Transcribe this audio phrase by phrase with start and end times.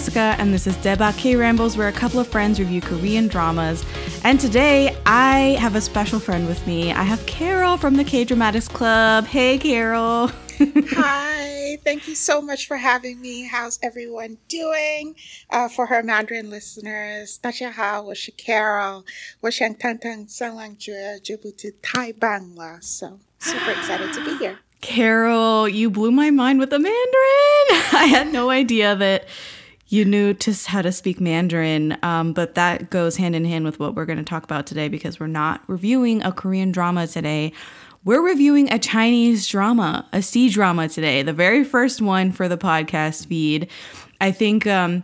[0.00, 3.84] Jessica, and this is Daebak K Rambles, where a couple of friends review Korean dramas.
[4.24, 6.90] And today, I have a special friend with me.
[6.90, 9.26] I have Carol from the Kdramatics Club.
[9.26, 10.28] Hey, Carol.
[10.58, 13.46] Hi, thank you so much for having me.
[13.46, 15.16] How's everyone doing?
[15.50, 18.32] Uh, for her Mandarin listeners, 大家好，我是
[22.80, 24.56] So super excited to be here.
[24.80, 27.66] Carol, you blew my mind with the Mandarin.
[27.92, 29.26] I had no idea that
[29.90, 33.80] you knew to, how to speak Mandarin, um, but that goes hand in hand with
[33.80, 37.52] what we're going to talk about today because we're not reviewing a Korean drama today.
[38.04, 42.56] We're reviewing a Chinese drama, a C drama today, the very first one for the
[42.56, 43.68] podcast feed.
[44.20, 45.02] I think um,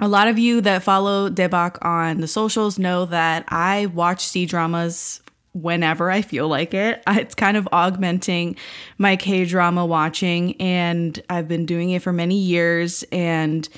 [0.00, 4.46] a lot of you that follow Daebak on the socials know that I watch C
[4.46, 5.20] dramas
[5.52, 7.02] whenever I feel like it.
[7.10, 8.56] It's kind of augmenting
[8.96, 13.04] my K drama watching, and I've been doing it for many years.
[13.12, 13.68] And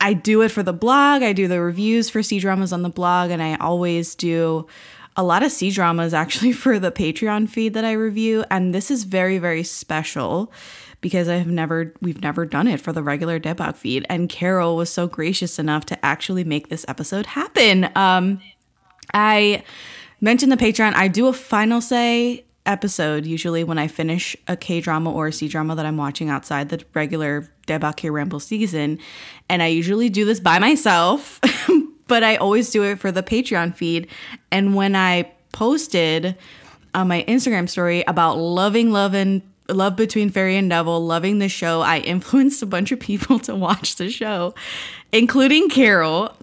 [0.00, 2.88] I do it for the blog, I do the reviews for C dramas on the
[2.88, 4.66] blog, and I always do
[5.16, 8.44] a lot of C dramas actually for the Patreon feed that I review.
[8.50, 10.52] And this is very, very special
[11.00, 14.04] because I have never we've never done it for the regular Daebak feed.
[14.08, 17.90] And Carol was so gracious enough to actually make this episode happen.
[17.96, 18.40] Um
[19.14, 19.64] I
[20.20, 20.94] mentioned the Patreon.
[20.94, 25.32] I do a final say episode usually when I finish a K drama or a
[25.32, 28.98] C drama that I'm watching outside the regular Daebak K Ramble season.
[29.48, 31.40] And I usually do this by myself,
[32.06, 34.08] but I always do it for the Patreon feed.
[34.50, 36.36] And when I posted
[36.94, 41.80] on my Instagram story about loving, loving, love between fairy and devil, loving the show,
[41.80, 44.54] I influenced a bunch of people to watch the show,
[45.12, 46.34] including Carol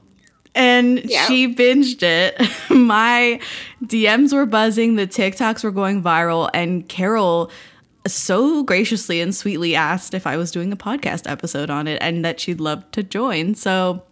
[0.57, 1.27] and yep.
[1.27, 2.35] she binged it.
[2.69, 3.39] My
[3.83, 7.51] DMs were buzzing, the TikToks were going viral, and Carol
[8.07, 12.25] so graciously and sweetly asked if I was doing a podcast episode on it and
[12.25, 13.53] that she'd love to join.
[13.53, 14.03] So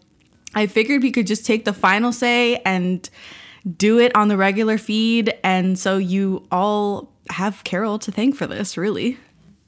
[0.54, 3.10] I figured we could just take the final say and
[3.78, 5.34] do it on the regular feed.
[5.44, 9.18] And so you all have Carol to thank for this, really.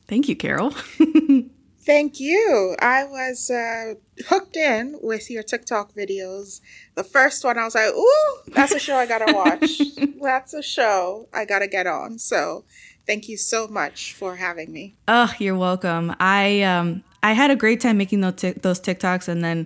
[0.08, 0.74] Thank you, Carol.
[1.88, 2.76] Thank you.
[2.82, 3.94] I was uh,
[4.28, 6.60] hooked in with your TikTok videos.
[6.96, 9.82] The first one, I was like, "Ooh, that's a show I gotta watch.
[10.22, 12.66] that's a show I gotta get on." So,
[13.06, 14.98] thank you so much for having me.
[15.08, 16.14] Oh, you're welcome.
[16.20, 19.66] I um I had a great time making those tic- those TikToks, and then.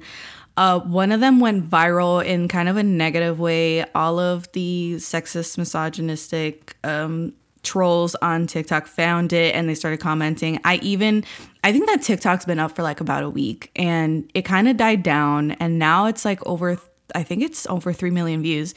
[0.57, 3.85] Uh, one of them went viral in kind of a negative way.
[3.95, 7.31] All of the sexist, misogynistic um,
[7.63, 10.59] trolls on TikTok found it and they started commenting.
[10.63, 11.23] I even
[11.63, 14.77] I think that TikTok's been up for like about a week and it kind of
[14.77, 16.77] died down and now it's like over
[17.13, 18.73] I think it's over 3 million views.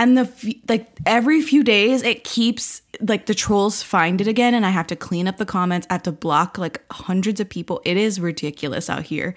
[0.00, 4.66] And the like every few days it keeps like the trolls find it again and
[4.66, 5.86] I have to clean up the comments.
[5.90, 7.80] I have to block like hundreds of people.
[7.84, 9.34] It is ridiculous out here.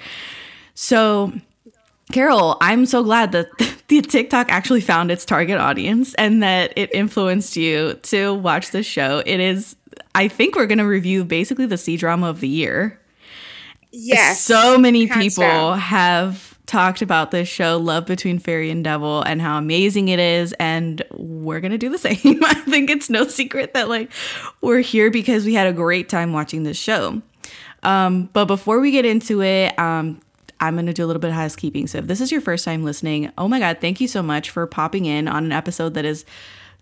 [0.74, 1.34] So
[2.12, 3.48] Carol, I'm so glad that
[3.88, 8.86] the TikTok actually found its target audience and that it influenced you to watch this
[8.86, 9.24] show.
[9.26, 9.76] It is,
[10.14, 13.00] I think we're going to review basically the C drama of the year.
[13.92, 14.42] Yes.
[14.42, 15.80] So many people down.
[15.80, 20.54] have talked about this show, Love Between Fairy and Devil, and how amazing it is.
[20.54, 22.44] And we're going to do the same.
[22.44, 24.12] I think it's no secret that, like,
[24.62, 27.22] we're here because we had a great time watching this show.
[27.84, 30.22] Um, but before we get into it, um,
[30.60, 31.88] I'm going to do a little bit of housekeeping.
[31.88, 34.52] So if this is your first time listening, oh my God, thank you so much
[34.52, 36.24] for popping in on an episode that is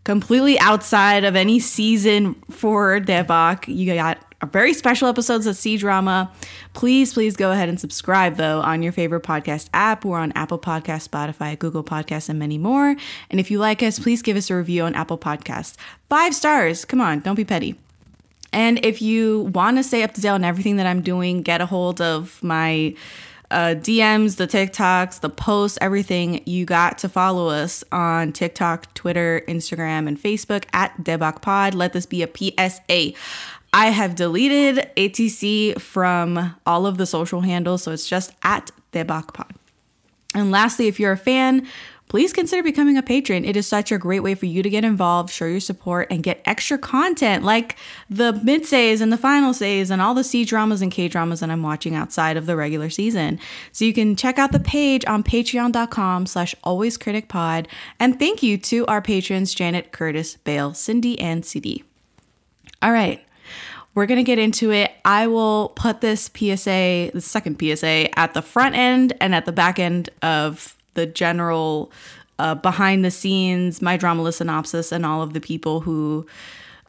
[0.03, 3.73] completely outside of any season for Daebak.
[3.73, 6.31] You got a very special episodes of C Drama.
[6.73, 10.05] Please, please go ahead and subscribe though on your favorite podcast app.
[10.05, 12.95] We're on Apple Podcast, Spotify, Google Podcasts, and many more.
[13.29, 15.75] And if you like us, please give us a review on Apple Podcasts.
[16.09, 16.85] Five stars.
[16.85, 17.75] Come on, don't be petty.
[18.51, 21.61] And if you want to stay up to date on everything that I'm doing, get
[21.61, 22.95] a hold of my
[23.51, 29.41] uh, DMs, the TikToks, the posts, everything, you got to follow us on TikTok, Twitter,
[29.47, 31.73] Instagram, and Facebook at Daebak Pod.
[31.73, 33.13] Let this be a PSA.
[33.71, 39.33] I have deleted ATC from all of the social handles, so it's just at Daebak
[39.33, 39.53] Pod.
[40.35, 41.67] And lastly, if you're a fan,
[42.09, 43.45] please consider becoming a patron.
[43.45, 46.21] It is such a great way for you to get involved, show your support, and
[46.21, 47.77] get extra content like
[48.09, 51.39] the mid says and the final says and all the C dramas and K dramas
[51.39, 53.39] that I'm watching outside of the regular season.
[53.71, 57.67] So you can check out the page on patreon.com slash alwayscriticpod.
[57.99, 61.83] And thank you to our patrons, Janet, Curtis, Bale, Cindy, and CD.
[62.81, 63.23] All right.
[63.93, 64.91] We're going to get into it.
[65.03, 69.51] I will put this PSA, the second PSA, at the front end and at the
[69.51, 71.91] back end of the general
[72.39, 76.25] uh, behind the scenes, my drama list synopsis, and all of the people who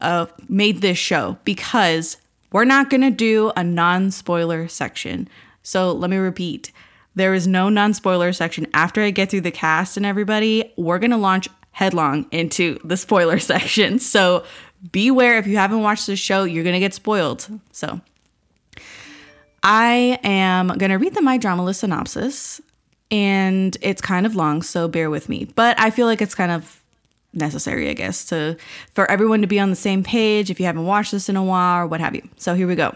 [0.01, 2.17] uh, made this show because
[2.53, 5.29] we're not going to do a non spoiler section.
[5.62, 6.73] So let me repeat
[7.15, 8.67] There is no non spoiler section.
[8.75, 12.97] After I get through the cast and everybody, we're going to launch headlong into the
[12.97, 14.01] spoiler section.
[14.01, 14.45] So
[14.91, 17.47] beware if you haven't watched the show, you're going to get spoiled.
[17.71, 18.01] So
[19.62, 22.61] I am going to read the My Drama List synopsis,
[23.11, 25.47] and it's kind of long, so bear with me.
[25.55, 26.81] But I feel like it's kind of
[27.33, 28.57] necessary, I guess, to
[28.95, 31.45] for everyone to be on the same page if you haven't watched this in a
[31.45, 32.29] while or what have you.
[32.37, 32.95] So here we go.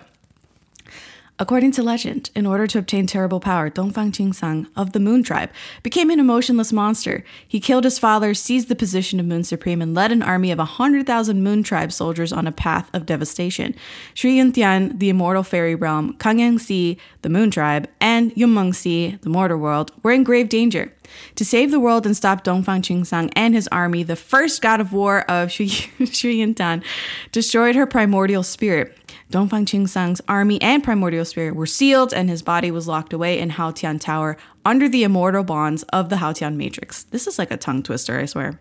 [1.36, 5.50] According to legend, in order to obtain terrible power, Dongfang Qingsang of the Moon Tribe
[5.82, 7.24] became an emotionless monster.
[7.46, 10.58] He killed his father, seized the position of Moon Supreme, and led an army of
[10.58, 13.74] 100,000 Moon Tribe soldiers on a path of devastation.
[14.14, 19.58] Shui Yintian, the immortal fairy realm, Kang Yang the Moon Tribe, and Yunmeng the mortal
[19.58, 20.92] world, were in grave danger.
[21.34, 24.92] To save the world and stop Dongfang Qingsang and his army, the first god of
[24.92, 25.66] war of Shui,
[26.12, 26.54] Shui
[27.32, 28.96] destroyed her primordial spirit.
[29.30, 33.50] Dongfang Qingsang's army and primordial spirit were sealed, and his body was locked away in
[33.50, 37.04] Haotian Tower under the immortal bonds of the Haotian Matrix.
[37.04, 38.60] This is like a tongue twister, I swear.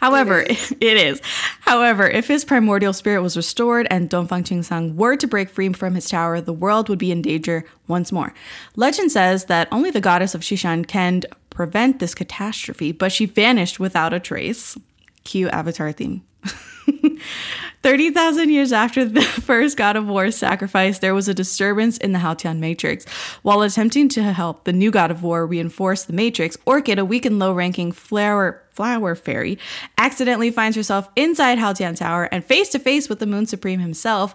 [0.00, 0.70] However, it is.
[0.80, 1.22] it is.
[1.60, 5.94] However, if his primordial spirit was restored and Dongfang Qingsang were to break free from
[5.94, 8.32] his tower, the world would be in danger once more.
[8.76, 13.78] Legend says that only the goddess of Shishan can prevent this catastrophe, but she vanished
[13.78, 14.78] without a trace.
[15.24, 16.24] Cue Avatar theme.
[17.82, 22.18] 30,000 years after the first God of War sacrifice, there was a disturbance in the
[22.18, 23.06] Haotian Matrix.
[23.42, 27.24] While attempting to help the new God of War reinforce the Matrix, Orchid, a weak
[27.24, 29.58] and low ranking flower, flower fairy,
[29.96, 34.34] accidentally finds herself inside Haotian Tower and face to face with the Moon Supreme himself.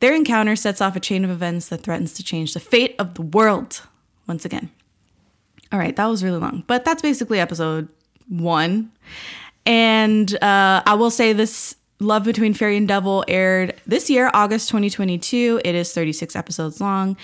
[0.00, 3.14] Their encounter sets off a chain of events that threatens to change the fate of
[3.14, 3.82] the world
[4.26, 4.70] once again.
[5.70, 7.88] All right, that was really long, but that's basically episode
[8.28, 8.92] one.
[9.66, 14.68] And uh, I will say this Love Between Fairy and Devil aired this year, August
[14.68, 15.62] 2022.
[15.64, 17.16] It is 36 episodes long.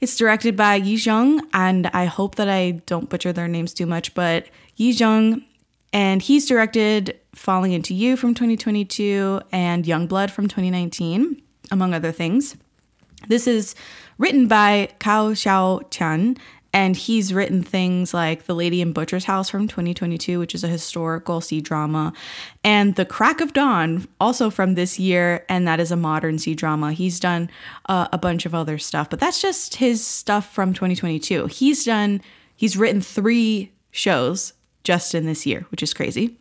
[0.00, 3.86] It's directed by Yi Zheng, and I hope that I don't butcher their names too
[3.86, 4.46] much, but
[4.76, 5.44] Yi Zheng,
[5.92, 11.42] and he's directed Falling Into You from 2022 and Young Blood from 2019,
[11.72, 12.56] among other things.
[13.26, 13.74] This is
[14.16, 16.36] written by Cao Xiao Chan
[16.72, 20.68] and he's written things like The Lady in Butcher's House from 2022, which is a
[20.68, 22.12] historical C drama,
[22.62, 26.54] and The Crack of Dawn, also from this year, and that is a modern C
[26.54, 26.92] drama.
[26.92, 27.50] He's done
[27.86, 31.46] uh, a bunch of other stuff, but that's just his stuff from 2022.
[31.46, 32.20] He's done,
[32.54, 34.52] he's written three shows
[34.84, 36.36] just in this year, which is crazy.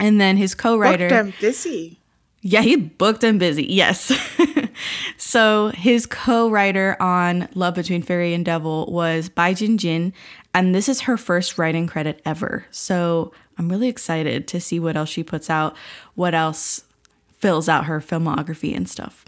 [0.00, 1.08] And then his co writer.
[1.08, 1.98] I'm busy.
[2.40, 3.64] Yeah, he booked and busy.
[3.64, 4.10] Yes.
[5.32, 10.12] so his co-writer on Love Between Fairy and Devil was Bai Jin Jin,
[10.52, 12.66] and this is her first writing credit ever.
[12.70, 15.74] So I'm really excited to see what else she puts out,
[16.16, 16.84] what else
[17.38, 19.24] fills out her filmography and stuff.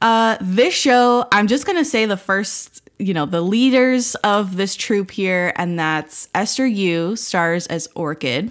[0.00, 4.76] Uh, this show, I'm just gonna say the first, you know, the leaders of this
[4.76, 8.50] troupe here, and that's Esther Yu stars as Orchid.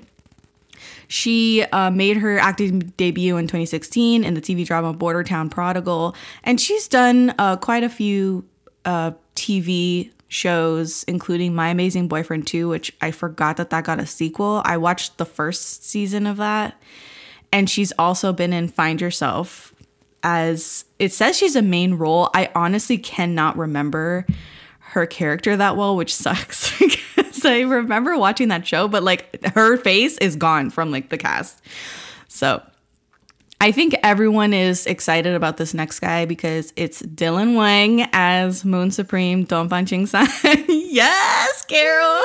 [1.07, 6.15] She uh, made her acting debut in 2016 in the TV drama Border Town Prodigal,
[6.43, 8.45] and she's done uh, quite a few
[8.85, 14.05] uh, TV shows, including My Amazing Boyfriend 2, which I forgot that that got a
[14.05, 14.61] sequel.
[14.65, 16.79] I watched the first season of that,
[17.53, 19.73] and she's also been in Find Yourself
[20.23, 22.29] as it says she's a main role.
[22.33, 24.25] I honestly cannot remember
[24.97, 26.73] her character that well, which sucks.
[27.45, 31.61] I remember watching that show, but like her face is gone from like the cast.
[32.27, 32.61] So
[33.61, 38.91] I think everyone is excited about this next guy because it's Dylan Wang as Moon
[38.91, 40.65] Supreme Dongfang Qingsang.
[40.67, 42.23] yes, Carol.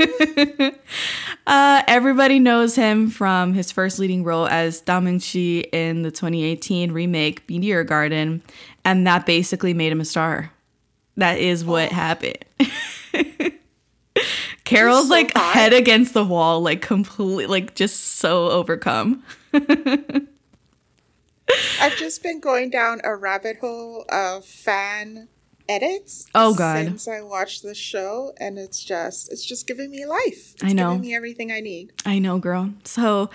[1.46, 6.92] uh, everybody knows him from his first leading role as Dao Mingsi in the 2018
[6.92, 8.42] remake Meteor Garden,
[8.84, 10.52] and that basically made him a star.
[11.18, 11.94] That is what oh.
[11.94, 12.44] happened.
[14.64, 19.24] Carol's so like head against the wall, like completely, like just so overcome.
[19.52, 20.28] I've
[21.96, 25.26] just been going down a rabbit hole of fan
[25.68, 26.28] edits.
[26.36, 26.84] Oh god!
[26.84, 30.54] Since I watched the show, and it's just it's just giving me life.
[30.54, 31.92] It's I know, giving me everything I need.
[32.06, 32.72] I know, girl.
[32.84, 33.28] So.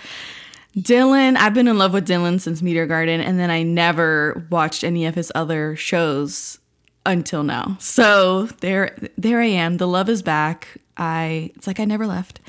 [0.76, 4.82] Dylan, I've been in love with Dylan since Meteor Garden, and then I never watched
[4.82, 6.58] any of his other shows
[7.06, 7.76] until now.
[7.80, 9.76] So there there I am.
[9.76, 10.68] The love is back.
[10.96, 12.40] I it's like I never left.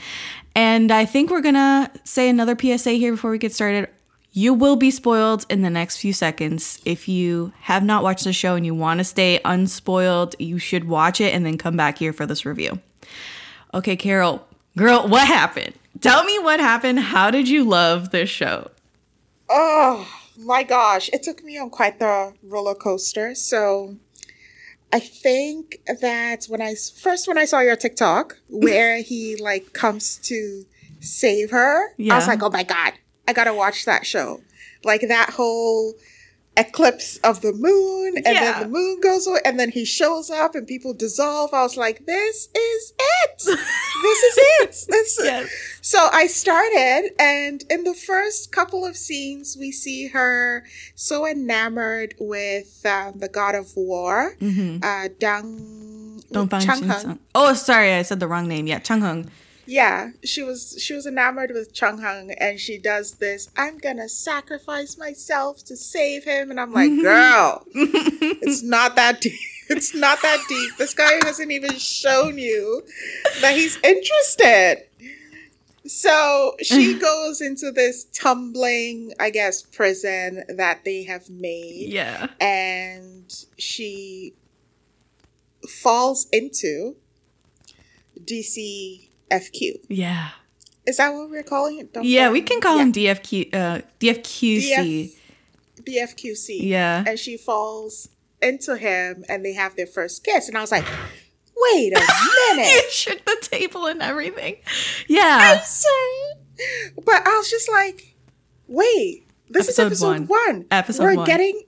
[0.56, 3.90] And I think we're going to say another PSA here before we get started.
[4.32, 6.80] You will be spoiled in the next few seconds.
[6.86, 10.88] If you have not watched the show and you want to stay unspoiled, you should
[10.88, 12.80] watch it and then come back here for this review.
[13.74, 14.46] Okay, Carol,
[14.78, 15.74] girl, what happened?
[16.00, 17.00] Tell me what happened.
[17.00, 18.72] How did you love this show?
[19.50, 20.08] Oh
[20.38, 23.36] my gosh, it took me on quite the roller coaster.
[23.36, 23.96] So
[24.96, 30.16] I think that when I first when I saw your TikTok where he like comes
[30.30, 30.64] to
[31.02, 32.94] save her, I was like, oh my god,
[33.28, 34.40] I gotta watch that show.
[34.86, 35.96] Like that whole
[36.58, 38.54] eclipse of the moon, and Yeah.
[38.54, 41.54] then the moon goes away, and then he shows up, and people dissolve.
[41.54, 43.38] I was like, this is it.
[43.46, 44.86] this is it.
[44.90, 45.50] This Yes.
[45.82, 50.64] so I started, and in the first couple of scenes, we see her
[50.96, 54.84] so enamored with um, the god of war, Mm-hmm.
[54.84, 57.20] uh, Dang Don't find Chang Heng.
[57.34, 58.68] Oh, sorry, I said the wrong name.
[58.68, 59.30] Yeah, Chang Heng.
[59.68, 63.50] Yeah, she was she was enamored with Chang Heng, and she does this.
[63.58, 69.34] I'm gonna sacrifice myself to save him, and I'm like, girl, it's not that deep.
[69.68, 70.78] It's not that deep.
[70.78, 72.84] This guy hasn't even shown you
[73.42, 74.84] that he's interested.
[75.88, 82.28] So she goes into this tumbling, I guess, prison that they have made, Yeah.
[82.40, 83.26] and
[83.58, 84.36] she
[85.68, 86.96] falls into
[89.32, 89.80] DCFQ.
[89.90, 90.30] Yeah.
[90.86, 91.94] Is that what we're calling it?
[91.94, 92.84] Don't Yeah, we can call Yeah.
[92.84, 95.16] him DFQ uh DFQC.
[95.82, 96.60] BFQC.
[96.62, 97.04] Yeah.
[97.08, 98.10] And she falls
[98.42, 100.48] into him and they have their first kiss.
[100.48, 100.86] And I was like,
[101.56, 102.92] wait a you minute.
[102.92, 104.58] shook the table and everything.
[105.08, 105.56] Yeah.
[105.60, 106.94] I'm sorry.
[107.04, 108.16] But I was just like,
[108.68, 110.28] wait, this Episode is episode one.
[110.28, 110.66] one.
[110.72, 111.26] Episode we're one.
[111.26, 111.64] getting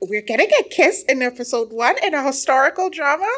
[0.00, 3.28] we're getting a kiss in episode one in a historical drama.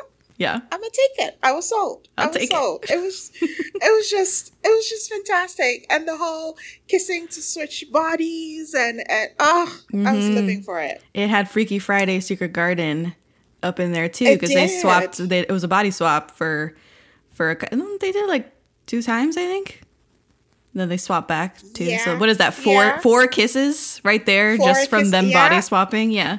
[0.40, 0.54] Yeah.
[0.54, 1.38] I'm gonna take it.
[1.42, 2.09] I was sold.
[2.16, 2.56] I I'll was take it.
[2.56, 2.85] sold.
[2.88, 2.97] It.
[2.99, 5.87] was it was just it was just fantastic.
[5.90, 6.56] And the whole
[6.88, 10.35] kissing to switch bodies and and oh I was Mhm.
[10.35, 11.02] living for it.
[11.12, 13.14] It had Freaky Friday Secret Garden
[13.62, 15.18] up in there too because they swapped.
[15.28, 16.75] They, it was a body swap for
[17.32, 18.50] for a, cou- they did like
[18.87, 19.82] two times I think.
[20.73, 21.99] Then they swapped back too.
[21.99, 22.54] So what is that?
[22.54, 23.00] Four Yeah.
[23.00, 25.49] four kisses right there Four just from them yeah.
[25.49, 26.11] body swapping.
[26.12, 26.38] Yeah.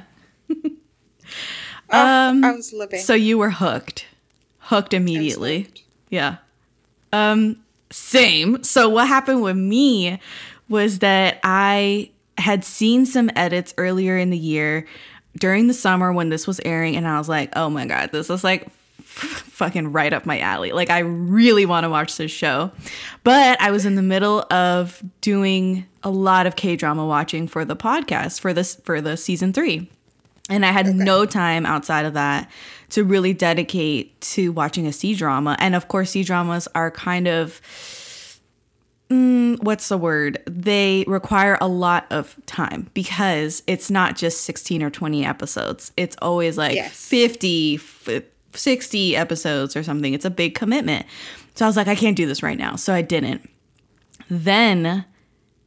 [1.92, 3.00] Oh, Um, I was living.
[3.00, 4.06] So you were hooked,
[4.58, 5.62] hooked immediately.
[5.62, 5.82] hooked.
[6.10, 6.36] Yeah.
[7.12, 7.56] Um,
[7.90, 8.62] same.
[8.64, 10.18] So what happened with me
[10.68, 14.86] was that I had seen some edits earlier in the year
[15.38, 18.30] during the summer when this was airing, and I was like, oh my god, this
[18.30, 18.70] is like
[19.02, 20.72] fucking right up my alley.
[20.72, 22.70] Like I really want to watch this show.
[23.24, 27.76] But I was in the middle of doing a lot of K-drama watching for the
[27.76, 29.88] podcast for this for the season 3.
[30.50, 32.50] And I had no time outside of that
[32.90, 35.56] to really dedicate to watching a C drama.
[35.58, 37.60] And of course, C dramas are kind of
[39.10, 40.42] mm, what's the word?
[40.46, 45.92] They require a lot of time because it's not just 16 or 20 episodes.
[45.96, 47.06] It's always like Yes.
[47.08, 48.22] 50, f-
[48.54, 50.12] 60 episodes or something.
[50.14, 51.06] It's a big commitment.
[51.54, 52.76] So I was like, I can't do this right now.
[52.76, 53.48] So I didn't.
[54.30, 55.04] Then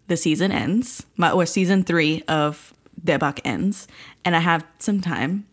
[0.08, 3.88] the season ends, my, or season three of Daebak ends,
[4.26, 5.46] and I have some time.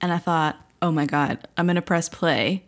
[0.00, 2.64] And I thought, oh my God, I'm going to press play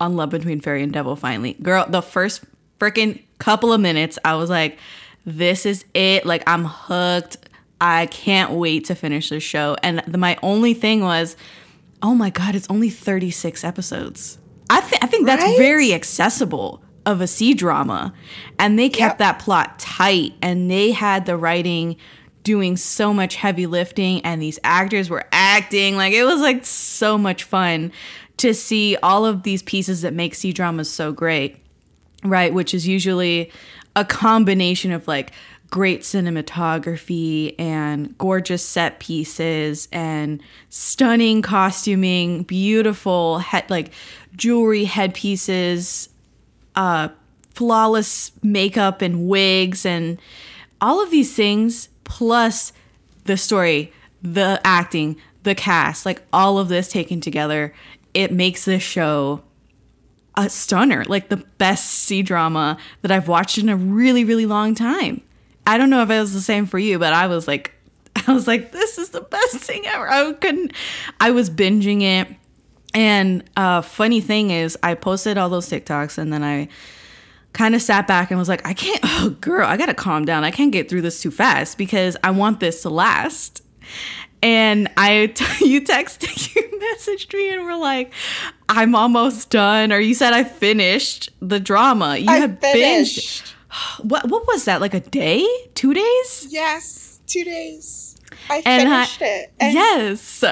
[0.00, 1.54] on Love Between Fairy and Devil finally.
[1.54, 2.44] Girl, the first
[2.78, 4.78] freaking couple of minutes, I was like,
[5.24, 6.26] this is it.
[6.26, 7.36] Like, I'm hooked.
[7.80, 9.76] I can't wait to finish this show.
[9.82, 11.36] And the, my only thing was,
[12.02, 14.38] oh my God, it's only 36 episodes.
[14.68, 15.56] I, th- I think that's Right?
[15.58, 18.12] very accessible of a C drama.
[18.58, 19.18] And they kept Yep.
[19.18, 21.96] that plot tight and they had the writing
[22.44, 25.96] doing so much heavy lifting and these actors were acting.
[25.96, 27.92] Like it was like so much fun
[28.36, 31.64] to see all of these pieces that make C dramas so great
[32.24, 32.52] right?
[32.52, 33.52] Which is usually
[33.94, 35.32] a combination of like
[35.70, 43.90] great cinematography and gorgeous set pieces and stunning costuming beautiful head like
[44.36, 46.08] jewelry headpieces
[46.76, 47.08] uh
[47.50, 50.20] flawless makeup and wigs and
[50.80, 52.72] all of these things plus
[53.24, 53.92] the story
[54.22, 57.74] the acting the cast like all of this taken together
[58.14, 59.42] it makes this show
[60.36, 64.74] a stunner, like the best C drama that I've watched in a really, really long
[64.74, 65.20] time.
[65.66, 67.72] I don't know if it was the same for you, but I was like,
[68.26, 70.08] I was like, this is the best thing ever.
[70.08, 70.72] I couldn't,
[71.20, 72.28] I was binging it.
[72.94, 76.68] And uh, funny thing is, I posted all those TikToks and then I
[77.54, 80.44] kind of sat back and was like, I can't, oh, girl, I gotta calm down.
[80.44, 83.62] I can't get through this too fast because I want this to last.
[84.42, 86.62] And I, t- you texted, you
[86.94, 88.12] messaged me and were like,
[88.68, 89.90] I'm almost done.
[89.92, 92.18] Or you said I finished the drama.
[92.18, 93.44] You I had finished.
[93.46, 93.50] binged.
[94.04, 94.80] What, what was that?
[94.80, 95.44] Like a day?
[95.74, 96.46] Two days?
[96.50, 98.16] Yes, two days.
[98.48, 99.52] I And I- finished it.
[99.58, 100.44] And yes.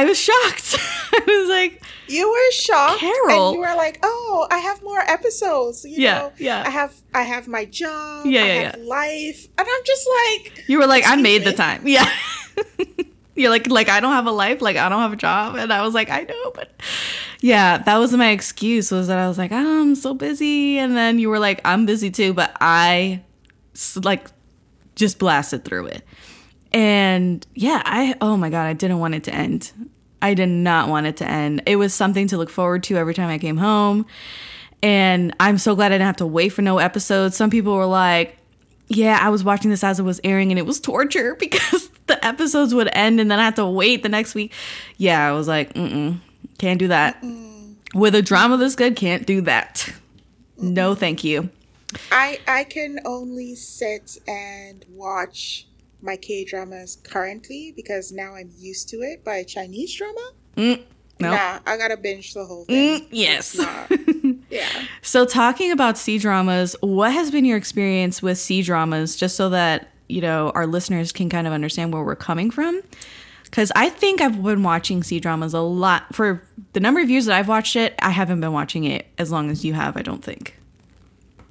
[0.00, 0.76] I was shocked.
[1.12, 3.48] I was like, You were shocked, Carol.
[3.48, 6.62] and you were like, "Oh, I have more episodes." You Yeah, know, yeah.
[6.66, 8.26] I have, I have my job.
[8.26, 11.82] Yeah, I yeah, life, and I'm just like, you were like, I made the time.
[11.96, 12.08] Yeah.
[13.38, 15.70] You're like, like I don't have a life, like I don't have a job, and
[15.70, 16.70] I was like, I know, but
[17.42, 20.96] yeah, that was my excuse was that I was like, oh, I'm so busy, and
[20.96, 23.22] then you were like, I'm busy too, but I
[24.02, 24.28] like
[24.94, 26.02] just blasted through it,
[26.76, 29.72] and yeah, I oh my god, I didn't want it to end.
[30.20, 31.62] I did not want it to end.
[31.64, 34.04] It was something to look forward to every time I came home.
[34.82, 37.34] And I'm so glad I didn't have to wait for no episodes.
[37.34, 38.36] Some people were like,
[38.88, 42.22] yeah, I was watching this as it was airing and it was torture because the
[42.24, 44.52] episodes would end and then I had to wait the next week.
[44.98, 46.20] Yeah, I was like, mm
[46.58, 47.20] can't do that.
[47.22, 47.74] Mm-mm.
[47.94, 49.92] With a drama this good, can't do that.
[50.58, 50.72] Mm-mm.
[50.72, 51.50] No, thank you.
[52.10, 55.66] I I can only sit and watch
[56.00, 60.32] my K dramas currently because now I'm used to it by Chinese drama.
[60.56, 60.82] Mm,
[61.20, 61.30] no.
[61.30, 63.00] Nah, I gotta binge the whole thing.
[63.00, 63.58] Mm, yes.
[64.50, 64.68] yeah.
[65.02, 69.48] So talking about C dramas, what has been your experience with C dramas, just so
[69.50, 72.82] that you know our listeners can kind of understand where we're coming from?
[73.44, 77.26] Because I think I've been watching C dramas a lot for the number of years
[77.26, 77.94] that I've watched it.
[78.02, 79.96] I haven't been watching it as long as you have.
[79.96, 80.54] I don't think.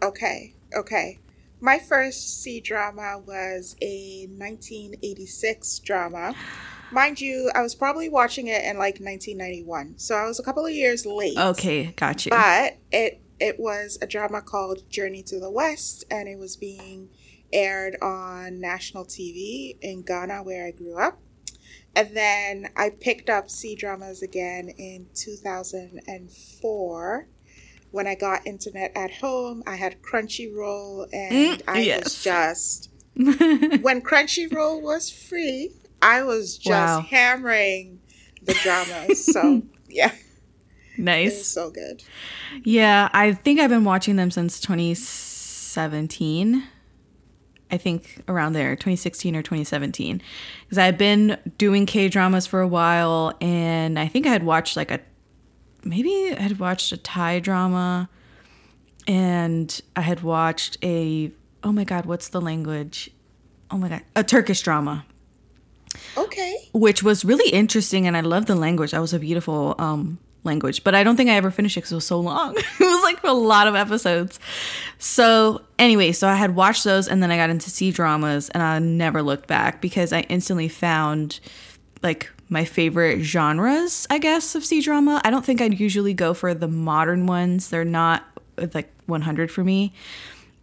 [0.03, 0.53] Okay.
[0.75, 1.19] Okay.
[1.59, 6.35] My first C drama was a 1986 drama.
[6.91, 10.65] Mind you, I was probably watching it in like 1991, so I was a couple
[10.65, 11.38] of years late.
[11.38, 12.31] Okay, got you.
[12.31, 17.09] But it it was a drama called Journey to the West, and it was being
[17.51, 21.19] aired on national TV in Ghana, where I grew up.
[21.95, 27.27] And then I picked up C dramas again in 2004
[27.95, 32.03] when I got internet at home, I had Crunchyroll, and mm, I yes.
[32.03, 35.71] was just when Crunchyroll was free,
[36.01, 37.05] I was just wow.
[37.09, 38.01] hammering
[38.43, 39.23] the dramas.
[39.33, 40.11] so yeah,
[40.97, 42.03] nice, so good.
[42.65, 46.63] Yeah, I think I've been watching them since 2017.
[47.72, 50.22] I think around there, 2016 or 2017,
[50.65, 54.75] because I've been doing K dramas for a while, and I think I had watched
[54.75, 55.00] like a
[55.85, 58.09] maybe I had watched a Thai drama
[59.07, 61.31] and I had watched a
[61.63, 63.11] oh my god, what's the language?
[63.71, 65.05] Oh my god, a Turkish drama.
[66.17, 66.69] Okay.
[66.74, 68.91] Which was really interesting and I love the language.
[68.91, 71.91] That was a beautiful um language, but I don't think I ever finished it because
[71.91, 72.55] it was so long.
[72.57, 74.39] it was like a lot of episodes.
[75.00, 78.61] So, anyway, so I had watched those and then I got into C dramas and
[78.61, 81.39] I never looked back because I instantly found
[82.03, 85.22] like my favorite genres, I guess, of C drama.
[85.24, 87.70] I don't think I'd usually go for the modern ones.
[87.70, 88.24] They're not
[88.58, 89.94] uh, like 100 for me.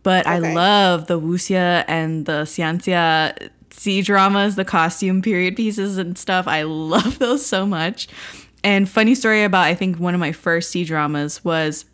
[0.03, 0.37] But okay.
[0.37, 6.47] I love the wuxia and the xianxia C dramas, the costume period pieces and stuff.
[6.47, 8.09] I love those so much.
[8.65, 11.85] And funny story about I think one of my first C dramas was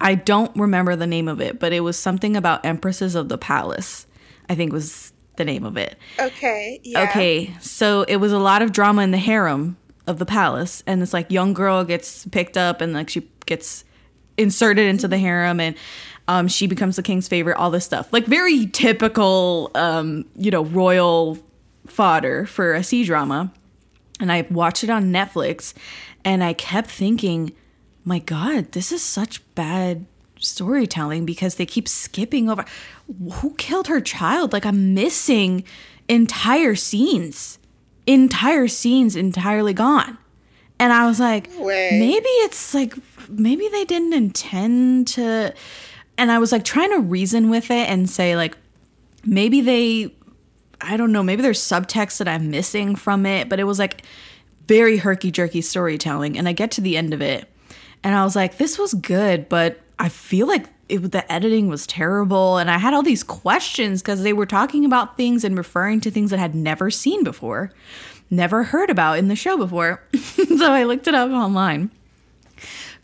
[0.00, 3.38] I don't remember the name of it, but it was something about Empresses of the
[3.38, 4.06] Palace.
[4.48, 5.96] I think was the name of it.
[6.20, 6.80] Okay.
[6.84, 7.04] Yeah.
[7.04, 7.54] Okay.
[7.60, 11.14] So it was a lot of drama in the harem of the palace, and this
[11.14, 13.84] like young girl gets picked up, and like she gets
[14.36, 15.74] inserted into the harem, and
[16.28, 17.56] um, she becomes the king's favorite.
[17.56, 21.38] All this stuff, like very typical, um, you know, royal
[21.86, 23.50] fodder for a C drama.
[24.20, 25.74] And I watched it on Netflix,
[26.24, 27.52] and I kept thinking,
[28.04, 30.06] my God, this is such bad
[30.40, 32.64] storytelling because they keep skipping over
[33.32, 34.52] who killed her child?
[34.52, 35.64] Like i'm missing
[36.08, 37.58] entire scenes.
[38.06, 40.18] Entire scenes entirely gone.
[40.78, 41.50] And i was like
[41.98, 42.94] maybe it's like
[43.28, 45.52] maybe they didn't intend to
[46.16, 48.56] and i was like trying to reason with it and say like
[49.24, 50.14] maybe they
[50.80, 54.02] i don't know maybe there's subtext that i'm missing from it but it was like
[54.66, 57.48] very herky jerky storytelling and i get to the end of it
[58.02, 61.86] and i was like this was good but I feel like it, the editing was
[61.86, 62.58] terrible.
[62.58, 66.10] And I had all these questions because they were talking about things and referring to
[66.10, 67.72] things that I had never seen before,
[68.30, 70.02] never heard about in the show before.
[70.14, 71.90] so I looked it up online.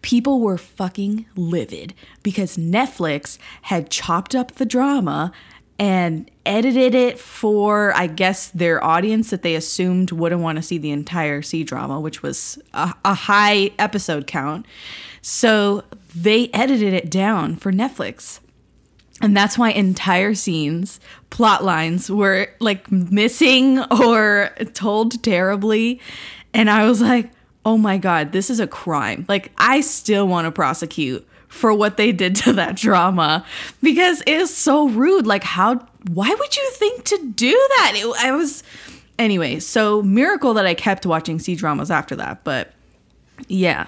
[0.03, 5.33] People were fucking livid because Netflix had chopped up the drama
[5.79, 10.79] and edited it for, I guess, their audience that they assumed wouldn't want to see
[10.79, 14.67] the entire C drama, which was a, a high episode count.
[15.23, 18.41] So they edited it down for Netflix.
[19.21, 21.01] And that's why entire scenes,
[21.31, 26.01] plot lines were like missing or told terribly.
[26.53, 27.31] And I was like,
[27.65, 29.25] oh my God, this is a crime.
[29.29, 33.45] Like, I still want to prosecute for what they did to that drama
[33.83, 35.27] because it is so rude.
[35.27, 35.77] Like, how,
[36.13, 37.93] why would you think to do that?
[37.95, 38.63] It, I was,
[39.19, 42.45] anyway, so miracle that I kept watching C dramas after that.
[42.45, 42.73] But
[43.49, 43.87] yeah.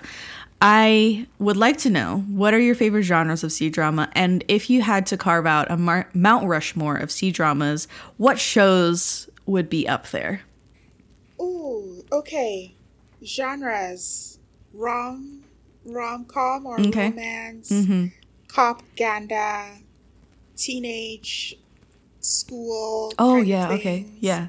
[0.60, 4.70] I would like to know what are your favorite genres of C drama, and if
[4.70, 9.68] you had to carve out a Mar- Mount Rushmore of C dramas, what shows would
[9.68, 10.42] be up there?
[11.40, 12.74] Ooh, okay.
[13.22, 14.38] Genres
[14.72, 15.42] rom
[15.84, 17.10] rom com or Okay.
[17.10, 18.06] romance, Mm-hmm.
[18.48, 19.78] cop ganda,
[20.56, 21.54] teenage
[22.20, 23.12] school.
[23.18, 23.70] Oh yeah.
[23.72, 24.06] Okay.
[24.20, 24.48] Yeah.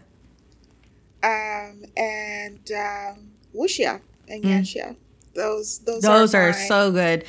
[1.21, 4.61] Um, and um, wuxia and Mm.
[4.61, 4.95] xianxia.
[5.37, 7.23] Those those Those are, my- so good.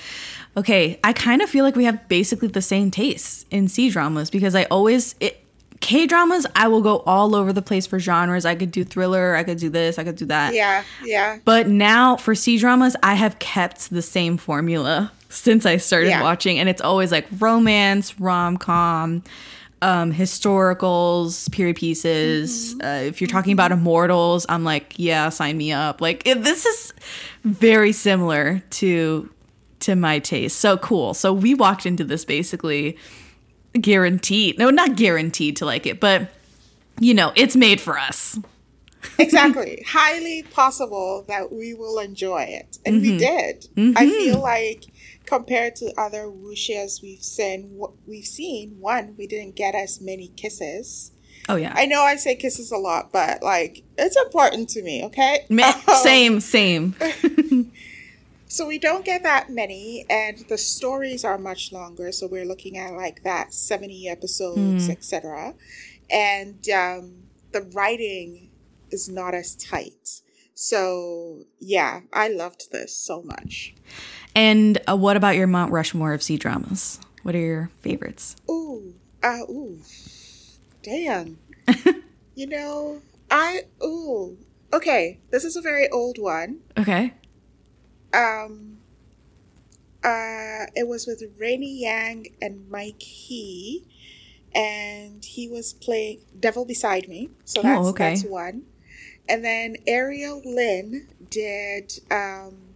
[0.56, 4.28] Okay, I kind of feel like we have basically the same tastes in C dramas
[4.30, 5.40] because I always it,
[5.80, 6.44] K dramas.
[6.56, 8.44] I will go all over the place for genres.
[8.44, 9.36] I could do thriller.
[9.36, 9.96] I could do this.
[10.00, 10.54] I could do that.
[10.54, 11.38] Yeah, yeah.
[11.44, 16.22] But now for C dramas, I have kept the same formula since I started Yeah.
[16.22, 19.22] watching, and it's always like romance, rom com,
[19.82, 22.74] um, historicals, period pieces.
[22.74, 22.86] Mm-hmm.
[22.86, 26.00] Uh, if you're talking about immortals, I'm like, yeah, sign me up.
[26.00, 26.92] Like it, this is
[27.44, 29.30] very similar to
[29.80, 30.58] to my taste.
[30.58, 31.14] So cool.
[31.14, 32.96] So we walked into this basically
[33.80, 34.58] guaranteed.
[34.58, 36.28] No, not guaranteed to like it, but
[37.00, 38.36] you know, it's made for us.
[39.18, 39.84] exactly.
[39.86, 42.78] Highly possible that we will enjoy it.
[42.84, 43.12] And Mm-hmm.
[43.12, 43.96] we did.
[43.96, 44.84] I feel like
[45.28, 51.12] compared to other wuxias we've seen, we've seen, one, we didn't get as many kisses.
[51.50, 51.72] Oh yeah.
[51.74, 55.46] I know I say kisses a lot, but like it's important to me, okay?
[55.50, 56.94] Um, same, same.
[58.50, 62.10] So we don't get that many, and the stories are much longer.
[62.12, 65.54] So we're looking at like that seventy episodes, etc.
[66.10, 68.48] And um, the writing
[68.90, 70.22] is not as tight.
[70.54, 73.74] So yeah, I loved this so much.
[74.34, 77.00] And uh, what about your Mount Rushmore of C dramas?
[77.22, 78.36] What are your favorites?
[78.48, 79.78] Ooh, uh, ooh,
[80.82, 81.38] damn.
[82.34, 84.38] you know, I ooh.
[84.72, 86.58] Okay, this is a very old one.
[86.78, 87.14] Okay.
[88.14, 88.78] um
[90.04, 93.84] uh it was with Rainie Yang and Mike He
[94.54, 97.30] and he was playing Devil Beside Me.
[97.44, 98.10] So Oh, okay.
[98.10, 98.62] that's one.
[99.28, 102.67] And then Ariel Lin did um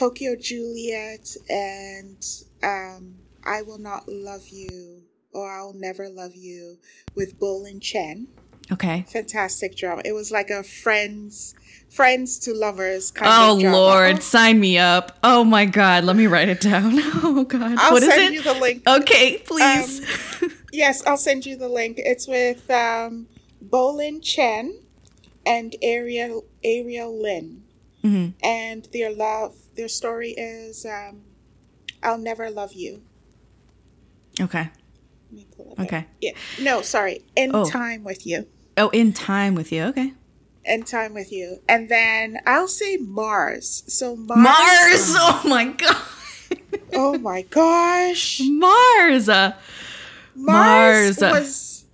[0.00, 2.24] Tokyo Juliet and
[2.62, 5.02] um I Will Not Love You
[5.34, 6.78] or I'll Never Love You
[7.14, 8.28] with Bolin Chen.
[8.72, 9.04] Okay.
[9.12, 10.00] Fantastic drama.
[10.06, 11.54] It was like a friends
[11.90, 13.76] friends to lovers kind Oh of drama.
[13.76, 15.18] Oh lord, sign me up.
[15.22, 16.94] Oh my God, let me write it down.
[17.22, 18.32] Oh God, I'll what is send it?
[18.32, 18.88] you the link.
[18.88, 20.00] okay, please.
[20.72, 21.98] Yes, I'll send you the link.
[21.98, 23.26] It's with um,
[23.62, 24.80] Bolin Chen
[25.44, 27.64] and Ariel Ariel Lin,
[28.02, 28.34] Mhm.
[28.42, 29.54] and their love.
[29.76, 31.22] Their story is um,
[32.02, 33.02] "I'll Never Love You."
[34.40, 34.70] Okay.
[35.30, 35.86] Let me pull it up.
[35.86, 36.06] Okay.
[36.20, 36.32] Yeah.
[36.60, 37.24] No, sorry.
[37.36, 37.64] In Oh.
[37.68, 38.46] time with you.
[38.76, 39.84] Oh, in time with you.
[39.84, 40.12] Okay.
[40.64, 43.82] In time with you, and then I'll say Mars.
[43.86, 44.38] So Mars.
[44.42, 45.14] Mars.
[45.18, 45.96] Oh my God.
[46.94, 48.40] Oh my gosh.
[48.44, 49.28] Mars.
[49.28, 49.60] Mars,
[50.36, 51.18] Mars.
[51.20, 51.84] was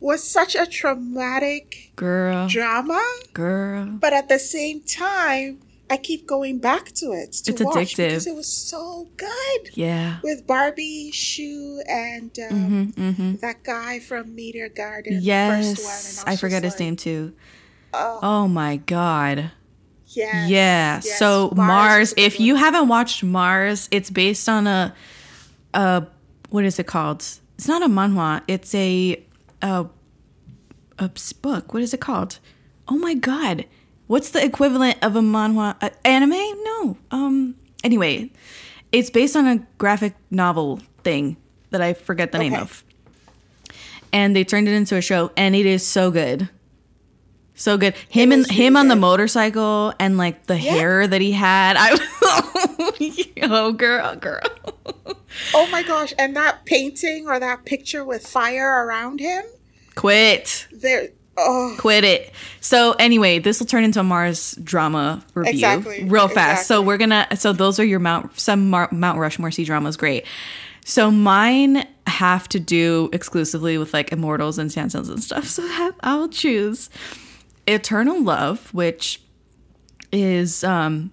[0.00, 2.48] was such a traumatic girl.
[2.48, 3.02] drama.
[3.32, 3.86] Girl.
[3.86, 8.08] but at the same time, I keep going back to it to It's watch addictive.
[8.08, 10.18] because it was so good Yeah.
[10.22, 12.56] with Barbie, Hsu, and um,
[12.96, 13.34] Mm-hmm, mm-hmm.
[13.36, 15.18] that guy from Meteor Garden.
[15.22, 15.76] Yes.
[15.80, 17.32] first one, I just his like, name too.
[17.94, 19.52] Oh, Oh my God.
[20.06, 21.00] yes, Yeah.
[21.04, 24.92] yes, So was Mars, if you haven't watched Mars, it's based on a
[25.72, 26.06] a
[26.50, 27.20] what is it called?
[27.58, 28.42] It's not a manhwa.
[28.48, 29.22] It's a
[29.62, 29.86] a
[30.98, 31.10] a
[31.42, 31.72] book.
[31.74, 32.38] What is it called?
[32.88, 33.64] Oh my god.
[34.06, 36.30] What's the equivalent of a manhwa uh, anime?
[36.30, 36.96] No.
[37.10, 38.30] Um anyway,
[38.92, 41.36] it's based on a graphic novel thing
[41.70, 42.84] that I forget the name of.
[44.12, 46.48] And they turned it into a show and it is so good.
[47.58, 47.94] So good.
[48.08, 50.72] Him and him really on the motorcycle and like the Yeah.
[50.72, 51.76] hair that he had.
[51.78, 51.96] I
[53.42, 54.40] Oh girl, girl.
[55.54, 59.44] oh my gosh, and that painting or that picture with fire around him,
[59.96, 60.68] Quit.
[60.72, 61.08] there.
[61.38, 62.32] Oh, Quit it.
[62.60, 66.66] So anyway, this will turn into a Mars drama review Exactly, real fast.
[66.66, 67.26] So we're gonna.
[67.36, 69.98] So those are your Mount some Mar- Mount Rushmore C dramas.
[69.98, 70.24] Great.
[70.86, 75.44] So mine have to do exclusively with like immortals and Sansons and stuff.
[75.48, 76.88] So that I'll choose
[77.66, 79.20] Eternal Love, which
[80.12, 81.12] is um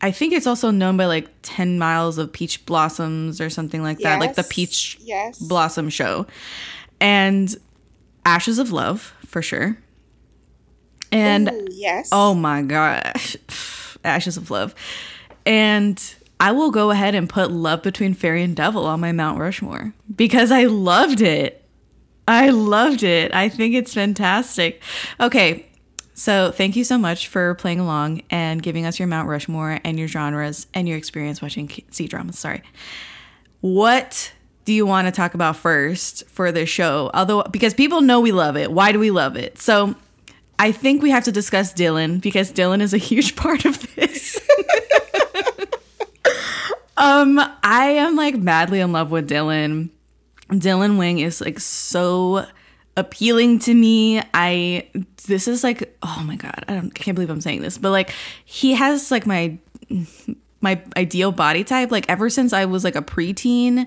[0.00, 3.98] I think it's also known by like 10 miles of peach blossoms or something like
[4.00, 5.38] that, like the peach Yes.
[5.40, 6.26] blossom show.
[7.00, 7.52] And
[8.24, 9.76] Ashes of Love for sure.
[11.12, 12.08] And Ooh, yes.
[12.12, 13.36] oh my gosh,
[14.04, 14.74] Ashes of Love.
[15.46, 16.02] And
[16.40, 19.94] I will go ahead and put Love Between Fairy and Devil on my Mount Rushmore
[20.14, 21.64] because I loved it.
[22.26, 23.34] I loved it.
[23.34, 24.82] I think it's fantastic.
[25.20, 25.66] Okay,
[26.14, 29.98] so thank you so much for playing along and giving us your Mount Rushmore and
[29.98, 32.38] your genres and your experience watching C dramas.
[32.38, 32.62] Sorry.
[33.60, 34.32] What
[34.64, 37.10] do you want to talk about first for this show?
[37.14, 38.72] Although because people know we love it.
[38.72, 39.58] Why do we love it?
[39.58, 39.94] So
[40.58, 44.36] I think we have to discuss Dylan because Dylan is a huge part of this.
[46.96, 49.90] um, I am like madly in love with Dylan.
[50.48, 52.46] Dylan Wang is like so
[52.96, 54.22] appealing to me.
[54.32, 54.88] I
[55.26, 58.10] this is like oh my god, I I can't believe I'm saying this, but like
[58.44, 59.58] he has like my
[60.60, 61.90] my ideal body type.
[61.90, 63.86] Like ever since I was like a preteen,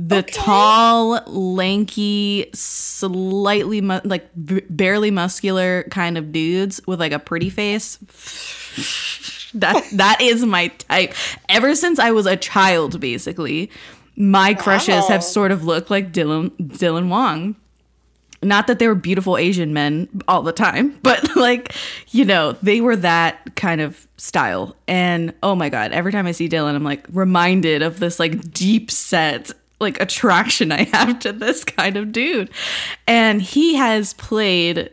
[0.00, 0.32] the Okay.
[0.32, 7.50] tall, lanky, slightly mu- like b- barely muscular kind of dudes with like a pretty
[7.50, 7.98] face.
[9.54, 11.14] that that is my type.
[11.48, 13.70] Ever since I was a child, basically,
[14.14, 15.08] my crushes Wow.
[15.08, 17.56] have sort of looked like Dylan Dylan Wang.
[18.40, 21.74] Not that they were beautiful Asian men all the time, but like,
[22.10, 24.76] you know, they were that kind of style.
[24.86, 28.52] And oh my God, every time I see Dylan, I'm like reminded of this like
[28.52, 29.50] deep set
[29.80, 32.50] like attraction I have to this kind of dude.
[33.06, 34.90] And he has played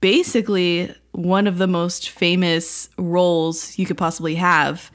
[0.00, 4.90] basically one of the most famous roles you could possibly have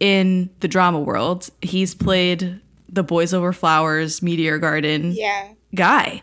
[0.00, 1.48] in the drama world.
[1.62, 5.48] He's played the Boys Over Flowers, Meteor Garden Yeah.
[5.74, 6.22] guy.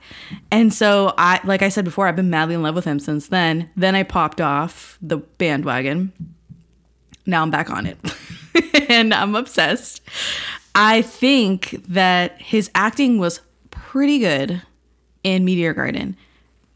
[0.52, 3.28] And so I like I said before, I've been madly in love with him since
[3.28, 3.70] then.
[3.76, 6.12] Then I popped off the bandwagon.
[7.26, 7.98] Now I'm back on it.
[8.90, 10.02] and I'm obsessed.
[10.73, 14.62] I think that his acting was pretty good
[15.23, 16.15] in Meteor Garden.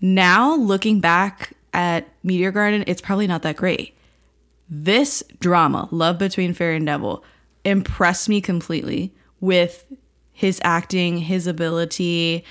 [0.02, 3.96] Now looking back at Meteor Garden, it's probably not that great.
[4.70, 7.24] This drama, Love Between Fairy and Devil,
[7.64, 9.86] impressed me completely with
[10.32, 12.44] his acting, his ability,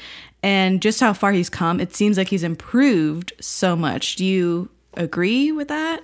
[0.42, 1.80] and just how far he's come.
[1.80, 4.16] It seems like he's improved so much.
[4.16, 6.02] Do you agree with that?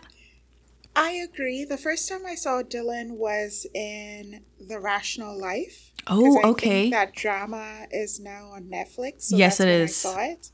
[0.96, 1.64] I agree.
[1.64, 5.92] The first time I saw Dylan was in The Rational Life.
[6.07, 6.90] Oh, okay.
[6.90, 9.22] That drama is now on Netflix.
[9.22, 10.05] So Yes, that's it is.
[10.05, 10.50] I saw it.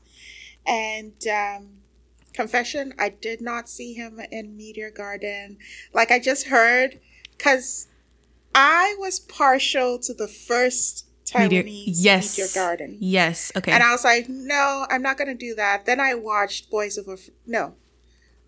[0.65, 1.69] And um,
[2.33, 5.57] confession, I did not see him in Meteor Garden.
[5.93, 6.99] Like I just heard,
[7.37, 7.87] because
[8.53, 12.37] I was partial to the first Meteor- Taiwanese yes.
[12.37, 12.97] Meteor Garden.
[12.99, 13.51] Yes.
[13.55, 13.71] Okay.
[13.71, 15.85] And I was like, no, I'm not going to do that.
[15.85, 17.13] Then I watched Boys Over.
[17.13, 17.75] F- no.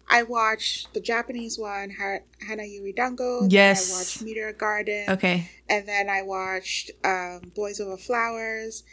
[0.09, 3.45] I watched the Japanese one, ha- Hana Yori Dango.
[3.47, 3.91] Yes.
[3.93, 5.05] I watched Meteor Garden.
[5.09, 5.49] okay.
[5.69, 8.83] And then I watched um, Boys Over Flowers.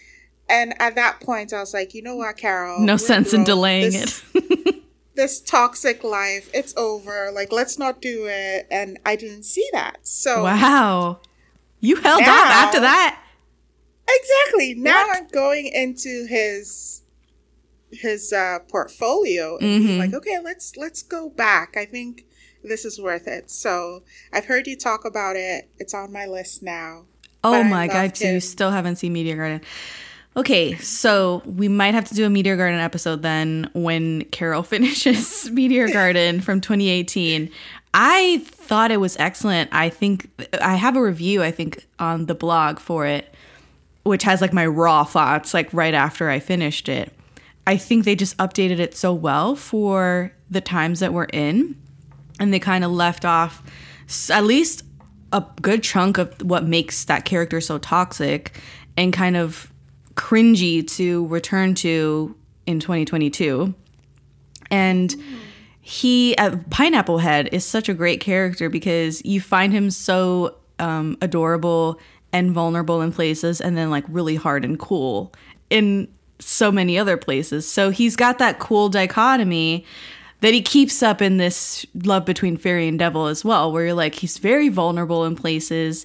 [0.49, 2.81] And at that point, I was like, you know what, Carol?
[2.81, 4.75] No sense in delaying This- it.
[5.17, 7.31] This toxic life, it's over.
[7.35, 8.67] Like, let's not do it.
[8.71, 10.07] And I didn't see that.
[10.07, 11.21] So, wow.
[11.81, 13.19] You held Now- after that.
[14.07, 14.75] Exactly.
[14.75, 15.17] Now What?
[15.17, 17.01] I'm going into his
[17.91, 19.99] his uh, portfolio and being Mhm.
[19.99, 21.77] like, okay, let's let's go back.
[21.77, 22.25] I think
[22.65, 23.51] this is worth it.
[23.51, 25.69] So I've heard you talk about it.
[25.79, 27.05] It's on my list now.
[27.45, 28.25] Oh my god, too.
[28.27, 28.41] him.
[28.41, 29.61] Still haven't seen Meteor Garden.
[30.37, 35.49] Okay, so we might have to do a Meteor Garden episode then when Carol finishes
[35.51, 37.49] Meteor Garden from 2018.
[37.95, 39.71] I thought it was excellent.
[39.73, 40.29] I think
[40.61, 43.33] I have a review, I think, on the blog for it,
[44.03, 47.13] which has like my raw thoughts, like right after I finished it.
[47.67, 51.77] I think they just updated it so well for the times that we're in.
[52.39, 53.63] And they kind of left off
[54.31, 54.85] at least
[55.33, 58.61] a good chunk of what makes that character so toxic
[58.97, 59.73] and kind of
[60.15, 62.35] cringy to return to
[62.67, 63.75] in 2022
[64.71, 65.15] and
[65.81, 71.17] he uh, pineapple head is such a great character because you find him so um,
[71.21, 72.01] adorable
[72.33, 75.33] and vulnerable in places and then like really hard and cool
[75.71, 77.69] in so many other places.
[77.69, 79.85] So he's got that cool dichotomy
[80.41, 83.95] that he keeps up in this love between fairy and devil as well where you're
[83.95, 86.05] like he's very vulnerable in places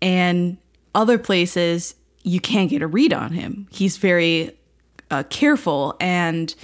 [0.00, 0.56] and
[0.94, 3.68] other places you can't get a read on him.
[3.70, 4.56] He's very
[5.10, 6.54] uh, careful and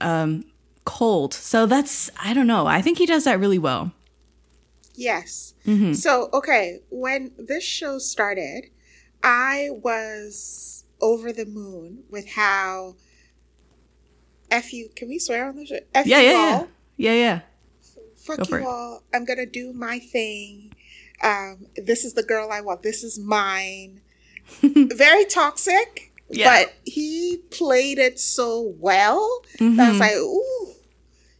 [0.00, 0.44] um,
[0.84, 1.34] cold.
[1.34, 2.66] So that's i don't know.
[2.66, 3.92] I think he does that really well.
[4.94, 5.54] Yes.
[5.66, 5.92] Mm-hmm.
[5.92, 8.66] So okay, when this show started,
[9.22, 10.69] I was
[11.00, 12.96] over the moon with how.
[14.50, 15.78] F you, can we swear on this show?
[15.94, 16.68] F yeah you yeah all.
[16.96, 17.40] yeah yeah yeah
[18.16, 18.66] fuck Go you it.
[18.66, 19.02] all.
[19.14, 20.72] I'm gonna do my thing.
[21.22, 22.82] Um, this is the girl I want.
[22.82, 24.00] This is mine.
[24.62, 26.62] Very toxic, Yeah.
[26.64, 30.74] but he played it so well that I was like, ooh,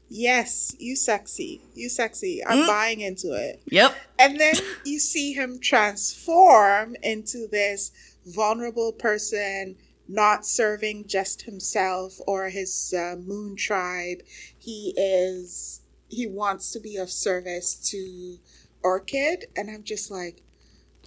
[0.08, 2.42] yes, you sexy, you sexy.
[2.46, 2.66] I'm Mm.
[2.68, 3.60] buying into it.
[3.66, 7.90] yep And then you see him transform into this
[8.26, 9.76] vulnerable person,
[10.08, 14.18] not serving just himself or his uh, moon tribe.
[14.58, 18.38] He is, he wants to be of service to
[18.82, 19.46] Orchid.
[19.56, 20.42] And I'm just like,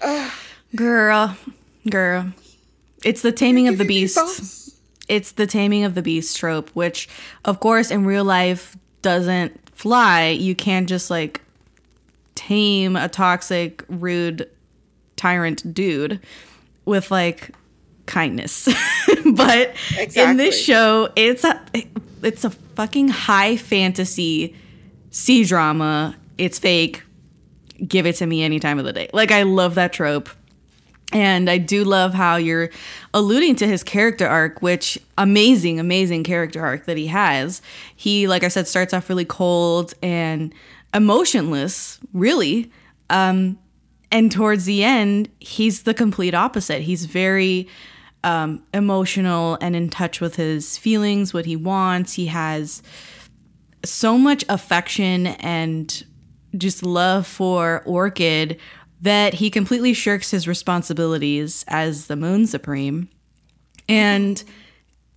[0.02, 0.32] ugh.
[0.76, 1.38] girl
[1.88, 2.34] girl
[3.04, 4.74] it's the taming of the beast
[5.08, 7.08] it's the taming of the beast trope which
[7.46, 11.42] of course in real life doesn't fly, you can't just like
[12.36, 14.50] tame a toxic, rude
[15.16, 16.20] tyrant dude
[16.86, 17.52] with like
[18.06, 18.66] kindness.
[19.34, 20.22] but exactly.
[20.24, 21.62] in this show, it's a
[22.22, 24.56] it's a fucking high fantasy
[25.12, 26.16] C drama.
[26.38, 27.04] It's fake.
[27.88, 29.10] Give it to me any time of the day.
[29.14, 30.30] Like I love that trope.
[31.12, 32.72] And I do love how you're
[33.14, 37.62] alluding to his character arc, which amazing, amazing character arc that he has.
[37.96, 40.56] He, like I said, starts off really cold and
[40.92, 42.72] emotionless, really.
[43.12, 43.60] Um,
[44.14, 46.84] and towards the end, he's the complete opposite.
[46.84, 47.68] He's very
[48.24, 52.14] um, emotional and in touch with his feelings, what he wants.
[52.14, 52.84] He has
[53.84, 56.06] so much affection and
[56.56, 58.60] just love for Orchid
[59.02, 63.10] that he completely shirks his responsibilities as the Moon Supreme
[63.90, 64.44] and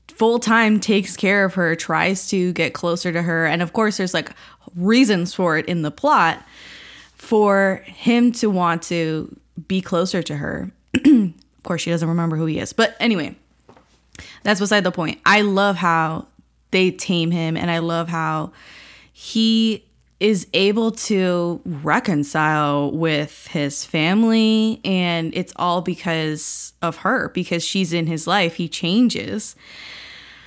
[0.08, 3.44] full time takes care of her, tries to get closer to her.
[3.44, 4.30] And of course, there's like
[4.74, 6.42] reasons for it in the plot
[7.16, 9.34] for him to want to
[9.66, 10.70] be closer to her.
[11.04, 12.72] of course, she doesn't remember who he is.
[12.72, 13.34] But anyway,
[14.42, 15.18] that's beside the point.
[15.26, 16.26] I love how
[16.70, 18.52] they tame him, and I love how
[19.12, 19.86] he
[20.20, 27.92] is able to reconcile with his family and it's all because of her because she's
[27.92, 29.54] in his life he changes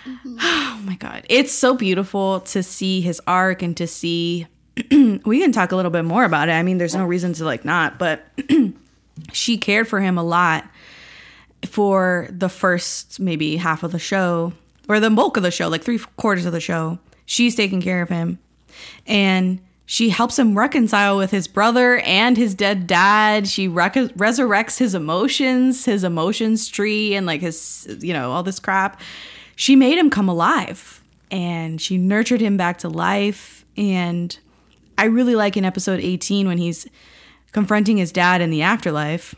[0.06, 0.38] mm-hmm.
[0.42, 4.48] oh my god it's so beautiful to see his arc and to see
[5.26, 7.46] we can talk a little bit more about it i mean there's no reason to
[7.46, 8.26] like not but
[9.34, 10.65] she cared for him a lot
[11.65, 14.54] for the first maybe half of the show
[14.88, 18.02] or the bulk of the show like three quarters of the show she's taking care
[18.02, 18.39] of him
[19.06, 23.48] and she helps him reconcile with his brother and his dead dad.
[23.48, 28.60] She rec- resurrects his emotions, his emotions tree, and like his, you know, all this
[28.60, 29.02] crap.
[29.56, 33.65] She made him come alive and she nurtured him back to life.
[33.76, 34.38] And
[35.00, 36.86] I really like in episode 18 when he's
[37.54, 39.34] confronting his dad in the afterlife.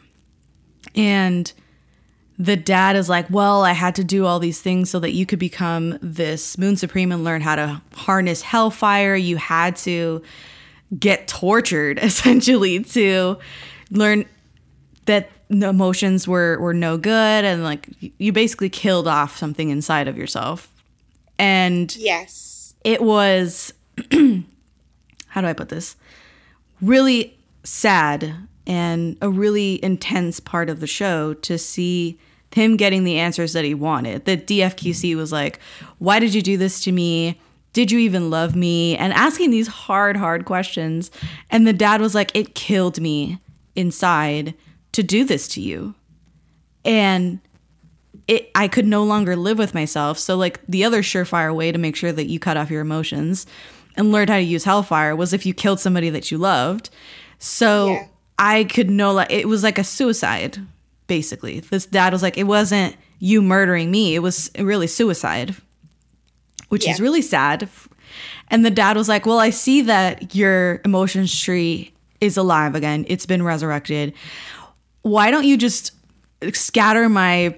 [0.95, 1.53] And
[2.39, 5.27] the dad is like, Well, I had to do all these things so that you
[5.27, 9.15] could become this Moon Supreme and learn how to harness hellfire.
[9.15, 10.23] You had to
[10.97, 13.37] get tortured essentially to
[13.91, 14.25] learn
[15.05, 20.07] that the emotions were, were no good and like you basically killed off something inside
[20.07, 20.71] of yourself.
[21.37, 23.75] And yes, it was
[25.31, 25.95] how do I put this?
[26.81, 28.35] Really sad
[28.67, 32.19] and a really intense part of the show to see
[32.53, 34.25] him getting the answers that he wanted.
[34.25, 35.17] The DFQC mm-hmm.
[35.17, 35.59] was like,
[35.99, 37.39] Why did you do this to me?
[37.71, 38.97] Did you even love me?
[38.97, 41.11] And asking these hard, hard questions.
[41.49, 43.39] And the dad was like, It killed me
[43.77, 44.53] inside
[44.91, 45.95] to do this to you.
[46.83, 47.39] And
[48.27, 50.19] it, I could no longer live with myself.
[50.19, 53.45] So, like, the other surefire way to make sure that you cut off your emotions
[54.01, 56.89] and learned how to use hellfire was if you killed somebody that you loved.
[57.39, 58.07] So, yeah.
[58.37, 60.57] I could no, it was like a suicide
[61.11, 61.59] basically.
[61.59, 65.53] This dad was like, it wasn't you murdering me, it was really suicide,
[66.69, 66.93] which yeah.
[66.93, 67.67] is really sad.
[68.47, 73.03] And the dad was like, well, I see that your emotions tree is alive again,
[73.09, 74.13] it's been resurrected.
[75.01, 75.91] Why don't you just
[76.53, 77.57] scatter my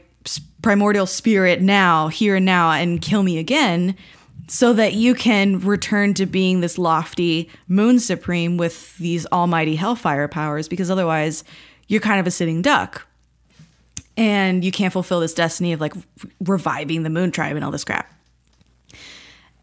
[0.63, 3.95] primordial spirit now, here and now, and kill me again?
[4.54, 10.28] So that you can return to being this lofty moon supreme with these almighty hellfire
[10.28, 11.44] powers because otherwise
[11.88, 13.08] you're kind of a sitting duck
[14.16, 15.96] and you can't fulfill this destiny of like
[16.39, 18.13] reviving the moon tribe and all this crap.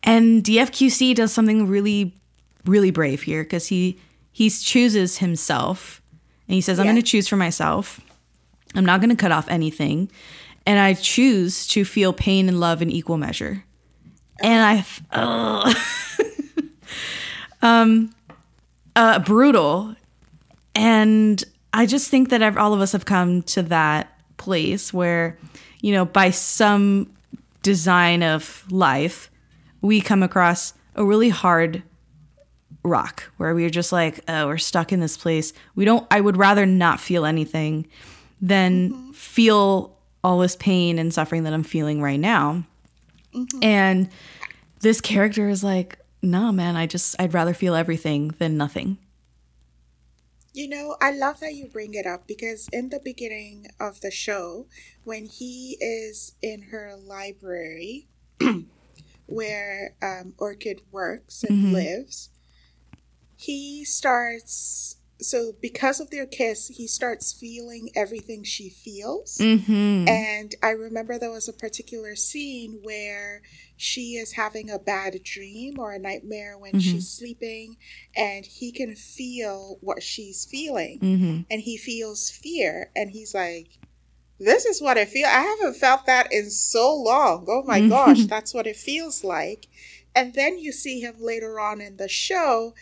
[0.03, 2.13] And DFQC does something really,
[2.65, 3.97] really brave here because he
[4.33, 6.03] he chooses himself
[6.49, 6.95] and he says, "I'm yeah.
[6.95, 8.01] going to choose for myself.
[8.75, 10.11] I'm not going to cut off anything,
[10.67, 13.65] and I choose to feel pain and love in equal measure."
[14.41, 15.65] And I,
[17.63, 18.15] um,
[18.97, 19.95] uh, brutal,
[20.75, 25.39] and I just think that all of us have come to that place where,
[25.81, 27.13] you know, by some
[27.63, 29.31] design of life,
[29.83, 31.83] we come across a really hard
[32.83, 35.53] rock where we're just like, oh, we're stuck in this place.
[35.75, 37.87] We don't, I would rather not feel anything
[38.41, 39.13] than mm-hmm.
[39.13, 42.65] feel all this pain and suffering that I'm feeling right now.
[43.35, 43.63] Mm-hmm.
[43.63, 44.09] And
[44.81, 48.99] this character is like, no, man, I just, I'd rather feel everything than nothing.
[50.53, 54.11] You know, I love that you bring it up because in the beginning of the
[54.11, 54.67] show,
[55.05, 58.09] when he is in her library
[59.27, 61.75] where um, Orchid works and mm-hmm.
[61.75, 62.31] lives,
[63.37, 69.39] he starts so because of their kiss, he starts feeling everything she feels.
[69.39, 70.09] Mm-hmm.
[70.09, 73.43] And I remember there was a particular scene where
[73.77, 76.81] she is having a bad dream or a nightmare when Mhm.
[76.83, 77.77] she's sleeping,
[78.17, 80.99] and he can feel what she's feeling.
[81.01, 81.41] Mm-hmm.
[81.51, 83.79] And he feels fear, and he's like,
[84.43, 85.27] This is what I feel.
[85.27, 87.45] I haven't felt that in so long.
[87.47, 89.67] Oh my gosh, that's what it feels like.
[90.15, 92.75] And then you see him later on in the show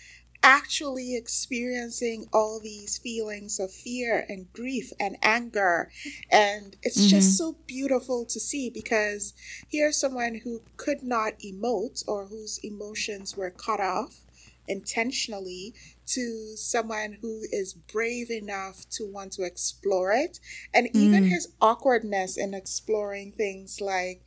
[0.43, 5.91] actually experiencing all these feelings of fear and grief and anger.
[6.31, 9.35] And it's just so beautiful to see because
[9.69, 14.21] here's someone who could not emote or whose emotions were cut off
[14.67, 15.75] intentionally
[16.07, 20.39] to someone who is brave enough to want to explore it.
[20.75, 21.29] And even Mm.
[21.29, 24.23] his awkwardness in exploring things like,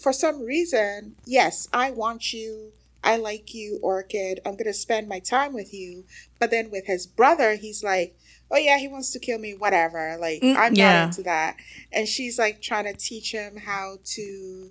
[0.00, 2.72] for some reason, yes, I want you.
[3.04, 4.40] I like you, Orchid.
[4.46, 6.04] I'm going to spend my time with you.
[6.40, 8.16] But then with his brother, he's like,
[8.50, 10.16] oh, yeah, he wants to kill me, whatever.
[10.20, 10.94] Like, Mm, I'm yeah.
[10.94, 11.56] not into that.
[11.92, 14.70] And she's like trying to teach him how to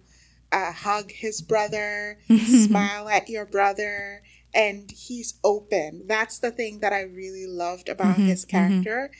[0.52, 4.24] uh, hug his brother, smile at your brother.
[4.54, 6.04] And he's open.
[6.08, 8.50] That's the thing that I really loved about Mhm, his mhm.
[8.50, 9.12] character.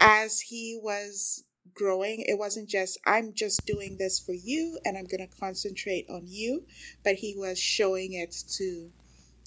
[0.00, 5.04] As he was growing, it wasn't just, I'm just doing this for you and I'm
[5.04, 6.64] going to concentrate on you,
[7.04, 8.90] but he was showing it to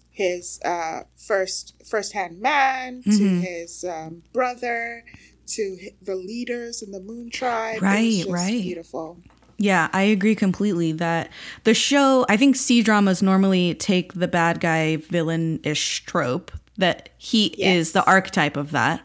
[0.09, 3.41] his uh, first first-hand man, to Mhm.
[3.41, 5.03] his um, brother,
[5.47, 7.81] to the leaders in the Moon Tribe.
[7.81, 8.61] Right, right.
[8.61, 9.17] Beautiful.
[9.57, 11.31] Yeah, I agree completely that
[11.63, 17.09] the show, I think C dramas normally take the bad guy villain ish trope, that
[17.17, 17.75] he Yes.
[17.77, 19.01] is the archetype of that.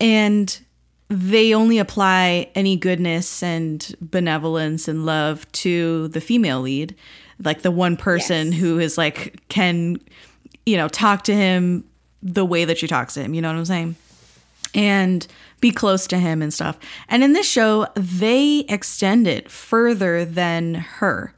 [0.00, 0.58] And
[1.10, 6.94] they only apply any goodness and benevolence and love to the female lead,
[7.42, 8.60] like the one person Yes.
[8.60, 10.00] who is like, can,
[10.64, 11.84] you know, talk to him
[12.22, 13.34] the way that she talks to him.
[13.34, 13.96] You know what I'm saying?
[14.72, 15.26] and
[15.60, 16.78] be close to him and stuff.
[17.08, 21.34] And in this show, they extend it further than her.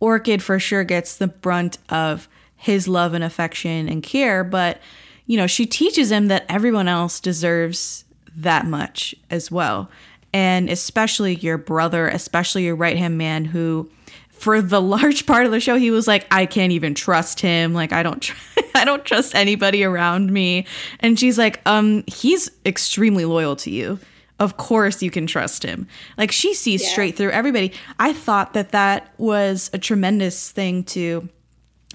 [0.00, 4.80] Orchid for sure gets the brunt of his love and affection and care, but
[5.26, 8.06] you know, she teaches him that everyone else deserves
[8.42, 9.90] that much as well.
[10.32, 13.90] And especially your brother, especially your right hand man who
[14.30, 17.74] for the large part of the show he was like I can't even trust him.
[17.74, 18.36] Like I don't tr-
[18.74, 20.66] I don't trust anybody around me.
[21.00, 23.98] And she's like um he's extremely loyal to you.
[24.38, 25.86] Of course you can trust him.
[26.16, 26.88] Like she sees Yeah.
[26.90, 27.72] straight through everybody.
[27.98, 31.28] I thought that that was a tremendous thing to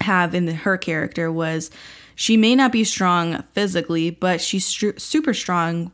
[0.02, 1.70] have in her character was
[2.14, 5.90] she may not be strong physically but she's stru- super strong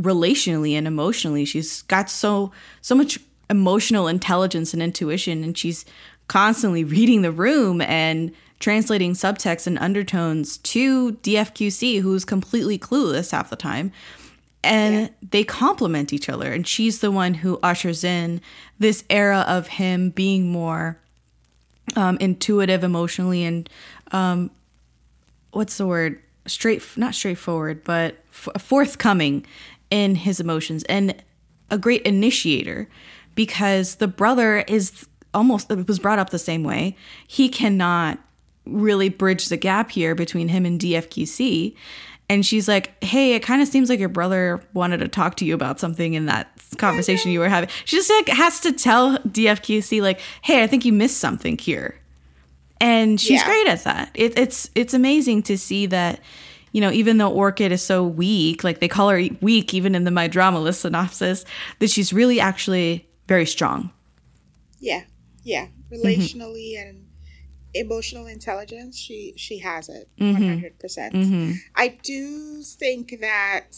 [0.00, 3.18] relationally and emotionally she's got so so much
[3.50, 5.84] emotional intelligence and intuition and she's
[6.28, 13.50] constantly reading the room and translating subtext and undertones to DFQC who's completely clueless half
[13.50, 13.92] the time
[14.64, 15.08] and Yeah.
[15.30, 18.40] they complement each other and she's the one who ushers in
[18.78, 20.98] this era of him being more
[21.96, 23.68] um, intuitive emotionally and
[24.12, 24.50] um,
[25.52, 29.44] what's the word straight not straightforward but f- forthcoming
[29.94, 31.14] in his emotions and
[31.70, 32.88] a great initiator
[33.36, 36.96] because the brother is almost it was brought up the same way
[37.28, 38.18] he cannot
[38.66, 41.74] really bridge the gap here between him and dfqc
[42.28, 45.44] and she's like hey it kind of seems like your brother wanted to talk to
[45.44, 49.16] you about something in that conversation you were having she just like has to tell
[49.18, 51.94] dfqc like hey i think you missed something here
[52.80, 53.46] and she's Yeah.
[53.46, 54.10] great at that.
[54.14, 56.18] It, it's it's amazing to see that,
[56.74, 60.02] you know, even though Orchid is so weak, like they call her weak even in
[60.02, 61.44] the my drama list synopsis,
[61.78, 63.92] that she's really actually very strong.
[64.80, 65.04] Yeah,
[65.44, 65.66] yeah.
[65.66, 65.94] Mm-hmm.
[65.94, 67.06] Relationally and
[67.74, 70.32] emotional intelligence, she she has it mm-hmm.
[70.32, 71.14] one hundred percent.
[71.14, 71.52] Mm-hmm.
[71.76, 73.76] I do think that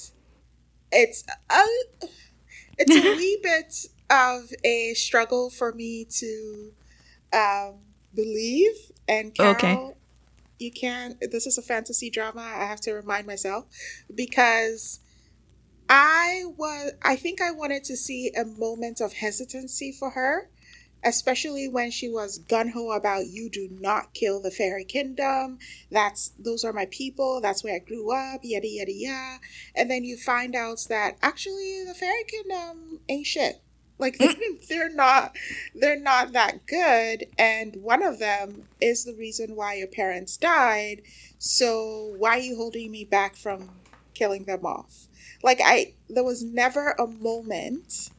[0.91, 1.65] it's a
[2.79, 3.75] it's a wee bit
[4.09, 6.73] of a struggle for me to
[7.35, 7.75] um,
[8.15, 8.73] believe.
[9.07, 9.96] And Carol, Okay.
[10.59, 11.17] You can't.
[11.21, 12.41] This is a fantasy drama.
[12.41, 13.67] I have to remind myself
[14.15, 15.01] because
[15.89, 16.93] I was.
[17.03, 20.49] I think I wanted to see a moment of hesitancy for her
[21.07, 25.59] especially when she was gun ho about you do not kill the fairy kingdom.
[25.91, 27.41] That's those are my people.
[27.41, 28.41] That's where I grew up.
[28.43, 29.39] Yada yada yada.
[29.75, 33.63] And then you find out that actually the fairy kingdom ain't shit.
[33.99, 34.19] Like
[34.69, 35.37] they're, not
[35.75, 37.27] they're not that good.
[37.39, 41.03] And one of them is the reason why your parents died.
[41.39, 43.71] So why are you holding me back from
[44.15, 45.07] killing them off?
[45.43, 48.11] Like I there was never a moment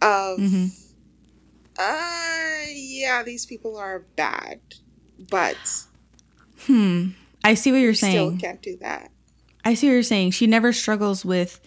[0.00, 0.66] of mm-hmm.
[1.78, 4.60] uh yeah, these people are bad,
[5.30, 5.56] but
[6.66, 7.08] Hmm.
[7.42, 8.38] I see what you're saying.
[8.38, 9.10] still can't do that.
[9.64, 10.32] I see what you're saying.
[10.32, 11.60] She never struggles with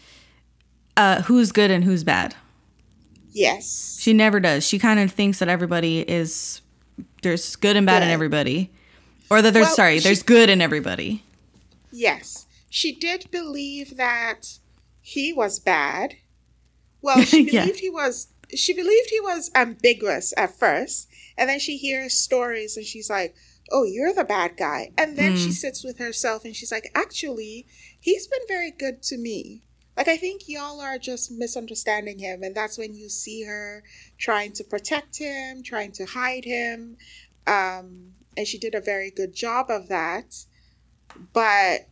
[0.96, 2.36] uh, who's good and who's bad.
[3.38, 3.98] Yes.
[4.00, 4.66] She never does.
[4.66, 6.62] She kind of thinks that everybody is
[7.22, 8.72] there's good and bad in everybody,
[9.30, 11.24] or that there's Well, sorry, she- there's good in everybody.
[11.92, 12.48] Yes.
[12.70, 14.58] She did believe that
[15.02, 16.16] he was bad.
[17.02, 17.62] Well, she Yeah.
[17.62, 21.08] believed he was she believed he was ambiguous at first,
[21.38, 23.36] and then she hears stories and she's like,
[23.72, 25.54] "Oh, you're the bad guy." And then she mm.
[25.54, 27.68] sits with herself and she's like, "Actually,
[28.00, 29.62] he's been very good to me."
[29.98, 33.84] Like I think y'all are just misunderstanding him and that's when you see her
[34.18, 36.98] trying to protect him, trying to hide him.
[37.46, 40.46] Um and she did a very good job of that.
[41.34, 41.88] But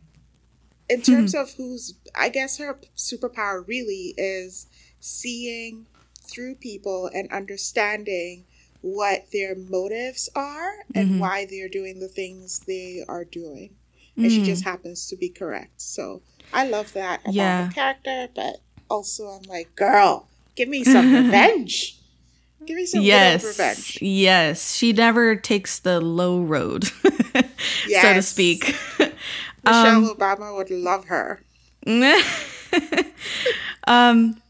[0.88, 1.12] in hmm.
[1.12, 4.66] terms of who's i guess her superpower really is
[5.00, 5.86] seeing
[6.20, 8.44] through people and understanding
[8.80, 11.18] what their motives are and mm-hmm.
[11.18, 13.70] why they're doing the things they are doing
[14.16, 14.44] and she hmm.
[14.44, 17.66] just happens to be correct so i love that about Yeah.
[17.66, 18.56] her character but
[18.88, 21.96] also i'm like girl give me some revenge
[22.66, 24.74] give me some yes, revenge yes.
[24.74, 27.44] She never takes the low road, so to
[27.88, 28.26] Yes.
[28.28, 28.74] speak.
[29.64, 31.40] michelle obama would love her
[33.86, 34.40] um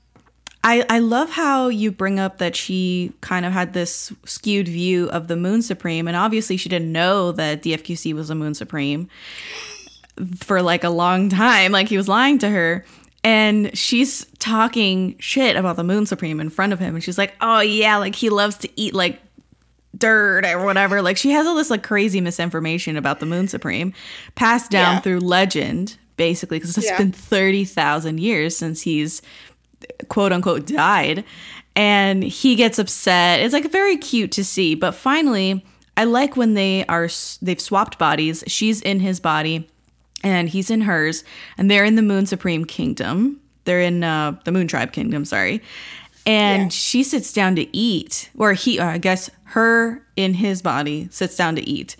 [0.68, 5.08] I, I love how you bring up that she kind of had this skewed view
[5.10, 9.08] of the Moon Supreme, and obviously she didn't know that DFQC was a Moon Supreme
[10.40, 11.72] for like a long time.
[11.72, 12.84] Like he was lying to her,
[13.24, 17.34] and she's talking shit about the Moon Supreme in front of him, and she's like,
[17.40, 19.20] "Oh yeah, like he loves to eat like
[19.96, 23.92] dirt or whatever." Like she has all this like crazy misinformation about the Moon Supreme
[24.34, 25.00] passed down Yeah.
[25.00, 26.98] through legend, basically, because it's Yeah.
[26.98, 29.22] been thirty thousand years since he's
[30.08, 31.22] quote unquote died
[31.76, 35.62] and he gets upset it's like very cute to see but finally
[35.98, 37.08] i like when they are
[37.42, 39.68] they've swapped bodies she's in his body
[40.26, 41.22] and he's in hers
[41.56, 45.60] and they're in the moon supreme kingdom they're in uh, the moon tribe kingdom sorry
[46.26, 46.68] and Yeah.
[46.70, 51.36] she sits down to eat or he or i guess her in his body sits
[51.36, 51.96] down to eat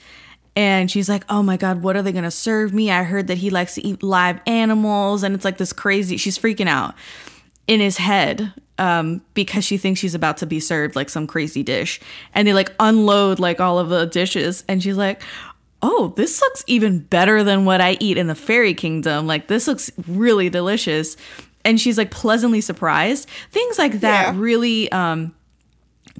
[0.56, 3.26] and she's like oh my god what are they going to serve me i heard
[3.28, 6.94] that he likes to eat live animals and it's like this crazy she's freaking out
[7.68, 11.62] in his head um, because she thinks she's about to be served like some crazy
[11.62, 11.98] dish.
[12.34, 14.64] And they like unload like all of the dishes.
[14.68, 15.22] And she's like,
[15.82, 19.26] oh, this looks even better than what I eat in the fairy kingdom.
[19.26, 21.16] Like, this looks really delicious.
[21.64, 23.28] And she's like pleasantly surprised.
[23.50, 24.40] Things like that Yeah.
[24.40, 25.34] really um,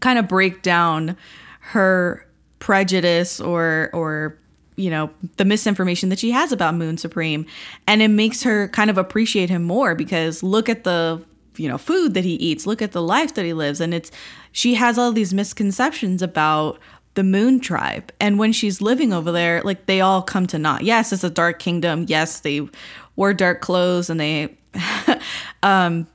[0.00, 1.16] kind of break down
[1.61, 2.26] her
[2.59, 4.38] prejudice or, or,
[4.76, 7.46] you know, the misinformation that she has about Moon Supreme.
[7.86, 11.22] And it makes her kind of appreciate him more because look at the,
[11.57, 13.80] you know, food that he eats, look at the life that he lives.
[13.80, 14.11] And it's,
[14.52, 16.78] she has all these misconceptions about
[17.16, 18.12] the moon tribe.
[18.20, 20.82] And when she's living over there, like they all come to naught.
[20.82, 22.04] Yes, it's a dark kingdom.
[22.08, 22.68] Yes, they
[23.16, 24.56] wore dark clothes and they,
[25.62, 26.06] um,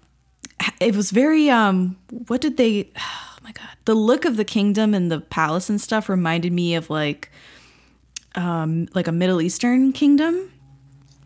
[0.79, 1.97] it was very, um,
[2.27, 5.81] what did they, oh my God, the look of the kingdom and the palace and
[5.81, 7.31] stuff reminded me of like,
[8.35, 10.51] um, like a Middle Eastern kingdom.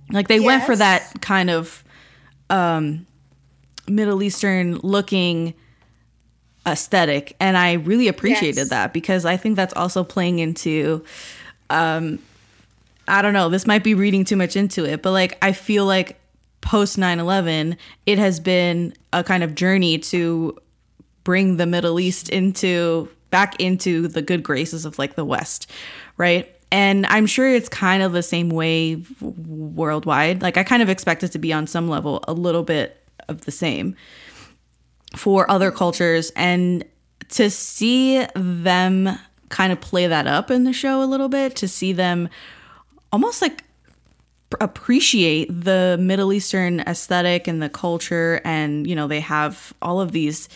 [0.09, 1.83] Like they went for that kind of
[2.49, 3.05] um,
[3.87, 5.53] Middle Eastern looking
[6.65, 8.69] aesthetic, and I really appreciated Yes.
[8.69, 11.03] that because I think that's also playing into.
[11.69, 12.19] Um,
[13.07, 13.49] I don't know.
[13.49, 16.19] This might be reading too much into it, but like I feel like
[16.61, 20.57] post 9/11, it has been a kind of journey to
[21.23, 25.69] bring the Middle East into back into the good graces of like the West,
[26.17, 26.49] right?
[26.71, 30.41] And I'm sure it's kind of the same way worldwide.
[30.41, 33.41] Like I kind of expect it to be on some level a little bit of
[33.41, 33.95] the same
[35.15, 36.83] for other cultures and
[37.29, 39.09] to see them
[39.49, 42.29] kind of play that up in the show a little bit, to see them
[43.11, 43.63] almost like
[44.61, 48.41] appreciate the Middle Eastern aesthetic and the culture.
[48.43, 50.49] And, you know, they have all of these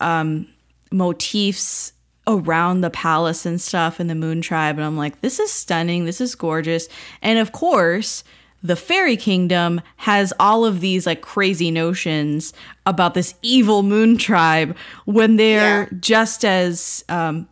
[0.00, 0.46] um,
[0.90, 1.92] motifs
[2.26, 4.76] around the palace and stuff in the Moon Tribe.
[4.76, 6.04] And I'm like, this is stunning.
[6.04, 6.88] This is gorgeous.
[7.22, 8.22] And of course,
[8.62, 12.52] the fairy kingdom has all of these like crazy notions
[12.86, 15.98] about this evil moon tribe when they're Yeah.
[16.00, 17.48] just as um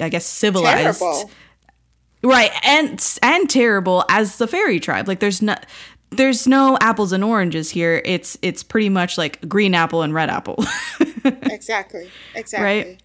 [0.00, 1.30] i guess civilized Terrible.
[2.22, 5.54] right and and terrible as the fairy tribe like there's no
[6.10, 10.28] there's no apples and oranges here it's it's pretty much like green apple and red
[10.30, 10.56] apple
[11.24, 12.10] Exactly.
[12.34, 12.64] Exactly.
[12.64, 13.02] Right?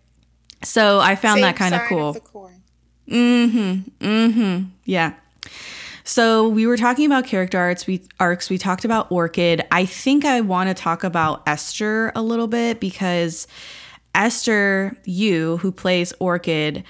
[0.64, 2.16] so i found Same that kind of cool.
[3.10, 4.06] Mm-hmm.
[4.06, 5.14] mm-hmm Yeah.
[6.04, 7.88] So we were talking about character arts.
[7.88, 8.50] We arcs.
[8.50, 9.66] We talked about Orchid.
[9.72, 13.48] I think I want to talk about Esther a little bit because
[14.14, 16.84] Esther, you who plays Orchid,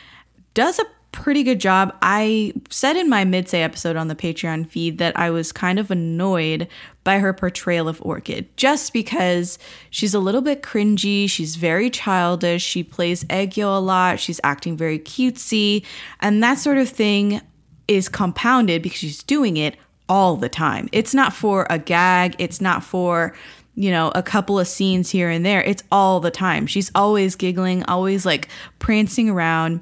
[0.53, 1.95] does a pretty good job.
[2.01, 5.91] I said in my Midsay episode on the Patreon feed that I was kind of
[5.91, 6.67] annoyed
[7.03, 9.59] by her portrayal of Orchid just because
[9.91, 14.75] she's a little bit cringy, she's very childish, she plays Aegyo a lot, she's acting
[14.75, 15.85] very cutesy,
[16.19, 17.41] and that sort of thing
[17.87, 19.75] is compounded because she's doing it
[20.09, 20.89] all the time.
[20.91, 23.33] It's not for a gag, it's not for
[23.75, 25.63] you know, a couple of scenes here and there.
[25.63, 26.67] It's all the time.
[26.67, 29.81] She's always giggling, always like prancing around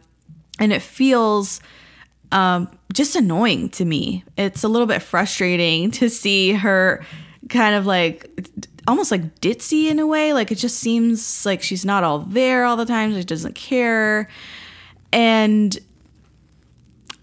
[0.60, 1.60] and it feels
[2.32, 4.24] um, just annoying to me.
[4.38, 7.04] It's a little bit frustrating to see her
[7.50, 8.30] kind of like
[8.88, 10.34] almost like ditzy in a way.
[10.34, 13.14] Like it just seems like she's not all there all the time.
[13.14, 14.30] She doesn't care.
[15.12, 15.78] And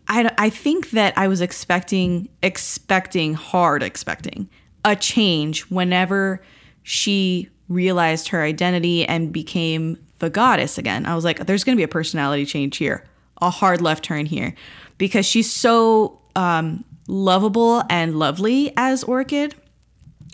[0.08, 4.48] I, I think that I was expecting, expecting, hard expecting
[4.84, 6.42] a change whenever
[6.82, 11.04] she realized her identity and became the goddess again.
[11.04, 13.04] I was like, there's going to be a personality change here
[13.40, 14.54] a hard left turn here
[14.98, 19.54] because she's so um, lovable and lovely as Orchid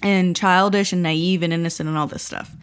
[0.03, 2.55] and childish and naive and innocent and all this stuff.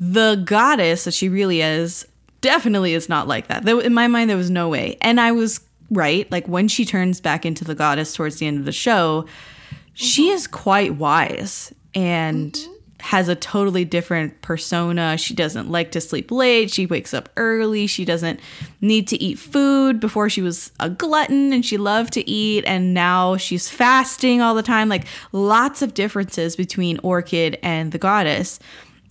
[0.00, 2.06] The goddess that she really is
[2.40, 3.68] definitely is not like that.
[3.68, 4.96] In my mind, there was no way.
[5.00, 5.60] And I was
[5.90, 6.30] right.
[6.30, 9.76] Like when she turns back into the goddess towards the end of the show, mm-hmm.
[9.94, 12.52] she is quite wise and.
[12.52, 15.16] Mm-hmm has a totally different persona.
[15.16, 16.70] She doesn't like to sleep late.
[16.70, 17.86] She wakes up early.
[17.86, 18.40] She doesn't
[18.80, 20.00] need to eat food.
[20.00, 24.54] Before she was a glutton and she loved to eat and now she's fasting all
[24.54, 24.88] the time.
[24.88, 28.58] Like lots of differences between Orchid and the goddess.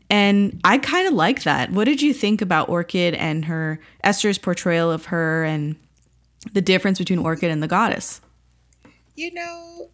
[0.10, 1.72] And I kind of like that.
[1.72, 5.76] What did you think about Orchid and her Esther's portrayal of her and
[6.54, 8.22] the difference between Orchid and the goddess?
[9.16, 9.90] You know,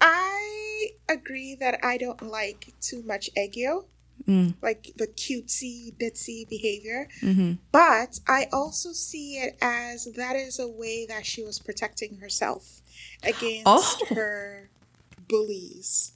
[0.00, 3.84] I agree that I don't like too much Aegyo,
[4.26, 4.54] mm.
[4.62, 7.08] like the cutesy, ditzy behavior.
[7.22, 7.54] Mm-hmm.
[7.70, 12.80] But I also see it as that is a way that she was protecting herself
[13.22, 14.06] against oh.
[14.10, 14.70] her
[15.28, 16.12] bullies.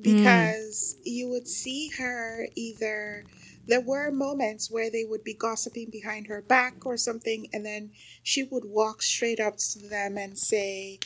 [0.00, 1.02] Because mm.
[1.04, 3.24] you would see her either
[3.66, 7.90] there were moments where they would be gossiping behind her back or something, and then
[8.22, 10.98] she would walk straight up to them and say,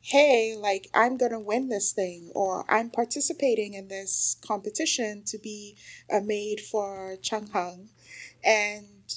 [0.00, 5.76] hey, like I'm to win this thing, or I'm participating in this competition to be
[6.12, 7.88] uh, a maid for Chang Heng.
[8.44, 9.14] And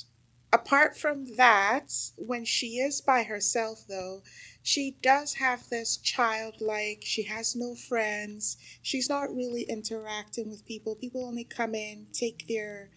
[0.52, 4.24] apart from that, when she is by herself, though,
[4.70, 10.93] she does have this childlike, she has no friends, she's not really interacting with people.
[10.93, 12.91] People only come in, take their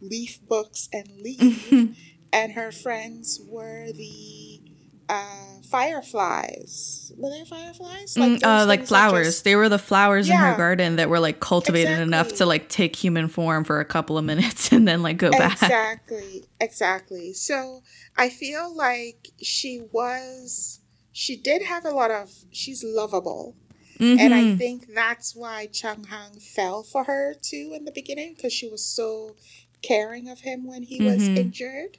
[0.00, 1.94] leaf books, and leave.
[2.32, 4.62] and her friends were the
[5.10, 7.12] uh, fireflies.
[7.18, 8.16] Were they fireflies?
[8.16, 9.26] Like, mm, uh, like flowers.
[9.26, 9.44] Just...
[9.44, 10.36] They were the flowers yeah.
[10.36, 12.02] in her garden that were like cultivated exactly.
[12.04, 15.30] enough to like take human form for a couple of minutes and then like go
[15.30, 15.60] back.
[15.60, 16.46] Exactly.
[16.60, 17.34] Exactly.
[17.34, 17.82] So
[18.16, 20.79] I feel like she was,
[21.12, 23.56] she did have a lot of, she's lovable.
[23.98, 24.20] Mm-hmm.
[24.20, 24.56] And I mm-hmm.
[24.56, 28.84] think that's why Chang Heng fell for her too in the beginning because she was
[28.84, 29.36] so
[29.82, 31.06] caring of him when he mm-hmm.
[31.06, 31.98] was injured.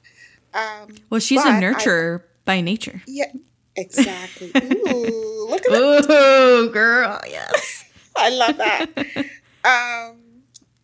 [0.52, 3.02] Um, well, she's a nurturer by nature.
[3.06, 3.32] Yeah,
[3.76, 4.48] exactly.
[4.56, 6.10] Ooh, look at that.
[6.10, 7.84] Ooh, girl, yes.
[8.16, 8.88] I love that.
[9.64, 10.18] um,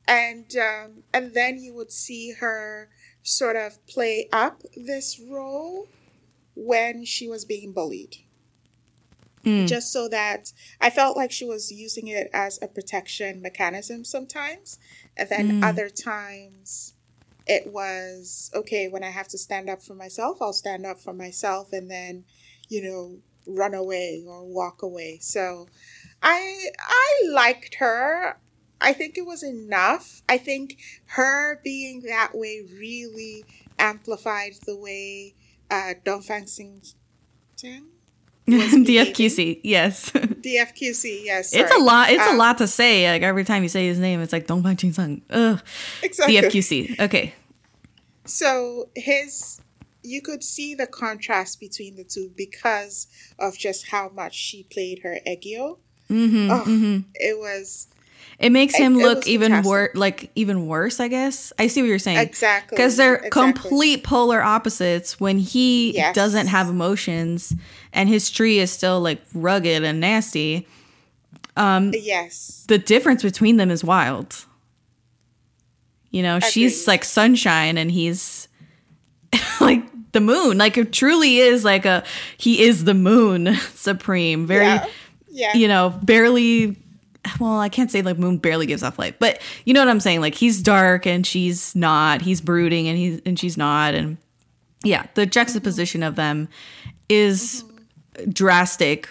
[0.07, 2.89] and um, and then you would see her
[3.23, 5.89] sort of play up this role
[6.59, 8.17] when she was being bullied.
[9.45, 9.69] Mm.
[9.69, 14.79] Just so that I felt like she was using it as a protection mechanism sometimes.
[15.17, 15.65] And then mm.
[15.65, 16.95] other times
[17.47, 21.15] it was okay when I have to stand up for myself, I'll stand up for
[21.15, 22.25] myself and then,
[22.69, 25.19] you know, run away or walk away.
[25.23, 25.69] So
[26.23, 28.39] I I liked her.
[28.81, 30.23] I think it was enough.
[30.29, 33.45] I think her being that way really
[33.79, 35.35] amplified the way
[35.71, 36.83] uh, Dongfang Xing
[38.49, 40.11] DFQC, yes.
[40.13, 41.51] DFQC, yes.
[41.51, 41.65] Sorry.
[41.65, 42.11] It's a lot.
[42.11, 43.11] It's um, a lot to say.
[43.11, 45.23] Like every time you say his name, it's like Dong Ching Sung.
[45.31, 45.61] Ugh.
[46.03, 46.37] Exactly.
[46.37, 47.01] DFQC.
[47.01, 47.35] Okay.
[48.25, 49.61] So his,
[50.03, 53.07] you could see the contrast between the two because
[53.39, 55.79] of just how much she played her Aegyo.
[56.11, 56.99] Mm-hmm, oh, mm-hmm.
[57.15, 57.89] It was.
[58.39, 61.01] It makes him it, look it even worse, like even worse.
[61.01, 62.19] I guess I see what you're saying.
[62.19, 63.31] Exactly, because they're exactly.
[63.31, 65.19] complete polar opposites.
[65.19, 66.15] When he yes.
[66.15, 67.55] doesn't have emotions,
[67.93, 70.69] and his tree is still like rugged and nasty.
[71.57, 74.45] Um, yes, the difference between them is wild.
[76.11, 76.53] You know, Agreed.
[76.53, 78.47] she's like sunshine, and he's
[79.61, 80.59] like the moon.
[80.59, 82.05] Like it truly is like a
[82.37, 84.47] he is the moon supreme.
[84.47, 84.87] Very, yeah.
[85.29, 85.55] yeah.
[85.55, 86.77] you know, barely
[87.41, 90.01] well, I can't say like moon barely gives off light, but you know what I'm
[90.01, 90.21] saying?
[90.21, 92.23] Like he's dark and she's not.
[92.23, 93.95] He's brooding and he's and she's not.
[93.95, 94.19] And
[94.85, 96.49] yeah, the juxtaposition of them
[97.09, 97.65] is
[98.29, 99.09] drastic,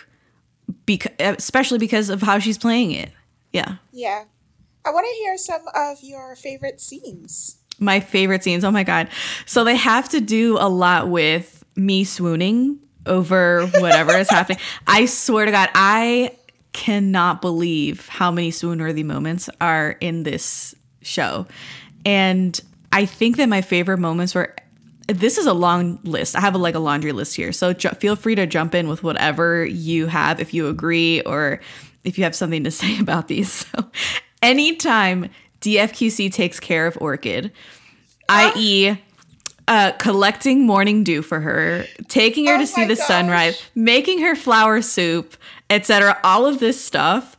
[0.86, 3.11] because especially because of how she's playing it.
[3.53, 3.76] Yeah.
[3.91, 4.26] Yeah.
[4.86, 7.57] I want to hear some of your favorite scenes.
[7.80, 8.63] My favorite scenes.
[8.63, 9.09] Oh my god.
[9.45, 14.59] So they have to do a lot with me swooning over whatever is happening.
[14.88, 16.37] I swear to God, I
[16.78, 21.47] cannot believe how many swoon worthy moments are in this show.
[22.05, 22.59] And
[22.91, 24.55] I think that my favorite moments were
[25.07, 26.36] this is a long list.
[26.36, 27.51] I have a, like a laundry list here.
[27.51, 31.61] So ju- feel free to jump in with whatever you have if you agree or
[32.03, 33.51] if you have something to say about these.
[33.65, 33.89] So
[34.43, 35.30] anytime
[35.61, 37.51] DFQC takes care of Orchid,
[38.30, 38.97] i.e.,
[39.67, 43.07] uh, collecting morning dew for her, taking her Oh to see the gosh.
[43.07, 45.36] sunrise, making her flower soup,
[45.70, 46.20] etc.
[46.24, 47.36] All of this stuff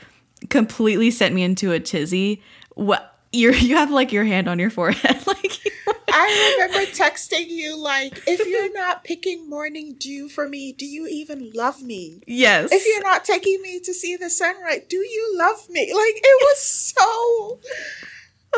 [0.51, 2.43] completely sent me into a tizzy.
[2.75, 5.61] What you you have like your hand on your forehead, like
[6.11, 11.07] I remember texting you like, if you're not picking morning dew for me, do you
[11.07, 12.23] even love me?
[12.27, 15.81] yes, If you're not taking me to see the sunrise, do you love me?
[15.93, 17.61] Like it was so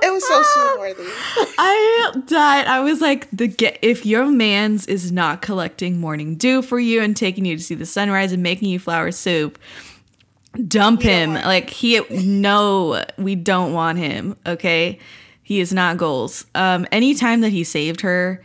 [0.03, 1.03] it was so swoon worthy.
[1.59, 2.67] I died.
[2.67, 7.03] I was like, the get if your man's is not collecting morning dew for you
[7.03, 9.59] and taking you to see the sunrise and making you flower soup,
[10.69, 11.35] dump him.
[11.35, 14.37] Like he no, we don't want him.
[14.47, 14.99] Okay,
[15.43, 16.47] he is not goals.
[16.55, 18.43] Um, anytime that he saved her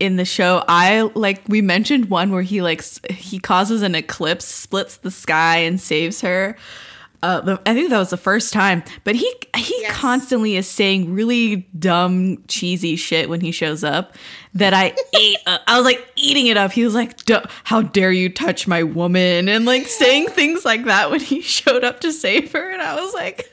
[0.00, 4.44] in the show, I like we mentioned one where he like he causes an eclipse,
[4.44, 6.56] splits the sky, and saves her.
[7.22, 9.94] Uh, I think that was the first time, but he he Yes.
[9.96, 14.14] constantly is saying really dumb, cheesy shit when he shows up
[14.54, 15.36] that I ate.
[15.46, 16.72] Uh, I was like eating it up.
[16.72, 20.84] He was like, "D- "How dare you touch my woman?" and like saying things like
[20.86, 23.50] that when he showed up to save her, and I was like,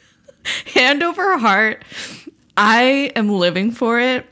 [0.73, 1.83] hand over heart.
[2.55, 4.25] I am living for it.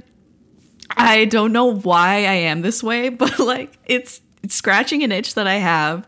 [0.96, 5.34] I don't know why I am this way, but like it's, it's scratching an itch
[5.34, 6.08] that I have.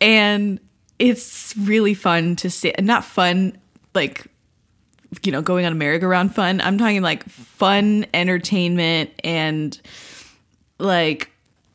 [0.00, 0.60] And
[0.98, 2.72] it's really fun to see.
[2.80, 3.58] Not fun,
[3.94, 4.26] like,
[5.22, 6.60] you know, going on a merry-go-round fun.
[6.60, 9.80] I'm talking like fun entertainment and
[10.78, 11.30] like,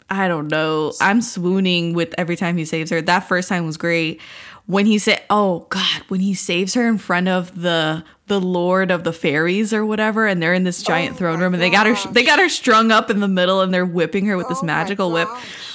[0.09, 0.93] I don't know.
[1.01, 3.01] I'm swooning with every time he saves her.
[3.01, 4.21] That first time was great.
[4.65, 8.91] When he said, "Oh God," when he saves her in front of the the Lord
[8.91, 11.71] of the Fairies or whatever, and they're in this giant Oh throne room, and they
[11.71, 14.47] got her they got her strung up in the middle, and they're whipping her with
[14.47, 15.68] this Oh my magical whip gosh.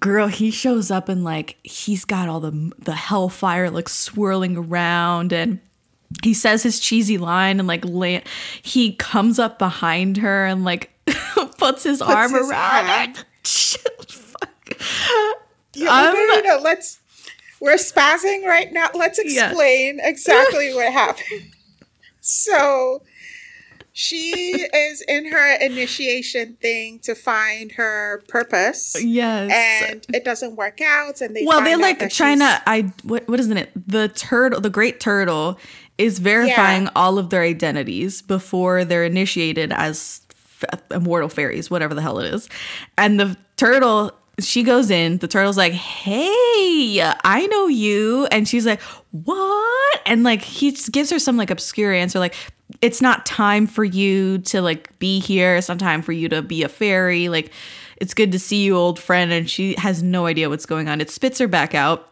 [0.00, 5.32] Girl he shows up and like he's got all the the hellfire like swirling around
[5.32, 5.60] and
[6.22, 8.20] he says his cheesy line and like la-
[8.62, 10.90] he comes up behind her and like
[11.58, 13.24] puts his arm his around her
[14.08, 14.76] Fuck.
[15.74, 17.00] Yeah, I'm- no, no, no, let's
[17.60, 18.88] we're spazzing right now.
[18.94, 19.50] Let's Yes.
[19.50, 21.50] explain exactly what happened.
[22.20, 23.02] So
[23.96, 28.96] she is in her initiation thing to find her purpose.
[29.00, 29.50] yes.
[29.88, 32.08] And it doesn't work out, and they well they out like to
[32.66, 33.70] i what what isn't it?
[33.88, 35.58] The turtle the great turtle
[35.96, 36.90] is verifying Yeah.
[36.96, 40.22] all of their identities before they're initiated as
[40.60, 42.48] f- immortal fairies whatever the hell it is.
[42.98, 48.26] And the turtle she goes in the turtle's like hey i know you.
[48.32, 48.80] And she's like
[49.12, 50.00] what?
[50.06, 52.34] And like he gives her some like obscure answer like
[52.82, 56.42] it's not time for you to like be here it's not time for you to
[56.42, 57.50] be a fairy like
[57.96, 61.00] it's good to see you old friend and she has no idea what's going on
[61.00, 62.10] it spits her back out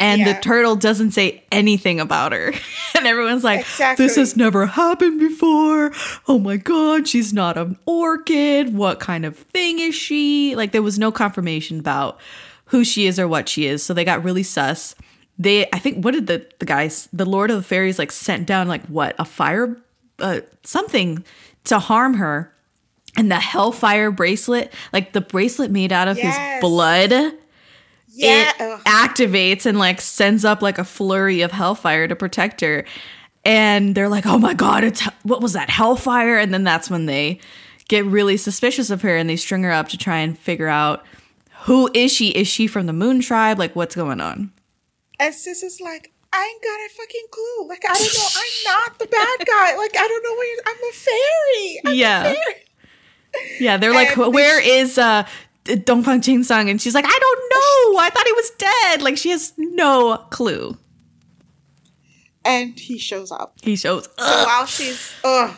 [0.00, 2.54] and the turtle doesn't say anything about her.
[2.96, 4.06] and everyone's like, Exactly.
[4.06, 5.92] this has never happened before.
[6.26, 8.74] Oh my God, she's not an orchid.
[8.74, 10.56] What kind of thing is she?
[10.56, 12.18] Like, there was no confirmation about
[12.66, 13.82] who she is or what she is.
[13.82, 14.94] So they got really sus.
[15.40, 18.46] They, I think, what did the, the guys, the Lord of the Fairies, like sent
[18.46, 19.76] down, like, what, a fire,
[20.18, 21.24] uh, something
[21.64, 22.52] to harm her.
[23.16, 26.36] And the Hellfire bracelet, like the bracelet made out of Yes.
[26.36, 27.10] his blood
[28.12, 28.80] yeah, it ugh.
[28.84, 32.84] activates and like sends up like a flurry of hellfire to protect her.
[33.44, 37.06] And they're like, "Oh my god, it's what was that hellfire?" And then that's when
[37.06, 37.40] they
[37.88, 41.04] get really suspicious of her and they string her up to try and figure out
[41.62, 42.28] who is she?
[42.30, 43.58] Is she from the Moon Tribe?
[43.58, 44.52] Like, what's going on?
[45.20, 47.68] And sis is like, I ain't got a fucking clue.
[47.68, 48.28] Like, I don't know.
[48.36, 49.76] I'm not the bad guy.
[49.76, 51.80] Like, I don't know where I'm a fairy.
[51.86, 52.20] I'm Yeah.
[52.20, 53.60] a fairy.
[53.60, 55.24] Yeah, they're like, And they "Where is uh
[55.64, 57.42] Dongfang Sung?" And she's like, "I don't
[57.94, 58.00] know.
[58.00, 60.76] I thought he was dead." Like, she has no clue.
[62.44, 63.56] And he shows up.
[63.62, 64.46] He shows So up.
[64.46, 65.56] while she's ugh,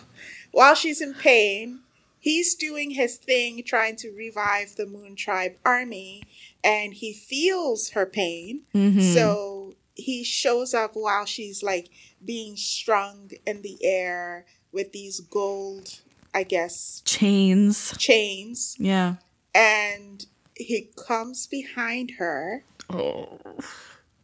[0.50, 1.80] while she's in pain,
[2.18, 6.24] he's doing his thing trying to revive the Moon Tribe army,
[6.64, 8.62] and he feels her pain.
[8.74, 9.00] Mm-hmm.
[9.14, 11.90] So he shows up while she's like
[12.24, 16.00] being strung in the air with these gold,
[16.34, 17.94] I guess, chains.
[17.98, 18.76] chains.
[18.78, 19.16] Yeah.
[19.54, 20.24] and
[20.56, 23.38] he comes behind her Oh.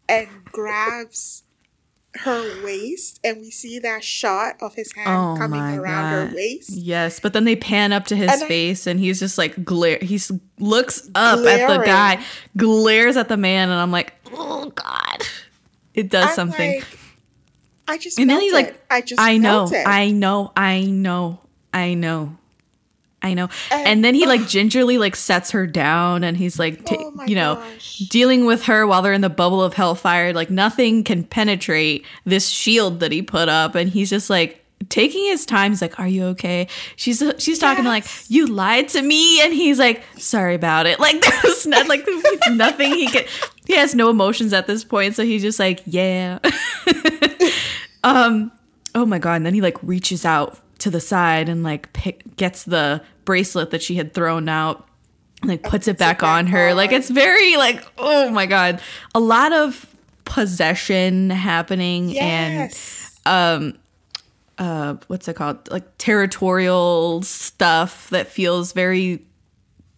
[0.09, 1.43] and grabs
[2.19, 5.85] her waist, and we see that shot of his hand Oh coming around
[6.27, 6.31] God.
[6.31, 6.71] her waist.
[6.71, 9.65] Yes, but then they pan up to his And I- face and he's just like
[9.65, 10.21] glare he
[10.59, 12.23] looks up at the guy,
[12.57, 15.23] glares at the man and I'm like, "Oh god."
[15.95, 16.77] It does I'm something.
[16.77, 16.87] like,
[17.89, 18.81] I just and then he's like.
[18.91, 19.85] I just I know, it.
[19.87, 21.41] I know, I know,
[21.73, 22.37] I know.
[23.29, 23.49] I know.
[23.71, 27.35] And, then he like gingerly like sets her down and he's like ta- Oh you
[27.35, 27.99] know, gosh.
[27.99, 30.33] dealing with her while they're in the bubble of hellfire.
[30.33, 35.25] Like nothing can penetrate this shield that he put up and he's just like taking
[35.25, 35.73] his time.
[35.73, 39.53] He's like, "Are you okay?" She's she's talking to like, "You lied to me." And
[39.53, 42.07] he's like, "Sorry about it." Like there's not like
[42.51, 43.25] nothing he can
[43.67, 46.39] he has no emotions at this point, so he's just like, "Yeah."
[48.05, 48.53] um
[48.95, 52.37] oh my god and then he like reaches out to the side and like pick,
[52.37, 54.87] gets the bracelet that she had thrown out
[55.45, 58.81] like puts it back on her like it's very like oh my god
[59.15, 59.87] a lot of
[60.25, 63.17] possession happening Yes.
[63.27, 63.79] and um
[64.59, 69.25] uh what's it called like territorial stuff that feels very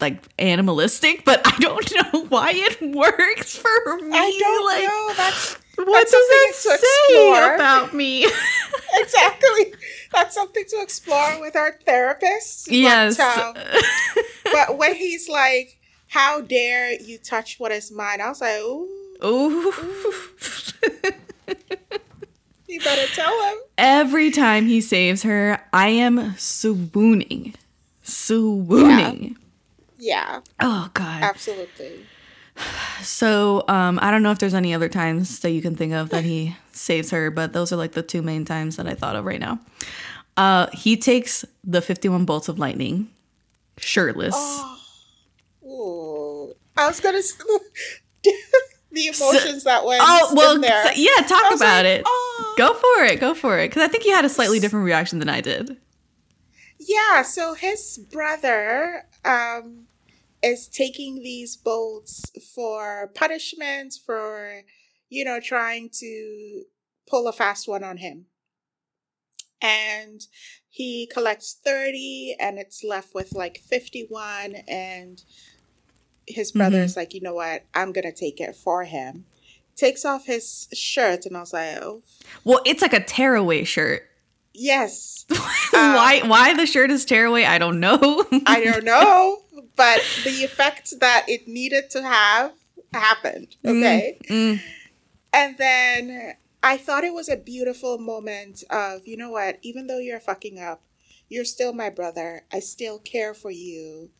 [0.00, 5.14] like animalistic but i don't know why it works for me I don't like know.
[5.16, 7.54] That's what that's does that say explore.
[7.54, 8.26] about me
[8.94, 9.72] exactly.
[10.12, 12.66] That's something to explore with our therapist.
[12.66, 13.54] But, yes um,
[14.52, 18.88] but when he's like, "How dare you touch what is mine?" I was like, "Ooh,
[19.24, 19.72] Ooh.
[22.66, 27.54] you better tell him." Every time he saves her, I am swooning.
[28.02, 29.36] Swooning.
[29.98, 31.22] Yeah, Oh god.
[31.22, 32.06] absolutely.
[33.02, 36.10] So, um I don't know if there's any other times that you can think of
[36.10, 39.16] that he saves her, but those are like the two main times that I thought
[39.16, 39.58] of right now.
[40.36, 43.08] Uh he takes the 51 bolts of lightning
[43.78, 44.34] shirtless.
[45.64, 47.20] Ooh, I was gonna
[48.92, 50.02] the emotions that went.
[50.04, 50.84] Oh, well, in there.
[50.84, 52.02] so- yeah, talk about like, it.
[52.06, 53.20] "Oh." Go for it.
[53.20, 53.68] Go for it.
[53.70, 55.76] Cuz I think you had a slightly different reaction than I did.
[56.78, 59.86] Yeah, so his brother um
[60.42, 64.62] is taking these bolts for punishment for
[65.08, 66.64] you know trying to
[67.08, 68.26] pull a fast one on him.
[69.62, 70.22] And
[70.70, 75.22] he collects 30 and it's left with like 51 and
[76.26, 76.58] his mm-hmm.
[76.58, 77.64] brother's like, "You know what?
[77.74, 79.26] I'm going to take it for him."
[79.76, 82.02] Takes off his shirt and I was like, "Oh,
[82.44, 84.08] Well, it's like a tearaway shirt.
[84.54, 85.26] yes."
[85.70, 87.98] why um, why the shirt is tearaway, I don't know.
[88.46, 89.42] I don't know,
[89.76, 92.52] but the effect that it needed to have
[92.92, 93.56] happened.
[93.64, 94.18] Okay.
[94.28, 94.60] Mm.
[95.32, 99.98] And then I thought it was a beautiful moment of, you know what, even though
[99.98, 100.82] you're fucking up,
[101.28, 102.44] you're still my brother.
[102.52, 104.10] I still care for you.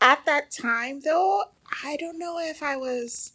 [0.00, 1.44] At that time, though,
[1.84, 3.32] I don't know if I was.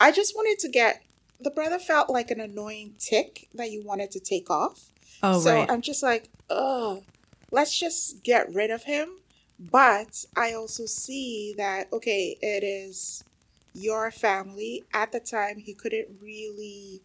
[0.00, 1.02] I just wanted to get.
[1.40, 4.90] The brother felt like an annoying tick that you wanted to take off.
[5.22, 5.70] Oh so right.
[5.70, 7.02] I'm just like, oh,
[7.50, 9.08] let's just get rid of him.
[9.58, 13.24] But I also see that, okay, it is
[13.72, 14.86] your family.
[14.92, 17.02] At the time, he couldn't really,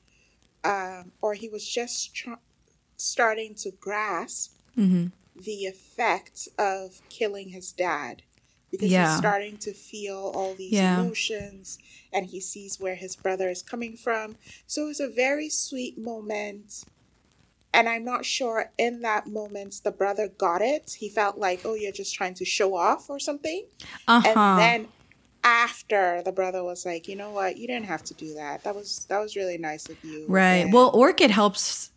[0.63, 2.33] um, or he was just tr-
[2.97, 8.23] starting to grasp hmm the effect of killing his dad
[8.71, 8.95] because Yeah.
[8.95, 10.95] he's starting to feel all these Yeah.
[10.95, 11.79] emotions
[12.11, 14.37] and he sees where his brother is coming from.
[14.67, 16.85] So it was a very sweet moment.
[17.73, 20.95] And I'm not sure in that moment the brother got it.
[20.99, 23.65] He felt like, oh, you're just trying to show off or something.
[24.07, 24.27] Uh-huh.
[24.27, 24.87] And then
[25.43, 28.63] after the brother was like, you know what, you didn't have to do that.
[28.63, 30.25] That was that was really nice of you.
[30.27, 30.65] Right.
[30.65, 31.91] And- Well, Orchid helps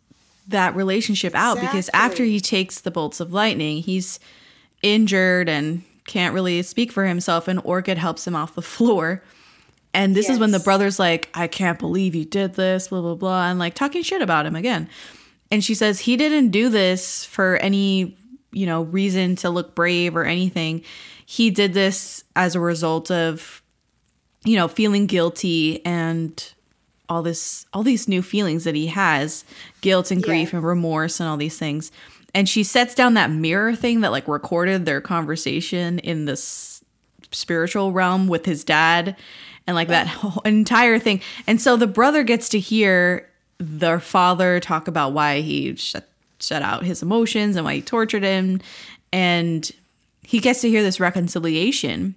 [0.47, 4.19] that relationship out because after he takes the bolts of lightning, he's
[4.81, 9.23] injured and can't really speak for himself, and Orchid helps him off the floor.
[9.95, 13.13] And this is when the brother's like, I can't believe you did this, blah, blah,
[13.13, 14.89] blah, and like talking shit about him again.
[15.53, 18.17] And she says, he didn't do this for any,
[18.51, 20.81] you know, reason to look brave or anything.
[21.27, 23.61] He did this as a result of,
[24.43, 26.53] you know, feeling guilty and
[27.07, 29.45] all this all these new feelings that he has
[29.81, 30.57] guilt and grief Yeah.
[30.57, 31.91] and remorse and all these things
[32.33, 36.81] and she sets down that mirror thing that like recorded their conversation in this
[37.31, 39.17] spiritual realm with his dad
[39.67, 44.59] and like that whole entire thing and so the brother gets to hear their father
[44.59, 48.61] talk about why he shut, shut out his emotions and why he tortured him
[49.11, 49.71] and
[50.23, 52.15] he gets to hear this reconciliation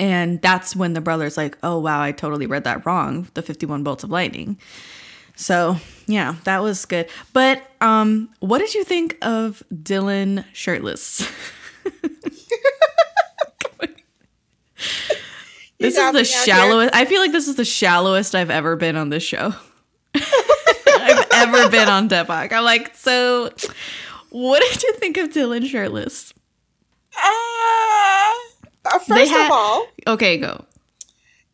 [0.00, 3.28] and that's when the brother's like, oh, wow, I totally read that wrong.
[3.34, 4.58] The 51 bolts of lightning.
[5.36, 5.76] So,
[6.06, 7.10] yeah, that was good.
[7.34, 11.30] But um, what did you think of Dylan shirtless?
[15.80, 16.44] This is the me out here.
[16.44, 16.94] shallowest.
[16.94, 19.54] I feel like this is the shallowest I've ever been on this show.
[21.40, 22.52] Ever been on Daebak.
[22.52, 23.50] I'm like, so
[24.30, 26.32] what did you think of Dylan shirtless?
[27.16, 30.64] Uh, first had- of all, Okay, go.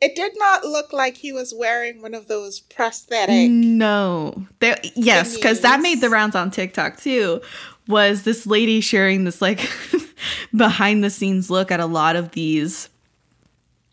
[0.00, 3.50] it did not look like he was wearing one of those prosthetic.
[3.50, 4.46] No.
[4.60, 7.40] There yes, because that made the rounds on TikTok too.
[7.88, 9.68] Was this lady sharing this like
[10.56, 12.88] behind the scenes look at a lot of these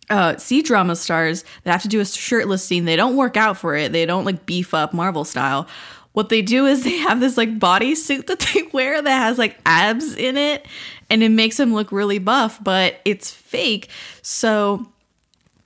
[0.09, 2.85] uh C drama stars that have to do a shirtless scene.
[2.85, 3.91] They don't work out for it.
[3.91, 5.67] They don't like beef up Marvel style.
[6.13, 9.57] What they do is they have this like bodysuit that they wear that has like
[9.65, 10.65] abs in it
[11.09, 13.89] and it makes them look really buff, but it's fake.
[14.21, 14.87] So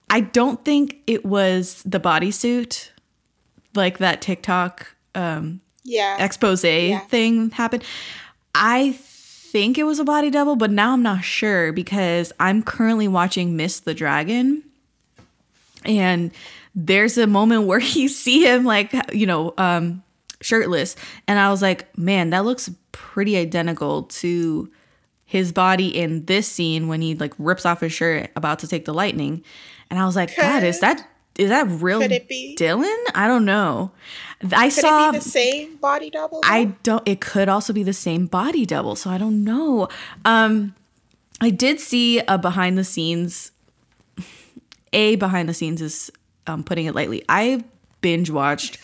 [0.10, 2.90] I don't think it was the bodysuit
[3.76, 6.24] like that TikTok um Yeah.
[6.24, 7.84] expose thing happened.
[8.56, 8.94] I
[9.52, 13.56] think it was a body double, but now I'm not sure because I'm currently watching
[13.56, 14.64] Miss the Dragon.
[15.86, 16.32] And
[16.76, 20.04] there's a moment where you see him like, you know, um
[20.40, 20.96] shirtless
[21.28, 24.70] and I was like, "Man, that looks pretty identical to
[25.26, 28.86] his body in this scene when he like rips off his shirt about to take
[28.86, 29.44] the lightning."
[29.90, 32.56] And I was like, "God, is that is that real Could it be?
[32.60, 32.98] Dylan?
[33.16, 33.92] I don't know."
[34.54, 36.42] I Could saw it be the same body double?
[36.42, 36.48] though?
[36.48, 39.88] I don't it could also be the same body double, so I don't know.
[40.26, 40.76] Um
[41.42, 43.52] I did see a behind the scenes
[44.94, 46.12] a behind the scenes is
[46.46, 47.24] um putting it lightly.
[47.30, 47.64] I
[48.02, 48.78] binge watched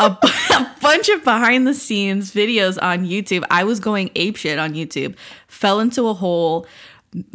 [0.00, 0.06] a,
[0.50, 3.44] a bunch of behind the scenes videos on YouTube.
[3.50, 5.14] I was going apeshit on YouTube.
[5.46, 6.66] Fell into a hole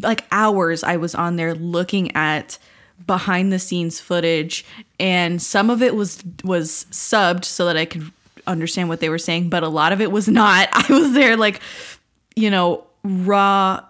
[0.01, 2.58] like hours I was on there looking at
[3.05, 4.65] behind the scenes footage
[4.99, 8.11] and some of it was was subbed so that I could
[8.47, 10.69] understand what they were saying but a lot of it was not.
[10.73, 11.61] I was there like
[12.35, 13.83] you know raw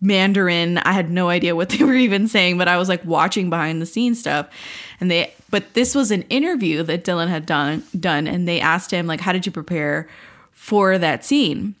[0.00, 0.78] Mandarin.
[0.78, 3.80] I had no idea what they were even saying but I was like watching behind
[3.80, 4.48] the scenes stuff.
[5.00, 8.90] And they but this was an interview that Dylan had done done and they asked
[8.90, 10.08] him like how did you prepare
[10.52, 11.74] for that scene?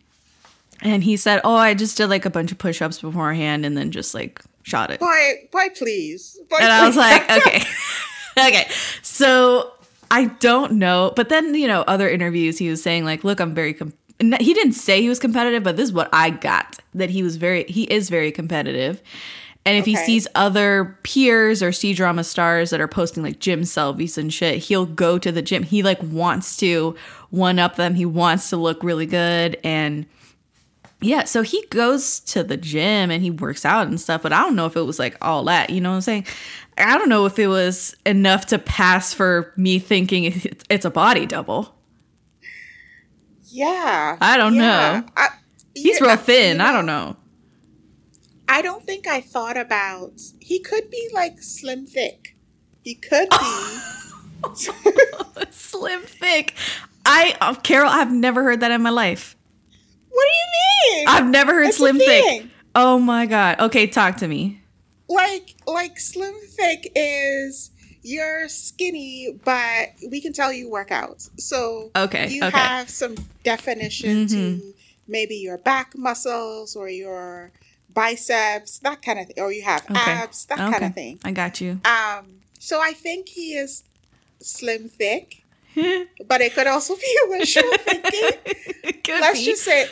[0.82, 3.90] And he said, "Oh, I just did like a bunch of push-ups beforehand, and then
[3.90, 6.38] just like shot it." Boy, boy, please.
[6.50, 7.00] Boy, And I was please.
[7.00, 7.62] like, "Okay,
[8.38, 8.70] okay."
[9.02, 9.72] So
[10.10, 13.54] I don't know, but then you know, other interviews, he was saying like, "Look, I'm
[13.54, 13.92] very." Com-.
[14.18, 17.36] He didn't say he was competitive, but this is what I got that he was
[17.36, 17.64] very.
[17.64, 19.00] He is very competitive.
[19.66, 23.62] And if he sees other peers or C drama stars that are posting like gym
[23.62, 25.64] selfies and shit, he'll go to the gym.
[25.64, 26.94] He like wants to
[27.30, 27.96] one up them.
[27.96, 30.06] He wants to look really good and
[31.00, 34.40] yeah, so he goes to the gym and he works out and stuff, but I
[34.40, 36.26] don't know if it was like all that, you know what I'm saying?
[36.78, 40.40] I don't know if it was enough to pass for me thinking
[40.70, 41.74] it's a body double.
[43.44, 44.16] yeah.
[44.20, 45.00] I don't yeah.
[45.00, 45.06] know.
[45.16, 45.28] I,
[45.74, 46.56] He's real thin.
[46.58, 47.16] you I don't know.
[48.48, 50.20] I don't think I thought about.
[50.40, 52.36] He could be like slim thick.
[52.82, 53.78] He could be.
[55.50, 56.54] Slim thick.
[57.04, 59.35] I, uh, Carol, I've never heard that in my life.
[60.16, 61.08] What do you mean?
[61.08, 62.46] I've never heard That's slim thick.
[62.74, 63.60] Oh my God.
[63.60, 64.60] Okay, talk to me.
[65.08, 67.70] like like slim thick is
[68.02, 71.22] you're skinny, but we can tell you work out.
[71.38, 72.56] So Okay, you okay.
[72.58, 73.14] have some
[73.44, 74.30] definition Mhm.
[74.30, 74.74] to
[75.08, 77.52] maybe your back muscles or your
[77.92, 79.98] biceps, that kind of thing, or you have Okay.
[80.12, 81.18] abs, that kind of thing.
[81.24, 81.80] I got you.
[81.84, 83.82] Um, so I think he is
[84.40, 85.42] slim thick,
[86.26, 88.30] but it could also be a wishful thinking.
[89.20, 89.44] Let's be.
[89.44, 89.86] just say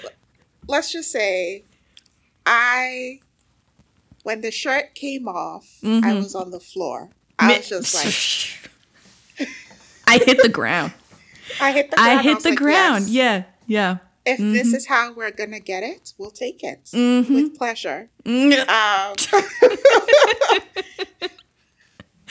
[0.67, 1.63] let's just say
[2.47, 3.21] i
[4.23, 6.23] when the shirt came off i Mhm.
[6.23, 9.49] was on the floor i was just like
[10.07, 10.93] I hit the ground.
[11.61, 13.09] i hit the ground I hit was the like, ground.
[13.09, 14.33] yes, Yeah, yeah.
[14.33, 14.75] if this Mhm.
[14.77, 17.29] is how we're gonna get it we'll take it Mhm.
[17.35, 18.67] with pleasure Mm.
[18.69, 19.15] um,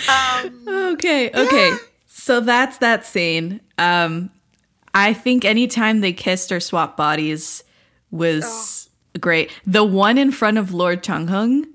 [0.09, 1.69] um Okay, okay.
[1.69, 1.77] Yeah.
[2.15, 3.59] So that's that scene.
[3.77, 4.29] Um
[4.93, 7.63] I think anytime they kissed or swapped bodies
[8.11, 8.89] was
[9.19, 9.51] great.
[9.65, 11.65] The one in front of Lord Chang Heng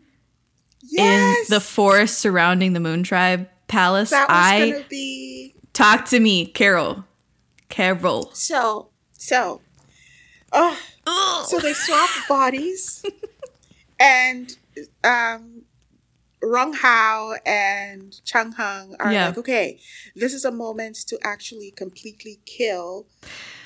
[0.82, 4.10] yes in the forest surrounding the Moon Tribe Palace.
[4.10, 7.04] that was I gonna be talk to me, Carol.
[7.68, 8.30] Carol.
[8.32, 9.60] so so
[10.52, 13.04] oh So they swap bodies,
[14.00, 14.56] and
[15.04, 15.62] um,
[16.42, 19.26] Rong Hao and Chang Heng are Yeah.
[19.28, 19.80] like, okay,
[20.14, 23.06] this is a moment to actually completely kill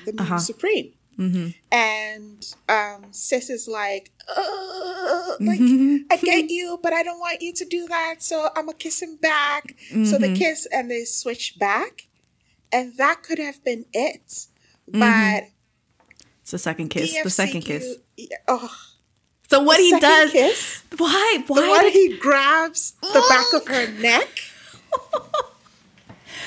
[0.05, 0.39] the Moon Uh-huh.
[0.39, 0.93] Supreme.
[1.15, 5.97] hmm And um, Sis is like, "Ugh, like Mm-hmm.
[6.11, 9.01] I get you, but I don't want you to do that, so I'm gonna kiss
[9.01, 9.75] him back.
[10.09, 10.37] So they Mhm.
[10.37, 12.07] kiss and they switch back,
[12.71, 14.25] and that could have been it.
[14.89, 14.99] Mm-hmm.
[14.99, 15.43] But
[16.41, 17.13] It's the second kiss.
[17.23, 17.85] The second kiss.
[18.47, 18.69] Oh,
[19.53, 20.31] So what The he does?
[20.31, 20.83] kiss?
[20.97, 21.43] Why?
[21.45, 24.27] The Why one did he grabs the back of her neck.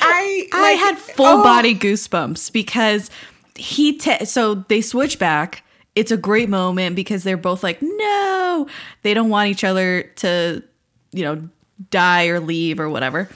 [0.03, 3.09] I I had full oh, body goosebumps because
[3.55, 5.63] he te- so they switch back.
[5.95, 8.67] It's a great moment because they're both like, no,
[9.03, 10.65] they don't want each other to,
[11.13, 11.49] you know,
[11.91, 13.29] die or leave or whatever.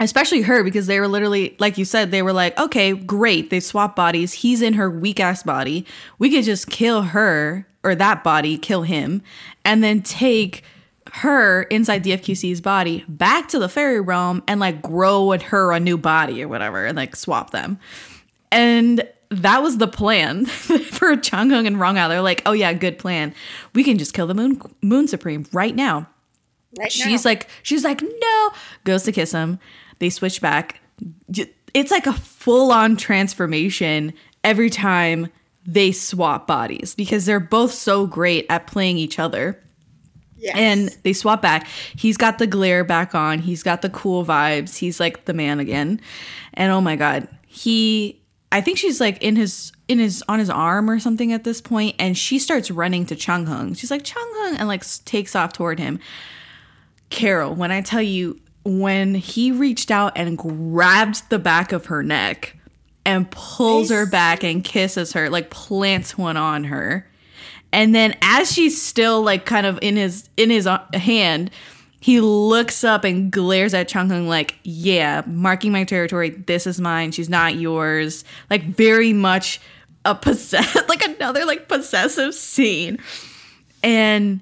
[0.00, 3.50] Especially her because they were literally, like you said, they were like, okay, great.
[3.50, 4.32] They swap bodies.
[4.32, 5.86] He's in her weak ass body.
[6.18, 9.22] We could just kill her or that body, kill him,
[9.64, 10.64] and then take
[11.12, 15.70] her inside the FQC's body back to the fairy realm and like grow with her
[15.72, 17.78] a new body or whatever and like swap them.
[18.50, 22.08] And that was the plan for Chang Heng and Rong Hao.
[22.08, 23.34] They're like, oh yeah, good plan.
[23.74, 26.08] We can just kill the Moon Moon Supreme right now.
[26.78, 27.30] right She's now.
[27.30, 28.50] like, she's like, no.
[28.84, 29.58] Goes to kiss him.
[29.98, 30.80] They switch back.
[31.74, 35.28] It's like a full on transformation every time
[35.66, 39.60] they swap bodies because they're both so great at playing each other.
[40.36, 40.54] yes.
[40.56, 41.66] And they swap back.
[41.96, 43.38] He's got the glare back on.
[43.38, 44.76] He's got the cool vibes.
[44.76, 46.00] He's like the man again.
[46.52, 48.20] And oh my god, he
[48.52, 51.60] I think she's like in his in his on his arm or something at this
[51.60, 53.74] point and she starts running to Chang Heng.
[53.74, 55.98] She's like Chang Heng and like takes off toward him.
[57.10, 62.02] Carol, when I tell you when he reached out and grabbed the back of her
[62.02, 62.56] neck
[63.06, 67.06] and pulls her back and kisses her, like plants one on her.
[67.72, 71.50] And then as she's still like kind of in his in his uh, hand,
[72.00, 76.30] he looks up and glares at Chang Heng like, "Yeah, marking my territory.
[76.30, 77.10] This is mine.
[77.10, 79.60] She's not yours." Like very much
[80.04, 82.98] a possess like another like possessive scene.
[83.82, 84.40] And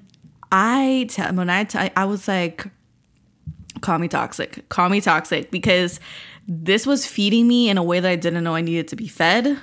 [0.51, 2.67] I tell when I tell I was like,
[3.81, 4.69] "Call me toxic.
[4.69, 6.01] Call me toxic," because
[6.55, 9.09] this was feeding me in a way that I didn't know I needed to be
[9.09, 9.59] fed.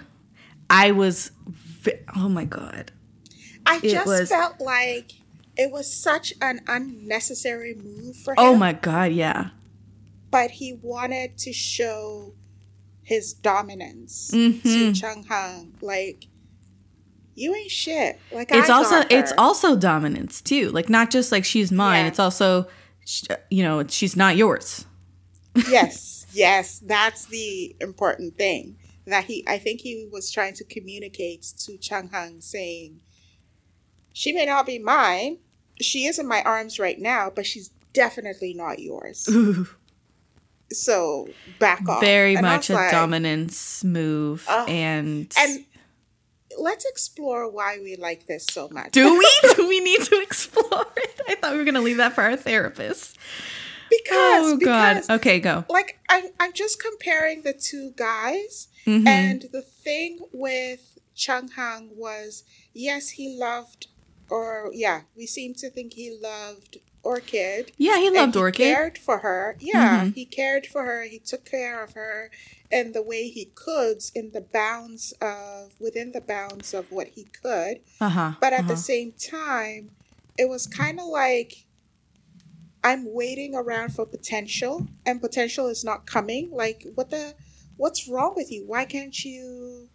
[0.69, 1.31] I was,
[2.15, 2.91] oh my god.
[3.65, 5.11] I it just was- felt like
[5.57, 8.37] it was such an unnecessary move for him.
[8.39, 9.49] Oh my god, yeah.
[10.31, 12.33] But he wanted to show
[13.03, 14.95] his dominance to Mhm.
[14.99, 15.73] Chang Heng.
[15.81, 16.27] Like,
[17.35, 18.19] you ain't shit.
[18.31, 20.69] Like It's I also it's also dominance too.
[20.71, 22.03] Like not just like she's mine.
[22.05, 22.07] Yeah.
[22.09, 22.67] It's also
[23.49, 24.85] you know, she's not yours.
[25.69, 29.43] yes, yes, that's the important thing that he.
[29.47, 33.01] I think he was trying to communicate to Chang Heng, saying,
[34.13, 35.37] "She may not be mine.
[35.81, 39.27] She is in my arms right now, but she's definitely not yours.
[40.71, 41.27] So
[41.57, 44.65] back off." Very And much a like, dominance move Oh.
[44.67, 45.65] and And
[46.59, 48.91] let's explore why we like this so much.
[48.91, 51.21] do we do we need to explore it?
[51.27, 53.17] I thought we were going to leave that for our therapist.
[53.89, 54.93] Because oh god.
[54.95, 55.65] because Okay, go.
[55.69, 59.07] like I'm I'm just comparing the two guys Mhm.
[59.07, 63.87] and the thing with Chang Heng was yes he loved
[64.29, 68.65] or yeah we seem to think he loved Orchid yeah, he loved he Orchid.
[68.75, 70.13] cared for her yeah Mhm.
[70.15, 72.29] he cared for her he took care of her
[72.71, 77.23] in the way he could in the bounds of within the bounds of what he
[77.41, 78.33] could Uh-huh.
[78.39, 78.69] but at uh-huh.
[78.69, 79.91] the same time,
[80.37, 81.65] it was kind of like
[82.83, 86.49] I'm waiting around for potential, and potential is not coming.
[86.51, 87.35] Like, what the?
[87.77, 88.65] What's wrong with you?
[88.67, 89.89] Why can't you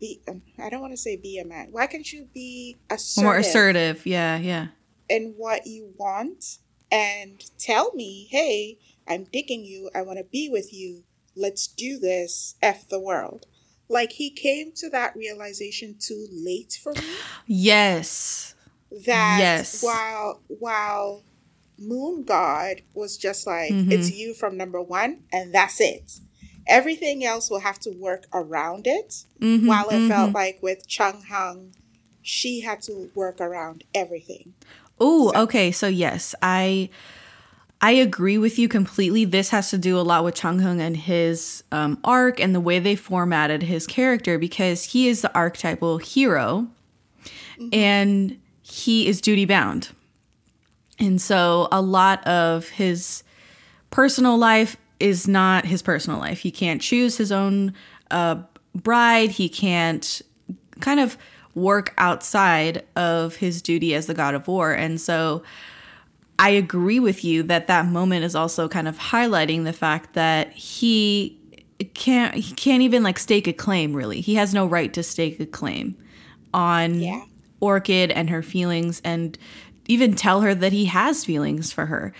[0.00, 0.20] be?
[0.28, 1.68] um, I don't want to say be a man.
[1.70, 4.06] Why can't you be assertive, more assertive.
[4.06, 4.68] Yeah, yeah.
[5.08, 6.58] in what you want
[6.90, 8.78] and tell me, hey,
[9.08, 9.90] I'm digging you.
[9.94, 11.04] I want to be with you.
[11.36, 12.54] Let's do this.
[12.62, 13.46] F the world.
[13.88, 17.00] Like he came to that realization too late for me
[17.46, 18.54] Yes.
[19.04, 19.82] that Yes.
[19.82, 21.22] while while
[21.78, 23.90] Moon God was just like Mhm.
[23.90, 26.20] it's you from number one and that's it.
[26.66, 29.24] Everything else will have to work around it.
[29.40, 30.34] Mhm, while it felt mhm.
[30.34, 31.74] like with Chang Heng,
[32.22, 34.54] she had to work around everything.
[35.00, 35.72] Oh, So- okay.
[35.72, 36.88] So yes, I
[37.84, 39.24] I agree with you completely.
[39.24, 42.60] This has to do a lot with Chang Heng and his um, arc and the
[42.60, 46.68] way they formatted his character because he is the archetypal hero,
[47.72, 49.88] and he is duty bound,
[51.02, 53.24] and so a lot of his
[53.90, 56.38] personal life is not his personal life.
[56.38, 57.74] He can't choose his own
[58.10, 58.36] uh,
[58.74, 59.30] bride.
[59.30, 60.22] He can't
[60.80, 61.18] kind of
[61.54, 64.72] work outside of his duty as the god of war.
[64.72, 65.42] And so
[66.38, 70.52] I agree with you that that moment is also kind of highlighting the fact that
[70.52, 71.38] he
[71.94, 74.20] can't he can't even like stake a claim really.
[74.20, 75.96] He has no right to stake a claim
[76.54, 77.24] on Yeah.
[77.60, 79.36] Orchid and her feelings and
[79.86, 82.12] even tell her that he has feelings for her.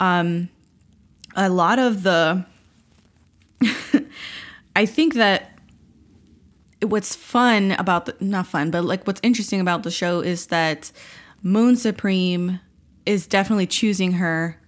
[0.00, 0.48] Um
[1.36, 2.44] a lot of the
[4.76, 5.58] I think that
[6.82, 10.92] what's fun about the not fun, but like what's interesting about the show is that
[11.42, 12.60] Moon Supreme
[13.06, 14.58] is definitely choosing her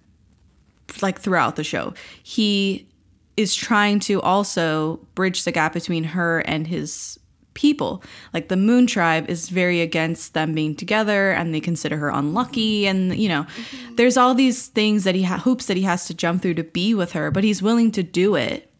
[1.02, 1.94] like throughout the show.
[2.22, 2.88] He
[3.36, 7.18] is trying to also bridge the gap between her and his
[7.56, 8.04] people.
[8.32, 12.86] Like the Moon Tribe is very against them being together and they consider her unlucky
[12.86, 13.96] and you know, mm-hmm.
[13.96, 16.62] there's all these things that he ha- hoops that he has to jump through to
[16.62, 18.70] be with her, but he's willing to do it.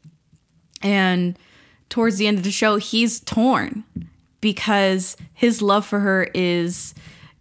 [0.83, 1.37] And
[1.89, 3.83] towards the end of the show, he's torn
[4.41, 6.95] because his love for her is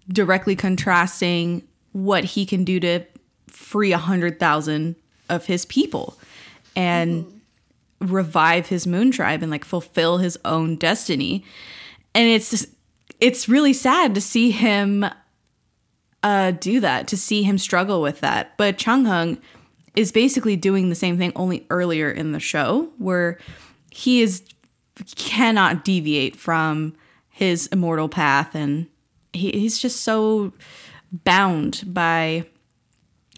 [0.08, 3.04] directly contrasting what he can do to
[3.48, 4.96] free a hundred thousand
[5.30, 6.18] of his people
[6.76, 7.35] and mm-hmm.
[8.00, 11.44] Revive his moon tribe and like fulfill his own destiny.
[12.14, 12.68] And it's just,
[13.20, 15.06] it's really sad to see him
[16.24, 18.58] uh, do that, to see him struggle with that.
[18.58, 19.38] But Chang Heng
[19.96, 23.38] is basically doing the same thing only earlier in the show where
[23.92, 24.44] he is
[25.16, 26.96] cannot deviate from
[27.30, 28.88] his immortal path and
[29.34, 30.54] he, he's just so
[31.12, 32.46] bound by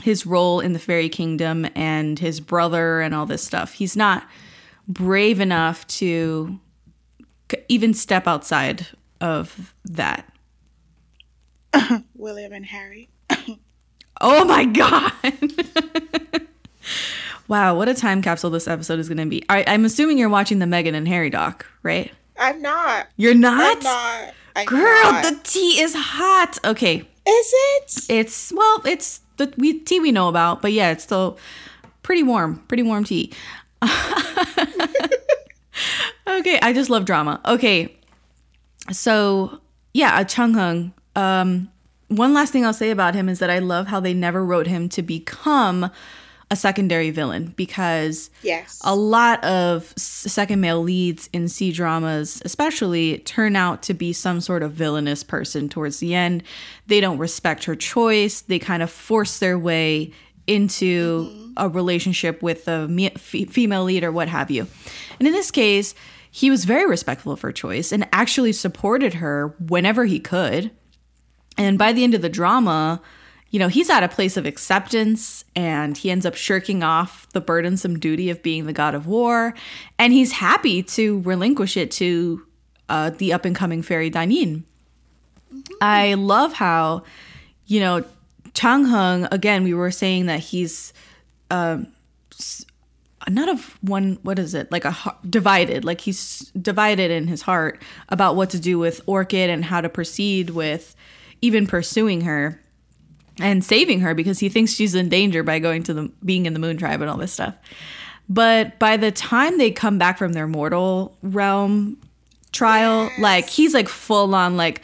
[0.01, 3.73] his role in the fairy kingdom and his brother and all this stuff.
[3.73, 4.27] He's not
[4.87, 6.59] brave enough to
[7.69, 8.87] even step outside
[9.21, 10.31] of that.
[12.15, 13.09] William and Harry.
[14.21, 15.11] oh my god.
[17.47, 19.43] wow, what a time capsule this episode is going to be.
[19.49, 22.11] I, I'm assuming you're watching the Meghan and Harry doc, right?
[22.39, 23.07] I'm not.
[23.17, 23.77] You're not?
[23.77, 24.33] I'm not.
[24.55, 25.23] I'm Girl, not.
[25.23, 26.57] the tea is hot.
[26.63, 26.97] Okay.
[26.97, 28.05] Is it?
[28.09, 31.37] It's well, it's the we, tea we know about, but yeah, it's still
[32.01, 33.33] pretty warm, pretty warm tea.
[36.27, 37.39] okay, I just love drama.
[37.45, 37.95] Okay,
[38.91, 39.61] so
[39.93, 40.93] yeah, Chang Heng.
[41.15, 41.69] Um,
[42.09, 44.67] one last thing I'll say about him is that I love how they never wrote
[44.67, 45.91] him to become
[46.49, 48.79] a secondary villain because yes.
[48.85, 54.39] a lot of second male leads in C dramas, especially, turn out to be some
[54.39, 56.43] sort of villainous person towards the end.
[56.87, 60.13] They don't respect her choice, they kind of force their way
[60.47, 61.51] into mm-hmm.
[61.57, 62.87] a relationship with a
[63.17, 64.65] female lead or what have you.
[65.19, 65.93] And in this case,
[66.31, 70.71] he was very respectful of her choice and actually supported her whenever he could.
[71.57, 73.01] And by the end of the drama,
[73.49, 77.41] you know, he's at a place of acceptance and he ends up shirking off the
[77.41, 79.53] burdensome duty of being the god of war.
[79.97, 82.45] And he's happy to relinquish it to
[82.89, 84.63] uh, the up and coming fairy Danyin.
[85.53, 85.59] Mm-hmm.
[85.81, 87.03] I love how,
[87.65, 88.03] you know,
[88.57, 90.91] Chang Heng, again, we were saying that he's
[91.51, 91.77] uh,
[93.29, 94.71] not of one, what is it?
[94.71, 94.95] Like a
[95.29, 99.79] divided, like he's divided in his heart about what to do with Orchid and how
[99.79, 100.95] to proceed with
[101.39, 102.59] even pursuing her
[103.39, 106.53] and saving her because he thinks she's in danger by going to the being in
[106.53, 107.53] the moon tribe and all this stuff.
[108.27, 111.97] But by the time they come back from their mortal realm
[112.51, 113.19] trial, yes.
[113.19, 114.81] like he's like full on like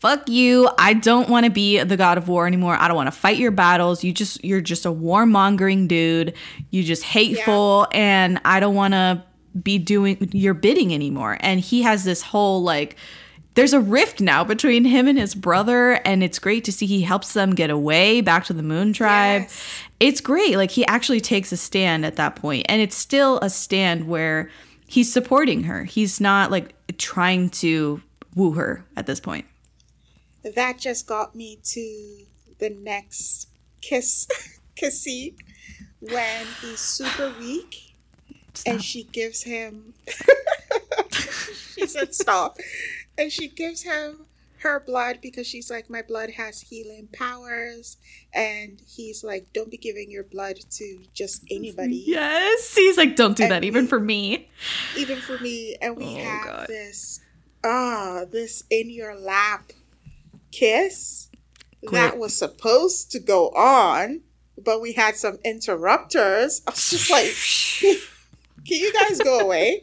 [0.00, 0.68] fuck you.
[0.78, 2.76] I don't want to be the god of war anymore.
[2.78, 4.02] I don't want to fight your battles.
[4.02, 6.34] You just you're just a warmongering dude.
[6.70, 7.98] You just hateful yeah.
[7.98, 9.22] and I don't want to
[9.62, 11.36] be doing your bidding anymore.
[11.40, 12.96] And he has this whole like
[13.54, 17.02] there's a rift now between him and his brother and it's great to see he
[17.02, 19.82] helps them get away back to the moon tribe yes.
[19.98, 23.50] it's great like he actually takes a stand at that point and it's still a
[23.50, 24.48] stand where
[24.86, 28.00] he's supporting her he's not like trying to
[28.36, 29.44] woo her at this point
[30.42, 32.24] that just got me to
[32.58, 33.48] the next
[33.80, 34.26] kiss
[34.76, 35.34] kissy
[36.00, 37.94] when he's super weak
[38.54, 38.72] Stop.
[38.72, 39.94] and she gives him
[41.10, 42.58] she said stop
[43.16, 44.26] and she gives him
[44.60, 47.96] her blood because she's like, my blood has healing powers.
[48.32, 52.04] And he's like, don't be giving your blood to just anybody.
[52.06, 52.74] Yes.
[52.74, 54.50] He's like, don't do and that, we, even for me.
[54.96, 55.76] Even for me.
[55.80, 56.66] And we oh, have God.
[56.68, 57.20] this,
[57.64, 59.72] ah, this in your lap
[60.50, 61.28] kiss
[61.90, 64.20] that was supposed to go on,
[64.62, 66.62] but we had some interrupters.
[66.66, 67.98] I was just like,
[68.66, 69.82] can you guys go away?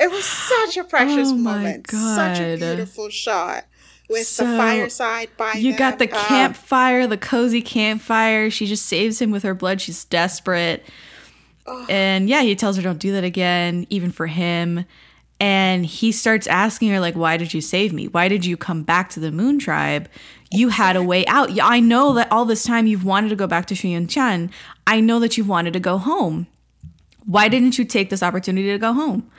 [0.00, 1.90] It was such a precious oh moment.
[1.90, 3.64] Such a beautiful shot
[4.08, 5.78] with so, the fireside by You them.
[5.78, 8.50] got the uh, campfire, the cozy campfire.
[8.50, 9.80] She just saves him with her blood.
[9.80, 10.84] She's desperate.
[11.66, 11.84] Oh.
[11.88, 14.84] And yeah, he tells her don't do that again, even for him.
[15.40, 18.08] And he starts asking her like, "Why did you save me?
[18.08, 20.08] Why did you come back to the Moon Tribe?
[20.50, 21.50] You had a way out.
[21.62, 24.50] I know that all this time you've wanted to go back to Shuiyun
[24.86, 26.46] I know that you've wanted to go home.
[27.24, 29.30] Why didn't you take this opportunity to go home?"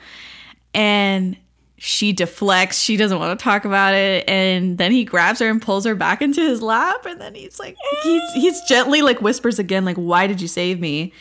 [0.74, 1.36] and
[1.82, 2.78] she deflects.
[2.78, 4.28] She doesn't want to talk about it.
[4.28, 7.06] And then he grabs her and pulls her back into his lap.
[7.06, 10.78] And then he's like, he's, he's gently like whispers again, like, why did you save
[10.78, 11.14] me?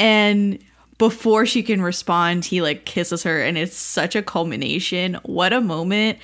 [0.00, 0.58] And
[0.98, 5.14] before she can respond, he like kisses her and it's such a culmination.
[5.24, 6.18] What a moment.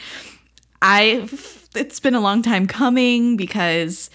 [0.82, 1.28] I
[1.74, 4.10] it's been a long time coming because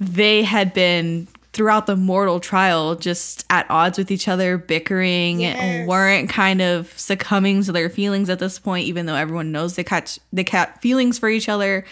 [0.00, 5.88] they had been throughout the mortal trial just at odds with each other, bickering, Yes.
[5.88, 9.82] weren't kind of succumbing to their feelings at this point, even though everyone knows they
[9.84, 11.84] catch they cat feelings for each other.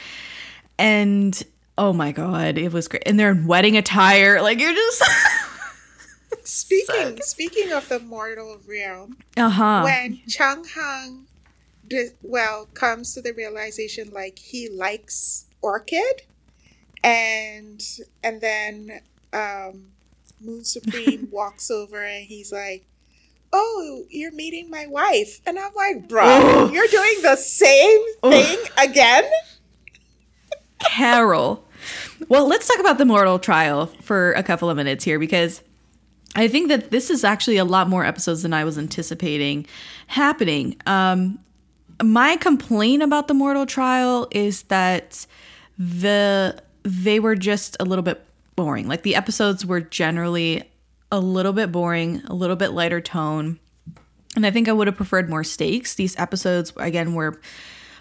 [0.79, 1.41] And
[1.79, 3.03] oh my god, it was great.
[3.07, 4.41] And they're in wedding attire.
[4.41, 5.03] Like you're just
[6.47, 9.83] Speaking speaking of the mortal realm, Uh-huh.
[9.83, 11.27] when Chang Heng,
[11.87, 16.23] dis- well, comes to the realization like he likes Orchid,
[17.03, 17.83] and
[18.23, 19.01] and then
[19.33, 19.89] um,
[20.41, 22.87] Moon Supreme walks over and he's like,
[23.53, 26.73] "Oh, you're meeting my wife," and I'm like, "Bro, Ugh.
[26.73, 29.25] you're doing the same thing again."
[30.79, 31.65] Carol.
[32.29, 35.63] Well, let's talk about the mortal trial for a couple of minutes here because
[36.37, 39.67] I think that this is actually a lot more episodes than I was anticipating
[40.07, 40.77] happening.
[40.87, 41.39] Um,
[42.03, 45.27] my complaint about the mortal trial is that
[45.79, 48.87] the they were just a little bit boring.
[48.87, 50.63] Like the episodes were generally
[51.11, 53.59] a little bit boring, a little bit lighter tone.
[54.35, 55.95] And I think I would have preferred more stakes.
[55.95, 57.41] These episodes, again, were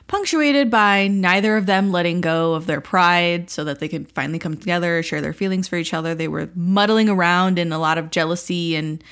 [0.07, 4.39] punctuated by neither of them letting go of their pride so that they could finally
[4.39, 6.13] come together, share their feelings for each other.
[6.13, 9.03] They were muddling around in a lot of jealousy and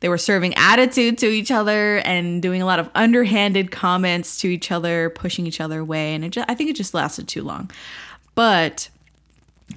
[0.00, 4.48] they were serving attitude to each other and doing a lot of underhanded comments to
[4.48, 6.14] each other, pushing each other away.
[6.14, 7.70] And it just, I think it just lasted too long.
[8.34, 8.88] But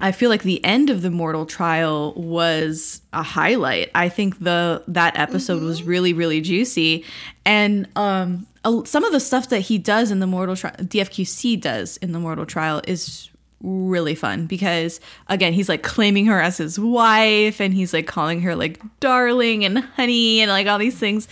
[0.00, 3.90] I feel like the end of the mortal trial was a highlight.
[3.94, 7.04] I think the that episode was really really juicy,
[7.44, 8.46] and um,
[8.84, 12.18] some of the stuff that he does in the mortal trial, DFQC does in the
[12.18, 13.28] mortal trial is
[13.60, 14.98] really fun because
[15.28, 19.64] again he's like claiming her as his wife and he's like calling her like darling
[19.64, 21.28] and honey and like all these things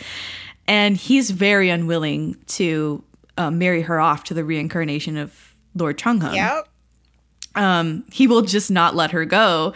[0.69, 3.02] and he's very unwilling to
[3.36, 6.69] uh, marry her off to the reincarnation of lord Chang Heng Yep.
[7.57, 9.74] um, he will just not let her go.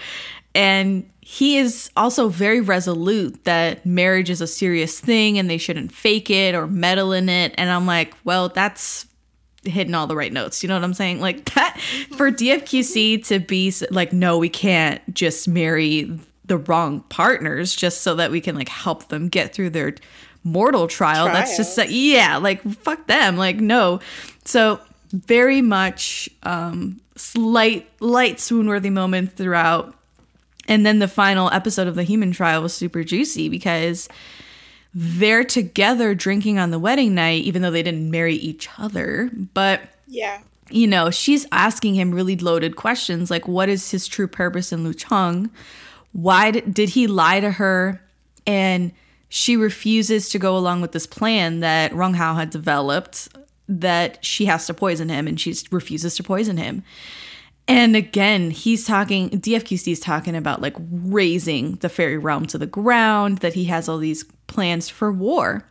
[0.55, 5.91] And he is also very resolute that marriage is a serious thing and they shouldn't
[5.93, 7.55] fake it or meddle in it.
[7.57, 9.07] And I'm like, well, that's
[9.65, 10.63] hitting all the right notes.
[10.63, 11.21] You know what I'm saying?
[11.21, 11.81] Like that
[12.17, 18.15] for DFQC to be like, no, we can't just marry the wrong partners just so
[18.17, 19.95] that we can like help them get through their
[20.45, 21.27] mortal trial.
[21.27, 21.91] That's just Trials.
[21.91, 23.37] yeah, like fuck them.
[23.37, 24.01] Like no.
[24.45, 24.79] So
[25.11, 29.95] very much um slight light swoon worthy moments throughout.
[30.69, 34.09] And then the final episode of the human trial was super juicy because
[34.95, 39.31] they're together drinking on the wedding night, even though they didn't marry each other.
[39.53, 40.41] But Yeah.
[40.71, 44.85] you know, she's asking him really loaded questions like, what is his true purpose in
[44.85, 45.51] Lucheng?
[46.13, 48.01] Why did, did he lie to her?
[48.47, 48.93] And
[49.29, 53.29] she refuses to go along with this plan that Rong Hao had developed
[53.69, 56.85] that she has to poison him and she refuses to poison him.
[57.67, 62.67] And again, he's talking, DFQC is talking about like raising the fairy realm to the
[62.67, 65.67] ground, that he has all these plans for war.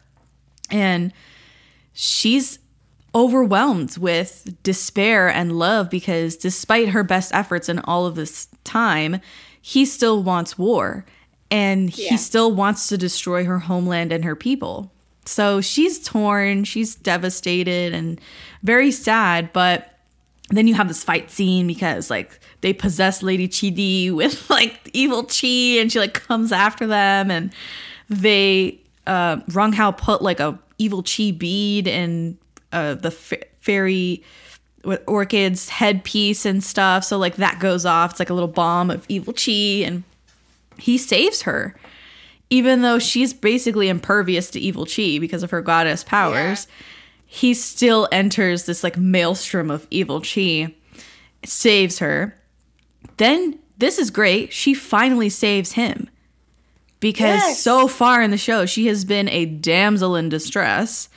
[0.72, 1.14] And
[1.94, 2.57] she's
[3.14, 9.22] overwhelmed with despair and love because despite her best efforts in all of this time,
[9.61, 11.06] he still wants war
[11.52, 12.10] and Yeah.
[12.10, 14.91] he still wants to destroy her homeland and her people.
[15.26, 18.20] So she's torn, she's devastated and
[18.64, 19.93] very sad, but
[20.58, 25.24] then you have this fight scene because like they possess Lady Chidi with like evil
[25.24, 27.54] chi and she like comes after them and
[28.10, 32.38] they uh Rong Hao put like a evil chi bead in
[32.72, 34.24] uh the fa- fairy
[34.84, 38.12] with orchid's headpiece and stuff so like that goes off.
[38.12, 40.04] It's like a little bomb of evil chi and
[40.78, 41.76] he saves her
[42.50, 46.68] even though she's basically impervious to evil chi because of her goddess powers
[47.35, 50.22] he still enters this like maelstrom of evil.
[50.22, 50.72] Chi
[51.43, 52.39] saves her.
[53.18, 54.53] Then this is great.
[54.53, 56.11] She finally saves him.
[56.99, 57.60] Because Yes.
[57.60, 61.10] so far in the show she has been a damsel in distress.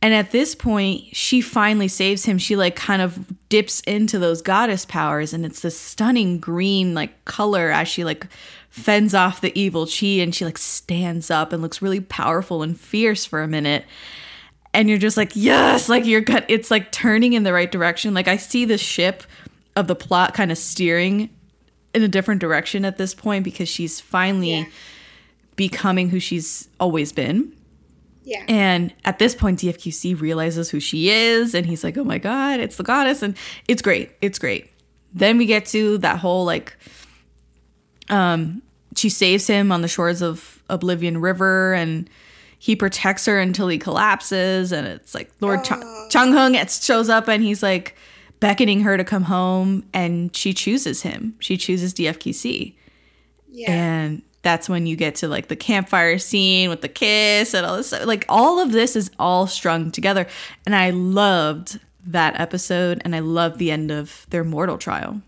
[0.00, 2.38] And at this point she finally saves him.
[2.38, 3.18] She like kind of
[3.48, 8.28] dips into those goddess powers and it's this stunning green like color as she like
[8.70, 12.78] fends off the evil chi and she like stands up and looks really powerful and
[12.78, 13.84] fierce for a minute
[14.78, 18.14] and you're just like yes like you're gut it's like turning in the right direction
[18.14, 19.22] like i see the ship
[19.76, 21.28] of the plot kind of steering
[21.94, 24.64] in a different direction at this point because she's finally Yeah.
[25.56, 27.52] becoming who she's always been
[28.24, 28.44] Yeah.
[28.48, 32.60] and at this point, DFQC realizes who she is, and he's like, "Oh my god,
[32.60, 33.34] it's the goddess!" And
[33.66, 34.10] it's great.
[34.20, 34.70] It's great.
[35.14, 36.76] Then we get to that whole like,
[38.10, 38.62] um,
[38.96, 42.08] she saves him on the shores of Oblivion River and
[42.58, 46.08] he protects her until he collapses and it's like Lord Ch- oh.
[46.10, 47.94] Chang Heng shows up and he's like
[48.40, 51.34] beckoning her to come home and she chooses him.
[51.38, 52.74] She chooses DFQC.
[53.50, 53.70] Yeah.
[53.72, 57.76] And that's when you get to like the campfire scene with the kiss and all
[57.76, 58.06] this stuff.
[58.06, 60.26] Like all of this is all strung together.
[60.66, 65.20] And I loved that episode and I loved the end of their mortal trial.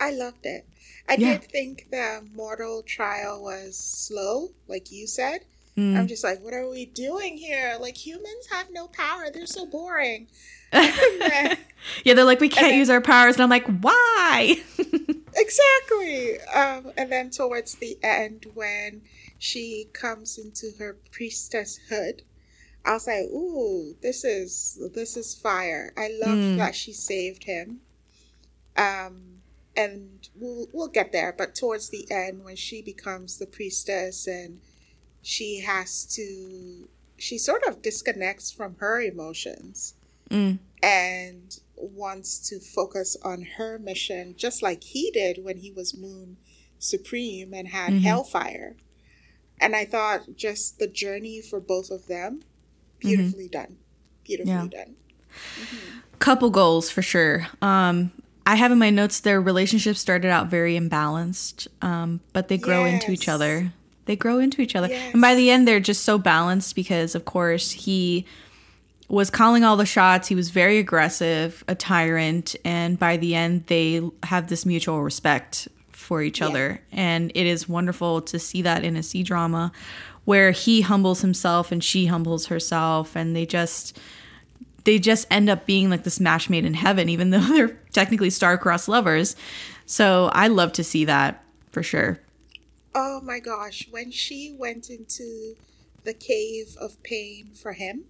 [0.00, 0.66] I loved it.
[1.08, 1.38] I Yeah.
[1.38, 5.44] did think the mortal trial was slow, like you said.
[5.76, 5.96] Mm.
[5.96, 7.76] I'm just like, what are we doing here?
[7.80, 9.30] Like humans have no power.
[9.32, 10.28] They're so boring.
[10.72, 11.56] Then-
[12.04, 13.34] Yeah, they're like, we can't then- use our powers.
[13.36, 14.56] And I'm like, why?
[15.34, 16.40] exactly.
[16.54, 19.02] Um, and then towards the end, when
[19.38, 22.20] she comes into her priestesshood,
[22.84, 26.56] I was like, "Ooh, this is this is fire." I love Mm.
[26.58, 27.80] that she saved him.
[28.76, 29.42] Um,
[29.76, 31.32] and we'll we'll get there.
[31.36, 34.60] But towards the end, when she becomes the priestess and
[35.22, 39.94] she has to, she sort of disconnects from her emotions
[40.30, 40.58] Mm.
[40.82, 46.36] and wants to focus on her mission, just like he did when he was Moon
[46.78, 48.00] Supreme and had Mhm.
[48.02, 48.76] Hellfire.
[49.60, 52.42] And I thought just the journey for both of them,
[52.98, 53.76] beautifully done.
[54.24, 54.68] Beautifully Mm-hmm.
[54.68, 54.96] Done.
[56.18, 57.48] couple goals for sure.
[57.60, 58.12] Um,
[58.46, 62.84] I have in my notes their relationship started out very imbalanced, um, but they grow
[62.84, 63.72] into each other.
[64.06, 67.24] They grow into each other, and by the end, they're just so balanced because, of
[67.24, 68.26] course, he
[69.08, 70.26] was calling all the shots.
[70.28, 75.68] He was very aggressive, a tyrant, and by the end, they have this mutual respect
[75.90, 76.48] for each Yeah.
[76.48, 79.70] other, and it is wonderful to see that in a C drama
[80.24, 83.98] where he humbles himself and she humbles herself, and they just
[84.84, 88.30] they just end up being like this match made in heaven, even though they're technically
[88.30, 89.36] star-crossed lovers.
[89.86, 92.18] So I love to see that for sure.
[92.94, 95.54] Oh my gosh, when she went into
[96.04, 98.04] the cave of pain for him,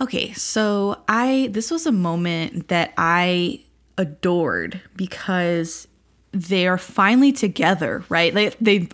[0.00, 3.64] Okay, so I this was a moment that I
[3.96, 5.88] adored because
[6.30, 8.32] they are finally together, right?
[8.32, 8.88] They they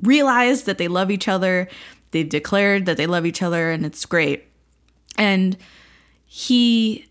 [0.00, 1.68] realized that they love each other.
[2.12, 4.44] They've declared that they love each other and it's great.
[5.18, 5.56] And
[6.24, 7.08] he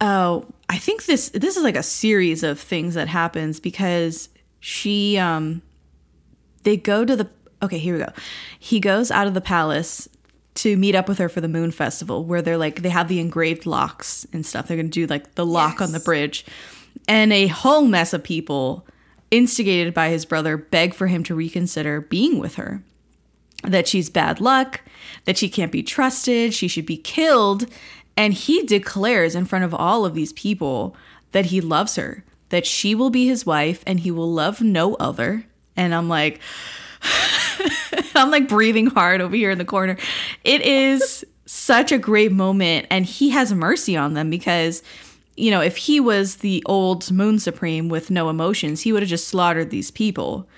[0.00, 4.28] oh, I think this this is like a series of things that happens because
[4.60, 5.62] she um
[6.64, 7.30] they go to the
[7.62, 8.12] okay here we go.
[8.58, 10.08] He goes out of the palace
[10.56, 13.20] to meet up with her for the moon festival where they're like they have the
[13.20, 14.66] engraved locks and stuff.
[14.66, 16.44] They're gonna do like the lock on the bridge.
[17.08, 18.86] And a whole mess of people
[19.30, 22.82] instigated by his brother beg for him to reconsider being with her.
[23.62, 24.82] That she's bad luck,
[25.24, 27.66] that she can't be trusted, she should be killed.
[28.16, 30.96] And he declares in front of all of these people
[31.32, 34.94] that he loves her, that she will be his wife and he will love no
[34.96, 35.46] other.
[35.76, 36.40] And I'm like,
[38.14, 39.96] I'm like breathing hard over here in the corner.
[40.44, 42.86] It is such a great moment.
[42.90, 44.82] And he has mercy on them because,
[45.36, 49.10] you know, if he was the old Moon Supreme with no emotions, he would have
[49.10, 50.48] just slaughtered these people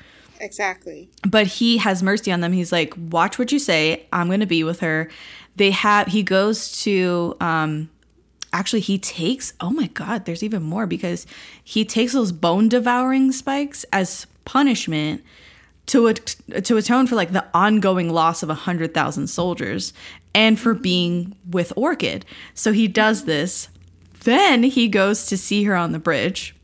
[0.41, 1.09] exactly.
[1.27, 2.53] but he has mercy on them.
[2.53, 4.07] He's like, watch what you say.
[4.13, 5.11] I'm going to be with her.
[5.57, 7.91] They have, he goes to, um,
[8.53, 11.27] actually, he takes, oh my God, there's even more because
[11.63, 15.23] he takes those bone devouring spikes as punishment
[15.87, 19.93] to, at- to atone for like the ongoing loss of a hundred thousand soldiers
[20.35, 22.25] and for being with Orchid.
[22.55, 23.69] So he does this.
[24.25, 26.55] Then he goes to see her on the bridge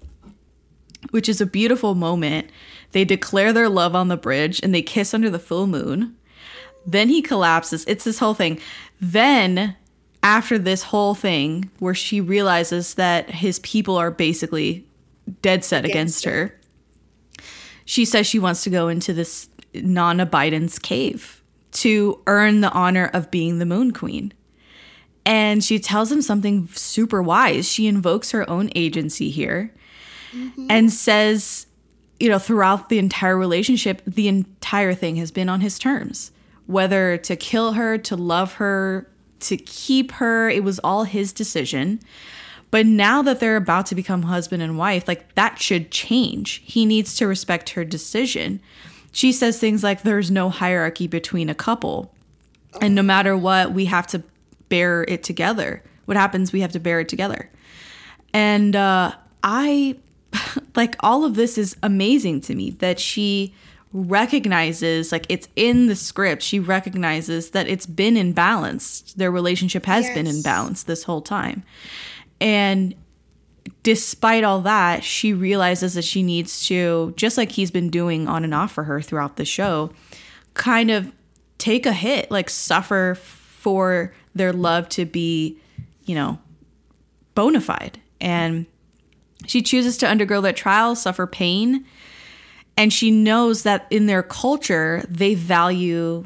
[1.10, 2.48] which is a beautiful moment.
[2.92, 6.16] They declare their love on the bridge and they kiss under the full moon.
[6.86, 7.84] Then he collapses.
[7.86, 8.60] It's this whole thing.
[9.00, 9.76] Then,
[10.22, 14.86] after this whole thing, where she realizes that his people are basically
[15.42, 16.60] dead set against, Against her,
[17.84, 21.42] she says she wants to go into this non abidance cave
[21.72, 24.32] to earn the honor of being the moon queen.
[25.24, 27.68] And she tells him something super wise.
[27.68, 29.72] She invokes her own agency here
[30.32, 30.66] mm-hmm.
[30.68, 31.66] and says,
[32.18, 36.32] you know, throughout the entire relationship, the entire thing has been on his terms.
[36.66, 39.08] Whether to kill her, to love her,
[39.40, 42.00] to keep her, it was all his decision.
[42.72, 46.62] But now that they're about to become husband and wife, like that should change.
[46.64, 48.60] He needs to respect her decision.
[49.12, 52.14] She says things like, there's no hierarchy between a couple.
[52.80, 54.22] And no matter what, we have to
[54.70, 55.82] bear it together.
[56.06, 57.50] What happens, we have to bear it together.
[58.32, 59.12] And uh,
[59.42, 59.96] I,
[60.74, 63.54] like, all of this is amazing to me that she
[63.92, 66.42] recognizes, like, it's in the script.
[66.42, 69.14] She recognizes that it's been imbalanced.
[69.16, 70.42] Their relationship has been Yes.
[70.42, 71.62] imbalanced this whole time.
[72.42, 72.96] And
[73.84, 78.42] despite all that, she realizes that she needs to, just like he's been doing on
[78.42, 79.92] and off for her throughout the show,
[80.54, 81.12] kind of
[81.58, 85.56] take a hit, like suffer for their love to be,
[86.04, 86.38] you know,
[87.36, 88.00] bona fide.
[88.20, 88.66] And
[89.46, 91.84] she chooses to undergo that trial, suffer pain,
[92.76, 96.24] and she knows that in their culture they value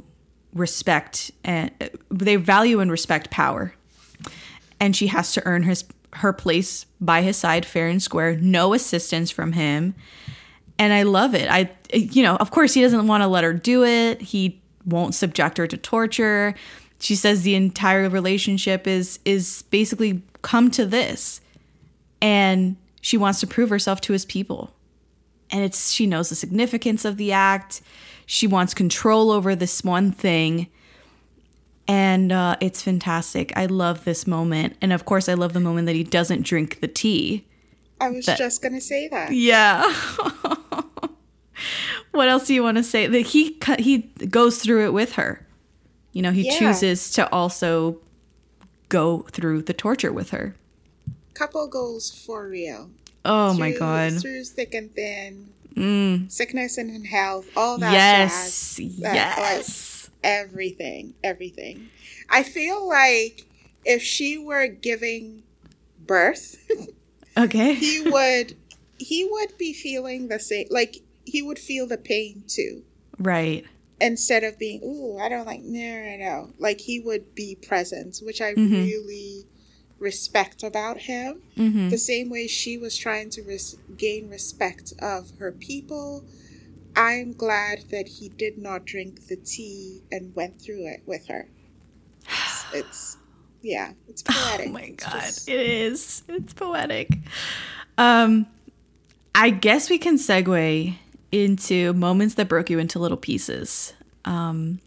[0.55, 1.71] respect and
[2.11, 3.75] they value and respect power.
[4.79, 5.85] And she has to earn his
[6.17, 9.95] her place by his side fair and square, no assistance from him.
[10.79, 11.49] And I love it.
[11.51, 14.21] I you know, of course he doesn't want to let her do it.
[14.21, 16.55] He won't subject her to torture.
[16.99, 21.41] She says the entire relationship is is basically come to this.
[22.21, 24.73] And she wants to prove herself to his people.
[25.51, 27.81] And it's she knows the significance of the act.
[28.27, 30.69] She wants control over this one thing.
[31.89, 33.53] And uh, it's fantastic.
[33.57, 34.77] I love this moment.
[34.81, 37.47] And of course, I love the moment that he doesn't drink the tea.
[38.01, 39.33] I was That- just going to say that.
[39.33, 39.83] Yeah.
[42.13, 43.07] what else do you want to say?
[43.07, 43.99] That he he
[44.29, 45.47] goes through it with her.
[46.13, 46.59] You know, he Yeah.
[46.59, 47.99] chooses to also
[48.89, 50.55] go through the torture with her.
[51.35, 52.91] Couple goals for real.
[53.25, 54.13] Oh my god.
[54.13, 54.23] Mm.
[54.23, 58.77] Through thick and thin, sickness and health, all that Yes.
[58.77, 58.97] jazz.
[59.01, 59.96] That- Yes.
[60.27, 61.89] Everything, everything.
[62.29, 63.47] I feel like
[63.85, 65.45] if she were giving
[66.05, 66.57] birth,
[67.39, 67.75] Okay.
[67.75, 68.57] he would
[68.99, 72.83] he would be feeling the same like he would feel the pain too.
[73.19, 73.65] Right.
[74.01, 76.51] Instead of being, ooh, I don't like no no no.
[76.59, 79.45] Like he would be present, which I really
[79.99, 81.41] respect about him.
[81.57, 81.89] Mm-hmm.
[81.91, 86.25] The same way she was trying to res- gain respect of her people.
[86.97, 91.49] I'm glad that he did not drink the tea and went through it with her.
[92.25, 93.17] It's, it's
[93.63, 94.69] yeah, it's poetic.
[94.69, 96.23] Oh my god, just- it is.
[96.29, 97.11] It's poetic.
[97.99, 98.47] Um
[99.35, 100.97] I guess we can segue
[101.33, 103.93] into moments that broke you into little pieces.
[104.25, 104.81] Um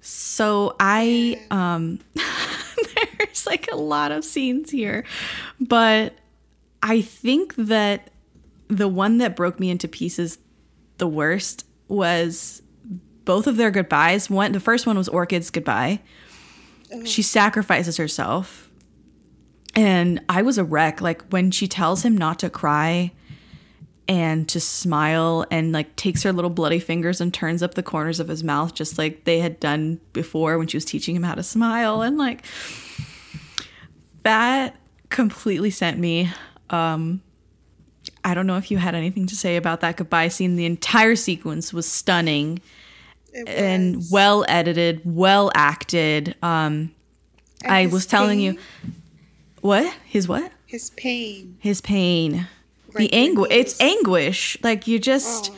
[0.00, 2.00] so I um
[3.18, 5.04] there's like a lot of scenes here,
[5.60, 6.14] but
[6.82, 8.10] I think that
[8.68, 10.38] the one that broke me into pieces
[11.00, 12.62] the worst was
[13.24, 14.30] both of their goodbyes.
[14.30, 16.00] One the first one was Orchid's goodbye.
[17.04, 18.70] She sacrifices herself.
[19.74, 21.00] And i was a wreck.
[21.00, 23.12] Like when she tells him not to cry
[24.08, 28.18] and to smile and like takes her little bloody fingers and turns up the corners
[28.18, 31.34] of his mouth just like they had done before when she was teaching him how
[31.34, 32.02] to smile.
[32.02, 32.44] And like
[34.24, 34.76] that
[35.08, 36.28] completely sent me
[36.70, 37.22] um
[38.24, 41.16] i don't know if you had anything to say about that goodbye scene the entire
[41.16, 42.60] sequence was stunning
[43.32, 46.34] it and well edited, well acted.
[46.42, 46.92] Um,
[47.64, 48.92] I was telling pain- you,
[49.60, 51.56] what his what his pain.
[51.60, 52.48] his pain,
[52.88, 53.48] Like the anguish.
[53.52, 54.58] It's anguish.
[54.64, 55.52] Like you just.
[55.52, 55.56] Oh,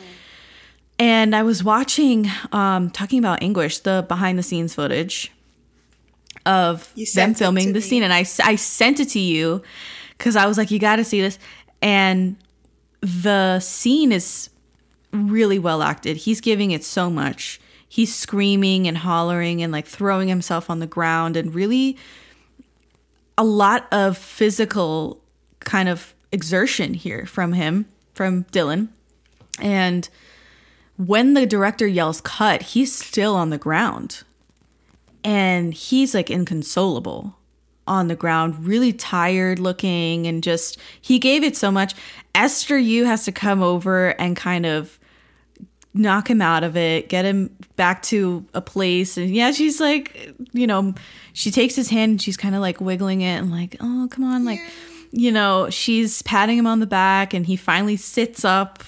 [0.99, 5.31] And I was watching, um, talking about anguish, the behind the scenes footage
[6.45, 7.79] of them filming the me.
[7.81, 9.63] scene, and I I sent it to you
[10.17, 11.39] because I was like, you got to see this,
[11.81, 12.35] and
[13.03, 14.49] the scene is
[15.11, 16.15] really well acted.
[16.15, 17.59] He's giving it so much.
[17.87, 21.97] He's screaming and hollering and like throwing himself on the ground and really
[23.37, 25.21] a lot of physical
[25.59, 28.87] kind of exertion here from him, from Dylan.
[29.59, 30.07] And
[30.97, 34.23] when the director yells cut, he's still on the ground.
[35.25, 37.35] And he's like inconsolable
[37.85, 41.93] on the ground, really tired looking and just he gave it so much.
[42.35, 44.99] Esther Yu has to come over and kind of
[45.93, 49.17] knock him out of it, get him back to a place.
[49.17, 50.93] And yeah, she's like, you know,
[51.33, 54.23] she takes his hand and she's kind of like wiggling it and like, oh, come
[54.23, 54.43] on.
[54.43, 54.59] Like,
[55.11, 58.83] you know, she's patting him on the back and he finally sits up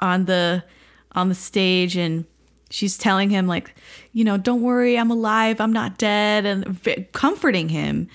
[0.00, 0.64] on the
[1.12, 2.24] on the stage and
[2.70, 3.74] she's telling him like,
[4.12, 8.08] you know, don't worry, I'm alive, I'm not dead and comforting him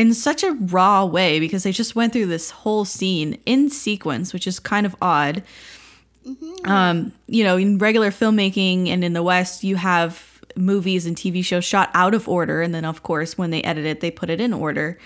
[0.00, 4.32] in such a raw way because they just went through this whole scene in sequence,
[4.32, 5.42] which is kind of odd
[6.64, 11.44] um, you know, in regular filmmaking and in the West, you have movies and TV
[11.44, 12.62] shows shot out of order.
[12.62, 14.98] And then, of course, when they edit it, they put it in order,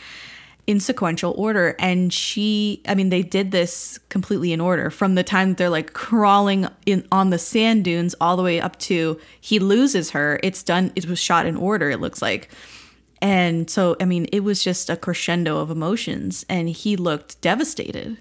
[0.66, 1.76] in sequential order.
[1.78, 5.70] And she, I mean, they did this completely in order from the time that they're
[5.70, 10.40] like crawling in on the sand dunes all the way up to he loses her.
[10.42, 12.50] It's done, it was shot in order, it looks like.
[13.24, 16.44] And so, I mean, it was just a crescendo of emotions.
[16.46, 18.18] And he looked devastated.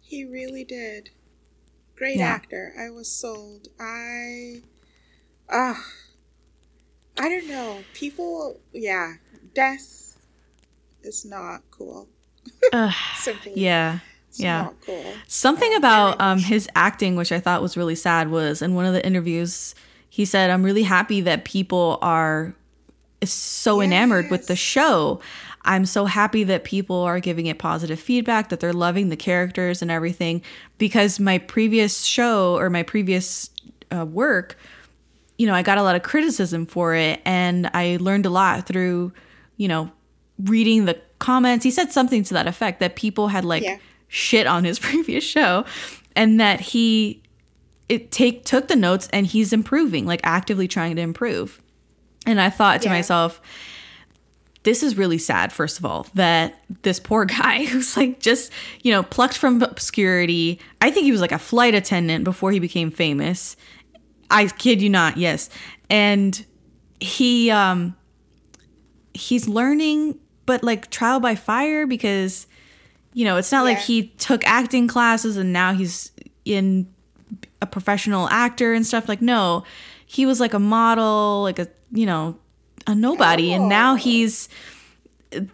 [0.00, 1.10] He really did.
[1.94, 2.28] Great Yeah.
[2.28, 2.72] actor.
[2.80, 3.68] I was sold.
[3.78, 4.62] I
[5.50, 5.84] ah
[7.18, 7.84] I don't know.
[7.92, 9.14] People yeah,
[9.54, 10.16] death
[11.02, 12.08] is not cool.
[12.72, 13.52] Ugh, Simply.
[13.54, 13.98] yeah.
[14.30, 14.62] It's yeah.
[14.62, 15.04] not cool.
[15.28, 18.86] Something Uh, about um, his acting, which I thought was really sad, was in one
[18.86, 19.74] of the interviews
[20.08, 22.54] he said, I'm really happy that people are
[23.32, 23.86] so yes.
[23.86, 25.20] enamored with the show.
[25.66, 29.80] I'm so happy that people are giving it positive feedback, that they're loving the characters
[29.80, 30.42] and everything.
[30.78, 33.50] Because my previous show or my previous
[33.94, 34.58] uh, work,
[35.38, 37.20] you know, I got a lot of criticism for it.
[37.24, 39.12] And I learned a lot through,
[39.56, 39.90] you know,
[40.42, 41.64] reading the comments.
[41.64, 43.78] He said something to that effect that people had like yeah.
[44.08, 45.64] shit on his previous show
[46.14, 47.22] and that he
[47.88, 51.60] it take took the notes and he's improving, like actively trying to improve.
[52.26, 52.94] And I thought to yeah.
[52.94, 53.40] myself,
[54.62, 58.50] this is really sad, first of all, that this poor guy who's like just,
[58.82, 60.60] you know, plucked from obscurity.
[60.80, 63.56] I think he was like a flight attendant before he became famous.
[64.30, 65.50] I kid you not, yes.
[65.90, 66.44] And
[67.00, 67.94] he um
[69.12, 72.46] he's learning but like trial by fire because
[73.14, 73.74] you know, it's not yeah.
[73.74, 76.10] like he took acting classes and now he's
[76.44, 76.92] in
[77.62, 79.64] a professional actor and stuff like no.
[80.06, 82.36] He was like a model, like a, you know,
[82.86, 83.56] a nobody oh.
[83.56, 83.96] and now oh.
[83.96, 84.48] he's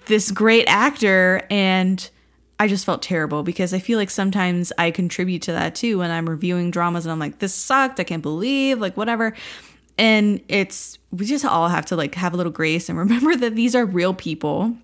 [0.07, 2.11] this great actor and
[2.59, 6.11] I just felt terrible because I feel like sometimes I contribute to that too when
[6.11, 9.35] I'm reviewing dramas and I'm like this sucked, I can't believe, like whatever.
[9.97, 13.55] And it's we just all have to like have a little grace and remember that
[13.55, 14.75] these are real people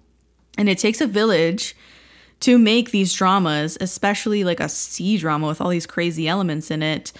[0.57, 1.77] and it takes a village
[2.41, 6.83] to make these dramas, especially like a C drama with all these crazy elements in
[6.83, 7.13] it.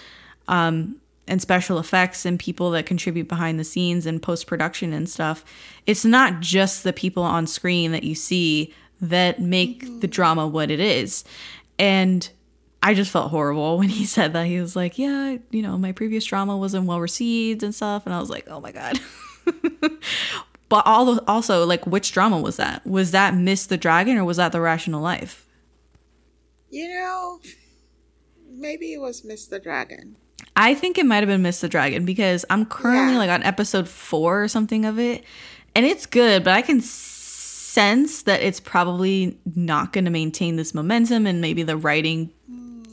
[0.47, 5.09] Um, and special effects and people that contribute behind the scenes and post production and
[5.09, 5.43] stuff.
[5.85, 9.99] It's not just the people on screen that you see that make mm-hmm.
[9.99, 11.23] the drama what it is.
[11.77, 12.27] And
[12.81, 14.47] I just felt horrible when he said that.
[14.47, 18.05] He was like, Yeah, you know, my previous drama wasn't well received and stuff.
[18.05, 18.99] And I was like, Oh my God.
[20.69, 22.85] but all also, like, which drama was that?
[22.85, 25.47] Was that Miss the Dragon or was that The Rational Life?
[26.69, 27.39] You know,
[28.49, 30.17] maybe it was Miss the Dragon.
[30.57, 33.19] I think it might have been Miss the Dragon because I'm currently yeah.
[33.19, 35.23] like on episode four or something of it,
[35.75, 40.73] and it's good, but I can sense that it's probably not going to maintain this
[40.73, 42.31] momentum, and maybe the writing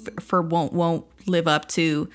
[0.07, 2.07] f- for won't won't live up to,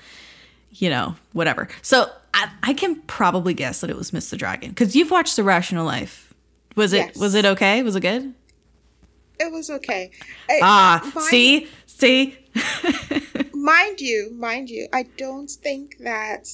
[0.70, 1.66] you know, whatever.
[1.82, 5.34] So I, I can probably guess that it was Miss the Dragon because you've watched
[5.34, 6.32] The Rational Life.
[6.76, 7.16] Was it yes.
[7.16, 7.82] was it okay?
[7.82, 8.32] Was it good?
[9.40, 10.12] It was okay.
[10.62, 12.38] Ah, see, see.
[13.62, 16.48] mind you, mind you, I don't think that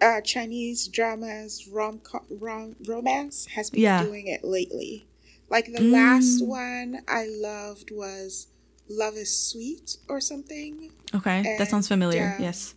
[0.00, 2.00] uh, Chinese dramas rom
[2.30, 4.02] rom romance has been yeah.
[4.02, 5.06] doing it lately.
[5.50, 5.92] Like the mm.
[5.92, 8.48] last one I loved was
[8.88, 10.90] Love is Sweet or something.
[11.14, 12.34] Okay, and, that sounds familiar.
[12.36, 12.74] Um, yes.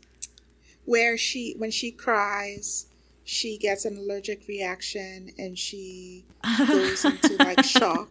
[0.86, 2.88] Where she when she cries,
[3.24, 6.26] she gets an allergic reaction and she
[6.68, 8.10] goes into like shock.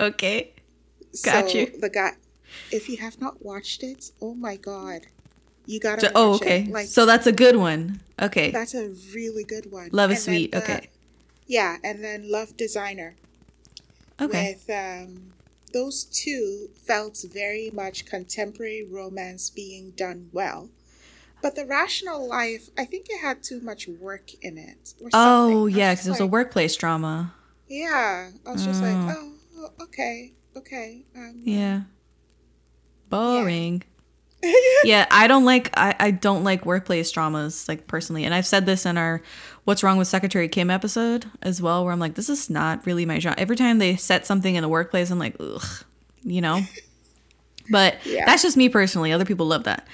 [0.00, 0.52] Okay.
[1.24, 1.78] Got so you.
[1.80, 2.12] The guy
[2.70, 5.06] if you have not watched it, oh my god,
[5.66, 6.02] you gotta.
[6.02, 6.62] So, oh, okay.
[6.62, 6.70] It.
[6.70, 8.00] Like, so that's a good one.
[8.20, 8.50] Okay.
[8.50, 9.90] That's a really good one.
[9.92, 10.52] Love is sweet.
[10.52, 10.90] The, okay.
[11.46, 13.16] Yeah, and then Love Designer.
[14.20, 14.56] Okay.
[14.56, 15.32] With um,
[15.72, 20.70] those two felt very much contemporary romance being done well.
[21.42, 24.94] But the rational life, I think it had too much work in it.
[25.12, 27.34] oh yeah, because like, it was a workplace drama.
[27.68, 31.04] Yeah, I was just like, oh, oh okay, okay.
[31.14, 31.82] Um, yeah
[33.14, 33.82] boring.
[34.42, 34.52] Yeah.
[34.84, 38.24] yeah, I don't like I, I don't like workplace dramas like personally.
[38.24, 39.22] And I've said this in our
[39.64, 43.06] What's Wrong with Secretary Kim episode as well, where I'm like, this is not really
[43.06, 43.38] my genre.
[43.40, 45.64] Every time they set something in the workplace, I'm like, ugh,
[46.22, 46.60] you know?
[47.70, 48.26] But yeah.
[48.26, 49.10] that's just me personally.
[49.10, 49.88] Other people love that.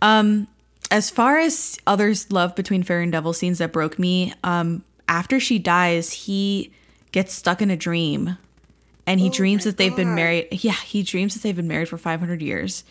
[0.00, 0.46] Um,
[0.90, 5.40] as far as others' love between Fair and Devil scenes that broke me, um, after
[5.40, 6.72] she dies, he
[7.12, 8.38] gets stuck in a dream
[9.10, 9.96] and he oh dreams that they've God.
[9.96, 10.46] been married.
[10.52, 12.84] Yeah, he dreams that they've been married for 500 years.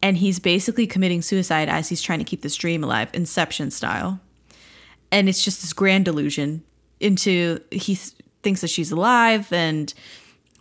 [0.00, 4.20] And he's basically committing suicide as he's trying to keep this dream alive, Inception style.
[5.12, 6.64] And it's just this grand delusion
[6.98, 7.94] into he
[8.42, 9.92] thinks that she's alive and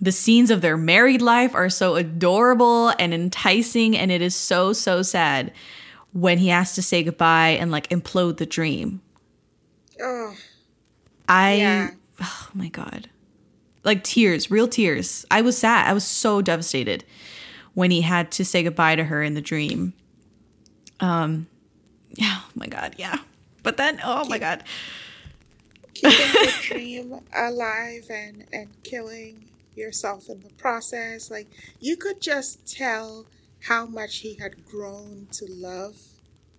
[0.02, 4.74] the scenes of their married life are so adorable and enticing and it is so
[4.74, 5.54] so sad
[6.12, 9.02] when he has to say goodbye and like implode the dream.
[10.02, 10.34] Oh.
[11.30, 11.90] I yeah.
[12.22, 13.10] oh my god
[13.84, 15.26] like tears, real tears.
[15.32, 15.88] I was sad.
[15.88, 17.04] I was so devastated
[17.74, 19.94] when he had to say goodbye to her in the dream.
[21.00, 21.48] Um,
[22.12, 23.18] yeah, oh my god, yeah.
[23.64, 24.64] But then, oh my god,
[25.94, 29.46] keeping the dream alive and and killing
[29.76, 31.32] yourself in the process.
[31.32, 31.48] Like
[31.80, 33.26] you could just tell
[33.62, 35.96] how much he had grown to love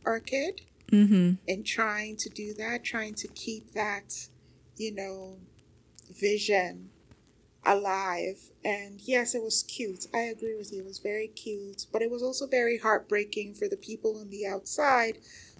[0.04, 1.34] Orchid, mm-hmm.
[1.48, 4.28] and trying to do that, trying to keep that,
[4.76, 5.36] you know,
[6.10, 6.89] vision
[7.64, 8.50] alive.
[8.64, 10.06] And yes, it was cute.
[10.14, 10.80] I agree with you.
[10.80, 11.86] It was very cute.
[11.92, 15.18] But it was also very heartbreaking for the people on the outside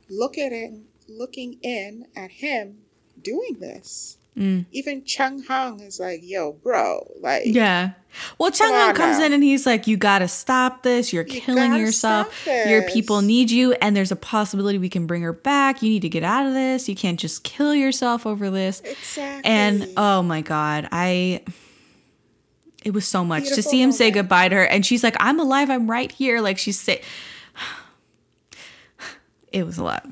[0.08, 0.70] looking at
[1.08, 2.78] looking in at him
[3.22, 4.18] doing this.
[4.36, 4.66] Mm.
[4.70, 7.92] Even Chang Heng is like, yo, bro, like, Yeah.
[8.38, 9.26] Well, Chang Heng comes now.
[9.26, 11.12] in and he's like, "You got to stop this.
[11.12, 12.44] You're You killing yourself.
[12.46, 15.82] Your people need you, and there's a possibility we can bring her back.
[15.82, 16.88] You need to get out of this.
[16.88, 19.48] You can't just kill yourself over this." exactly.
[19.50, 21.42] And oh my god, I
[22.84, 25.38] it was so much to see him say goodbye to her and she's like, "I'm
[25.38, 25.70] alive.
[25.70, 27.02] I'm right here." Like she's say
[29.52, 30.08] It was a lot.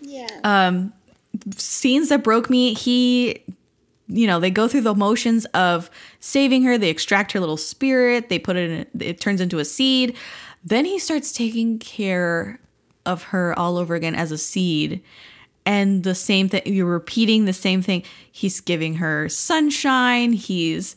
[0.00, 0.26] yeah.
[0.42, 0.92] Um
[1.56, 3.42] scenes that broke me, he
[4.06, 5.90] you know, they go through the motions of
[6.20, 9.64] saving her, they extract her little spirit, they put it in it turns into a
[9.64, 10.16] seed.
[10.64, 12.58] Then he starts taking care
[13.06, 15.02] of her all over again as a seed.
[15.66, 18.02] And the same thing, you're repeating the same thing.
[18.30, 20.96] He's giving her sunshine, he's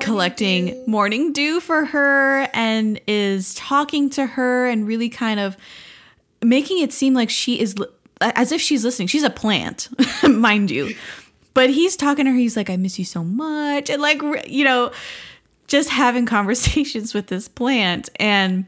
[0.00, 0.84] collecting dew.
[0.86, 5.56] morning dew for her, and is talking to her and really kind of
[6.42, 7.74] making it seem like she is
[8.20, 9.08] as if she's listening.
[9.08, 9.88] She's a plant,
[10.28, 10.94] mind you.
[11.52, 12.36] But he's talking to her.
[12.36, 13.88] He's like, I miss you so much.
[13.88, 14.90] And like, you know,
[15.68, 18.08] just having conversations with this plant.
[18.16, 18.66] And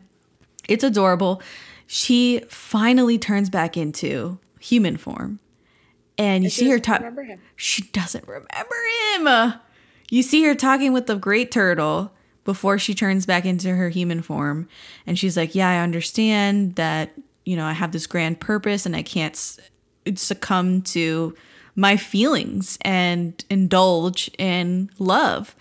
[0.68, 1.42] it's adorable.
[1.86, 5.40] She finally turns back into human form.
[6.18, 6.98] And you she see her talk.
[7.00, 7.40] remember him.
[7.56, 8.46] She doesn't remember
[9.14, 9.54] him.
[10.10, 12.12] You see her talking with the great turtle
[12.44, 14.68] before she turns back into her human form.
[15.06, 17.12] And she's like, Yeah, I understand that,
[17.44, 19.36] you know, I have this grand purpose and I can't
[20.14, 21.34] succumb to
[21.74, 25.54] my feelings and indulge in love.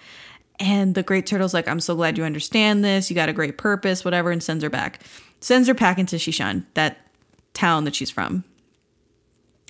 [0.60, 3.10] And the great turtle's like, I'm so glad you understand this.
[3.10, 5.02] You got a great purpose, whatever, and sends her back.
[5.42, 6.98] Sends her back into Shishan, that
[7.54, 8.46] town that she's from.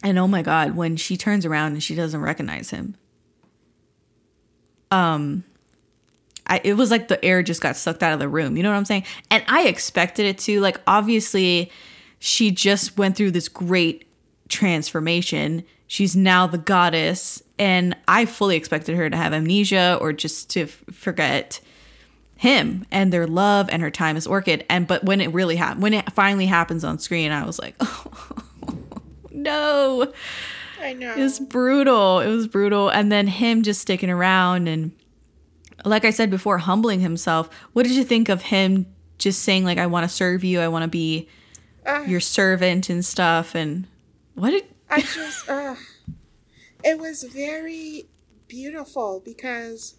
[0.03, 2.95] And oh my god, when she turns around and she doesn't recognize him.
[4.91, 5.43] Um
[6.47, 8.55] I, it was like the air just got sucked out of the room.
[8.55, 9.05] You know what I'm saying?
[9.31, 10.59] And I expected it to.
[10.59, 11.71] Like, obviously,
[12.19, 14.07] she just went through this great
[14.47, 15.63] transformation.
[15.87, 17.41] She's now the goddess.
[17.57, 21.61] And I fully expected her to have amnesia or just to f- forget
[22.37, 24.65] him and their love and her time as Orchid.
[24.69, 27.75] And but when it really happened, when it finally happens on screen, I was like,
[27.79, 28.27] oh,
[29.31, 30.11] no.
[30.85, 31.13] I know.
[31.15, 32.19] It was brutal.
[32.19, 32.89] It was brutal.
[32.89, 34.91] And then him just sticking around and
[35.83, 37.49] like I said before, humbling himself.
[37.73, 38.85] What did you think of him
[39.17, 41.27] just saying like I want to serve you, I want to be
[41.87, 42.03] Ah.
[42.05, 43.87] your servant and stuff and
[44.33, 45.75] what did I just, uh,
[46.83, 48.05] it was very
[48.47, 49.95] beautiful because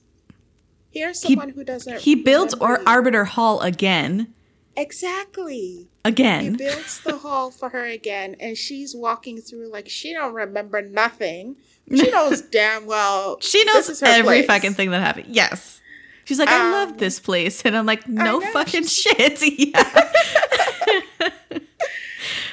[0.90, 2.00] here's He- someone who doesn't.
[2.00, 2.80] he built or.
[2.88, 4.32] Arbiter Hall again?
[4.76, 5.88] Exactly.
[6.08, 10.82] He builds the hall for her again, and she's walking through like she don't remember
[10.82, 11.56] nothing.
[11.94, 13.38] She knows damn well.
[13.40, 14.46] She knows this is her every place.
[14.46, 15.26] fucking thing that happened.
[15.34, 15.80] Yes.
[16.24, 17.62] She's like, I Um, love this place.
[17.64, 19.40] And I'm like, no fucking shit.
[19.58, 20.10] yeah.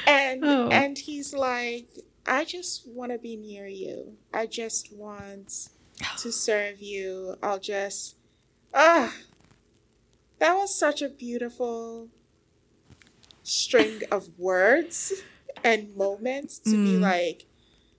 [0.05, 0.69] And Oh.
[0.69, 1.87] and he's like,
[2.25, 4.17] I just want to be near you.
[4.33, 5.69] I just want
[6.19, 7.35] to serve you.
[7.41, 8.15] I'll just
[8.73, 9.13] ah.
[10.39, 12.09] That was such a beautiful
[13.43, 15.13] string of words
[15.63, 17.01] and moments to be Mm.
[17.01, 17.45] like,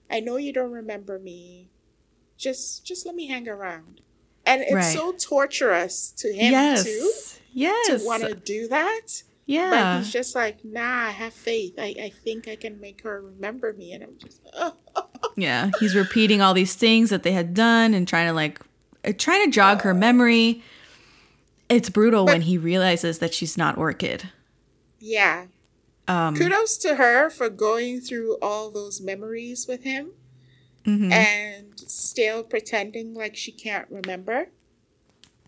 [0.09, 1.69] I know you don't remember me.
[2.37, 4.01] Just just let me hang around.
[4.45, 4.93] And it's Right.
[4.93, 6.83] so torturous to him yes.
[6.83, 7.11] too
[7.53, 8.01] Yes.
[8.01, 9.23] to want to do that.
[9.47, 9.69] Yeah.
[9.69, 11.75] But he's just like, nah, I have faith.
[11.77, 13.93] I, I think I can make her remember me.
[13.93, 14.73] And I'm just, oh,
[15.37, 18.59] Yeah, he's repeating all these things that they had done and trying to like
[19.05, 20.63] uh, trying to jog her memory.
[21.69, 24.29] It's brutal when he realizes that she's not Orchid.
[25.05, 25.45] Yeah.
[26.07, 30.11] Um, Kudos to her for going through all those memories with him
[30.85, 31.11] mhm.
[31.11, 34.47] and still pretending like she can't remember.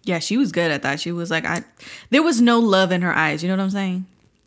[0.03, 0.99] yeah, she was good at that.
[0.99, 1.63] She was like, I.
[2.09, 3.43] There was no love in her eyes.
[3.43, 4.05] You know what I'm saying?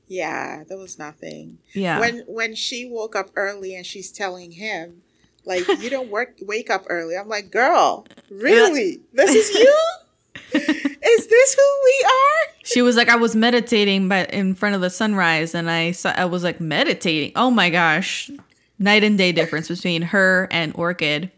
[0.09, 1.59] Yeah, there was nothing.
[1.73, 2.01] Yeah.
[2.01, 5.03] When when she woke up early and she's telling him,
[5.45, 7.17] like, you don't work wake up early.
[7.17, 9.01] I'm like, girl, really?
[9.13, 9.79] This is you?
[10.53, 12.55] is this who we are?
[12.65, 16.11] she was like, I was meditating, but in front of the sunrise, and I saw.
[16.11, 17.33] I was like meditating.
[17.37, 18.31] Oh my gosh,
[18.79, 21.31] night and day difference between her and Orchid.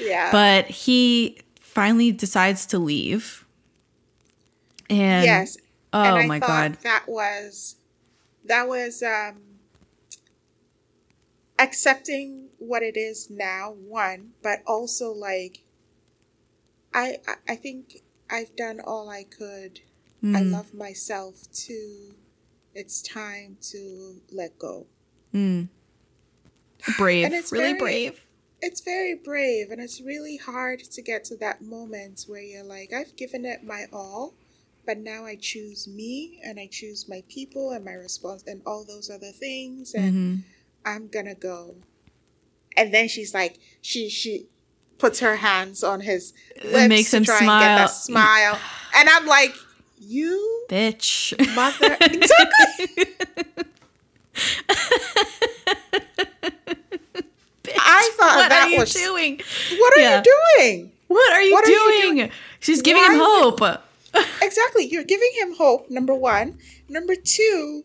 [0.00, 0.30] Yeah.
[0.32, 3.44] But he finally decides to leave.
[4.90, 5.56] And yes.
[5.92, 6.78] Oh and my god.
[6.82, 7.76] that was
[8.44, 9.36] that was um
[11.58, 15.62] accepting what it is now one but also like
[16.92, 19.80] i I- i think i've done all i could
[20.22, 22.14] i Mm, love myself too
[22.74, 24.86] it's time to let go
[25.34, 25.68] mm.
[26.98, 27.24] Brave.
[27.26, 28.20] And it's really very- brave.
[28.60, 32.92] it's very brave and it's really hard to get to that moment where you're like
[32.92, 34.34] i've given it my all
[34.86, 38.84] but now i choose me and i choose my people and my response and all
[38.84, 40.34] those other things and hmm
[40.84, 41.76] i'm gonna go
[42.76, 44.48] and then she's like, she she
[45.04, 46.32] puts her hands on his
[46.64, 48.54] lips makes to him try and get that smile.
[48.54, 48.60] smile,
[48.96, 49.54] and I'm like,
[50.00, 51.34] you Bitch.
[51.54, 53.14] mother, exactly.
[57.76, 59.40] I thought what that are you was doing?
[59.78, 60.22] what are Yeah.
[60.24, 60.92] you doing?
[61.08, 62.16] What are you What are you doing?
[62.16, 62.30] doing?
[62.60, 63.60] She's giving Why him hope.
[64.42, 64.84] Exactly.
[64.86, 66.58] You're giving him hope, number one.
[66.88, 67.82] Number two,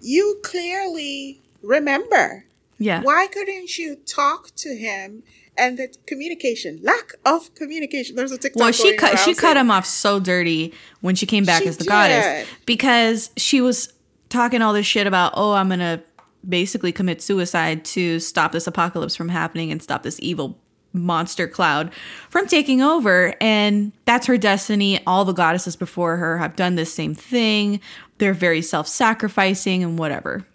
[0.00, 2.46] you clearly remember.
[2.78, 3.02] Yeah.
[3.02, 5.22] Why couldn't you talk to him
[5.56, 8.16] and the communication, lack of communication?
[8.16, 8.60] There's a TikTok.
[8.60, 11.76] Well, she cut she cut him off so dirty when she came back She as
[11.76, 13.92] the goddess because she was
[14.28, 16.02] talking all this shit about, "Oh, I'm going to
[16.48, 20.58] basically commit suicide to stop this apocalypse from happening and stop this evil
[20.92, 21.92] monster cloud
[22.28, 25.00] from taking over." And that's her destiny.
[25.06, 27.80] All the goddesses before her have done this same thing.
[28.18, 30.46] They're very self-sacrificing and whatever.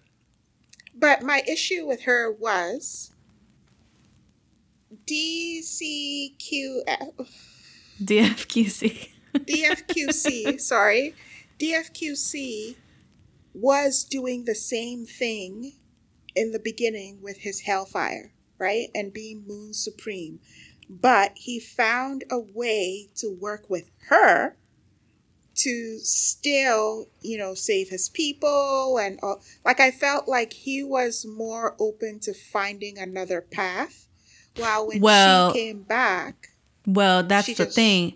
[0.98, 3.12] But my issue with her was
[5.08, 6.86] DCQF.
[8.02, 9.10] DFQC.
[9.36, 11.14] DFQC, sorry,
[11.60, 12.76] DFQC
[13.54, 15.74] was doing the same thing
[16.36, 18.90] in the beginning with his Hellfire, right?
[18.94, 20.40] And being Moon Supreme.
[20.90, 24.58] But he found a way to work with her
[25.56, 29.42] to still, you know, save his people and all.
[29.64, 34.05] Like I felt like he was more open to finding another path.
[34.58, 36.50] While when Well- she came back,
[36.88, 38.14] Well, that's the just- thing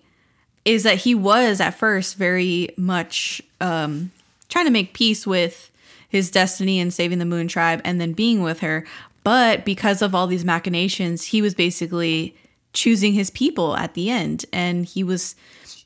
[0.65, 4.11] is that he was at first very much um,
[4.49, 5.71] trying to make peace with
[6.09, 8.85] his destiny and saving the Moon Tribe and then being with her.
[9.23, 12.35] But because of all these machinations, he was basically
[12.73, 14.45] choosing his people at the end.
[14.53, 15.35] And he was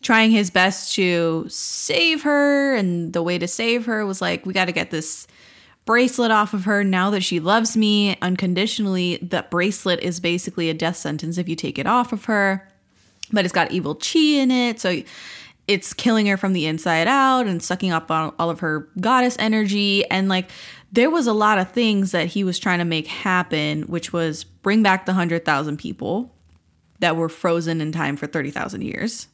[0.02, 2.76] trying his best to save her.
[2.76, 5.28] And the way to save her was like, we got to get this
[5.86, 6.84] bracelet off of her.
[6.84, 9.20] Now that she loves me unconditionally.
[9.22, 12.68] That bracelet is basically a death sentence if you take it off of her
[13.34, 14.80] but it's got evil chi in it.
[14.80, 15.02] So
[15.68, 19.36] it's killing her from the inside out and sucking up on all of her goddess
[19.40, 20.10] energy.
[20.10, 20.52] And like
[20.92, 24.44] there was a lot of things that he was trying to make happen which was
[24.44, 26.32] bring back the 100,000 people
[27.00, 29.28] that were frozen in time for 30,000 years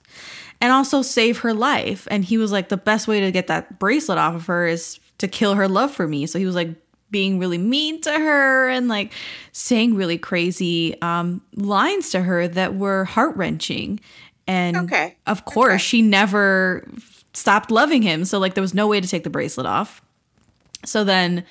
[0.61, 2.07] and also save her life.
[2.09, 4.99] And he was like the best way to get that bracelet off of her is
[5.19, 6.69] to kill her love for me so he was like
[7.11, 9.11] being really mean to her and like
[9.51, 13.99] saying really crazy um, lines to her that were heart wrenching.
[14.45, 15.17] And Okay.
[15.25, 15.77] of course, Okay.
[15.83, 16.87] she never
[17.33, 18.25] stopped loving him.
[18.25, 20.03] So, like, there was no way to take the bracelet off.
[20.85, 21.45] So, then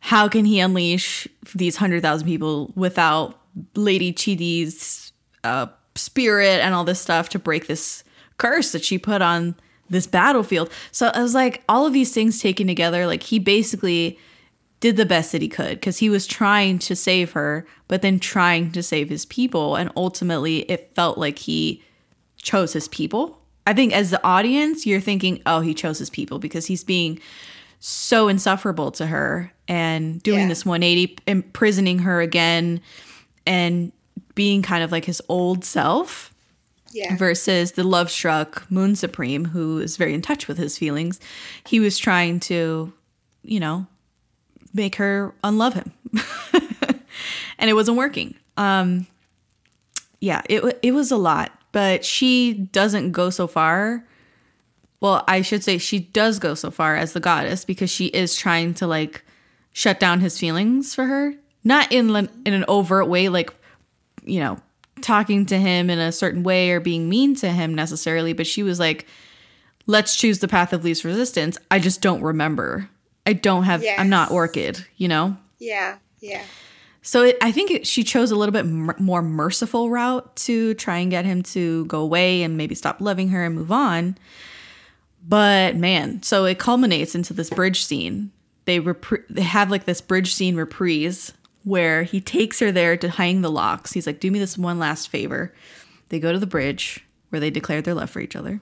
[0.00, 3.38] how can he unleash these 100,000 people without
[3.74, 5.12] Lady Chidi's
[5.44, 8.02] uh, spirit and all this stuff to break this
[8.38, 9.56] curse that she put on
[9.88, 10.70] this battlefield?
[10.92, 14.18] So, I was like, all of these things taken together, like, he basically
[14.80, 18.18] did the best that he could because he was trying to save her, but then
[18.20, 19.74] trying to save his people.
[19.74, 21.82] And ultimately, it felt like he
[22.42, 23.40] chose his people.
[23.66, 27.18] I think as the audience, you're thinking, oh, he chose his people because he's being
[27.80, 30.48] so insufferable to her and doing Yeah.
[30.48, 32.80] this 180, imprisoning her again
[33.46, 33.92] and
[34.34, 36.32] being kind of like his old self
[36.96, 37.16] yeah.
[37.16, 41.20] versus the love struck Moon Supreme, who is very in touch with his feelings.
[41.66, 42.92] He was trying to,
[43.42, 43.86] you know,
[44.72, 45.92] make her unlove him.
[47.58, 48.34] and it wasn't working.
[48.56, 49.06] Um
[50.20, 54.04] yeah, it it was a lot, but she doesn't go so far.
[55.00, 58.34] Well, I should say she does go so far as the goddess because she is
[58.34, 59.22] trying to like
[59.72, 61.34] shut down his feelings for her.
[61.62, 63.52] Not in in an overt way like
[64.24, 64.58] you know,
[65.06, 68.64] talking to him in a certain way or being mean to him necessarily, but she
[68.64, 69.06] was like,
[69.86, 71.56] let's choose the path of least resistance.
[71.70, 72.90] I just don't remember.
[73.24, 75.36] I don't have, I'm not Orchid, you know?
[75.58, 75.98] Yeah.
[76.20, 76.42] Yeah.
[77.02, 80.74] So it, I think it, she chose a little bit mer- more merciful route to
[80.74, 84.18] try and get him to go away and maybe stop loving her and move on.
[85.26, 88.32] But man, so it culminates into this bridge scene.
[88.64, 91.32] They repri- they have like this bridge scene reprise
[91.66, 93.92] where he takes her there to hang the locks.
[93.92, 95.52] He's like, "Do me this one last favor."
[96.08, 98.60] They go to the bridge where they declare their love for each other,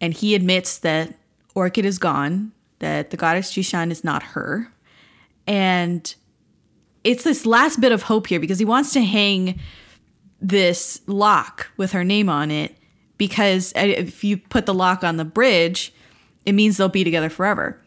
[0.00, 1.14] and he admits that
[1.54, 4.70] Orchid is gone, that the goddess Jishan is not her,
[5.46, 6.14] and
[7.02, 9.58] it's this last bit of hope here because he wants to hang
[10.40, 12.76] this lock with her name on it
[13.16, 15.94] because if you put the lock on the bridge,
[16.44, 17.80] it means they'll be together forever.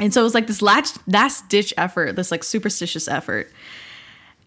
[0.00, 3.50] And so it was like this last last ditch effort, this like superstitious effort.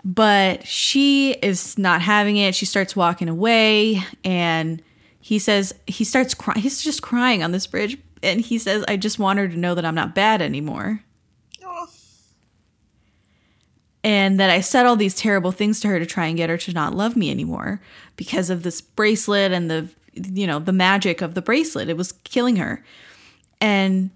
[0.03, 2.55] But she is not having it.
[2.55, 4.81] She starts walking away and
[5.19, 6.61] he says he starts crying.
[6.61, 9.75] He's just crying on this bridge and he says I just want her to know
[9.75, 11.01] that I'm not bad anymore.
[14.03, 16.57] And that I said all these terrible things to her to try and get her
[16.57, 17.81] to not love me anymore
[18.15, 22.11] because of this bracelet and the you know the magic of the bracelet it was
[22.23, 22.83] killing her
[23.61, 24.09] and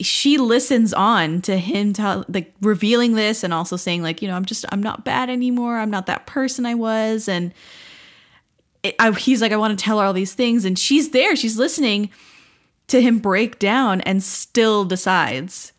[0.00, 4.34] she listens on to him tell like revealing this and also saying like you know
[4.36, 5.78] i'm just i'm not bad anymore.
[5.78, 7.28] I'm not that person i was.
[7.28, 7.52] And
[8.84, 10.64] it, I, he's like i want to tell her all these things.
[10.64, 12.10] And she's there she's listening
[12.86, 15.72] to him break down and still decides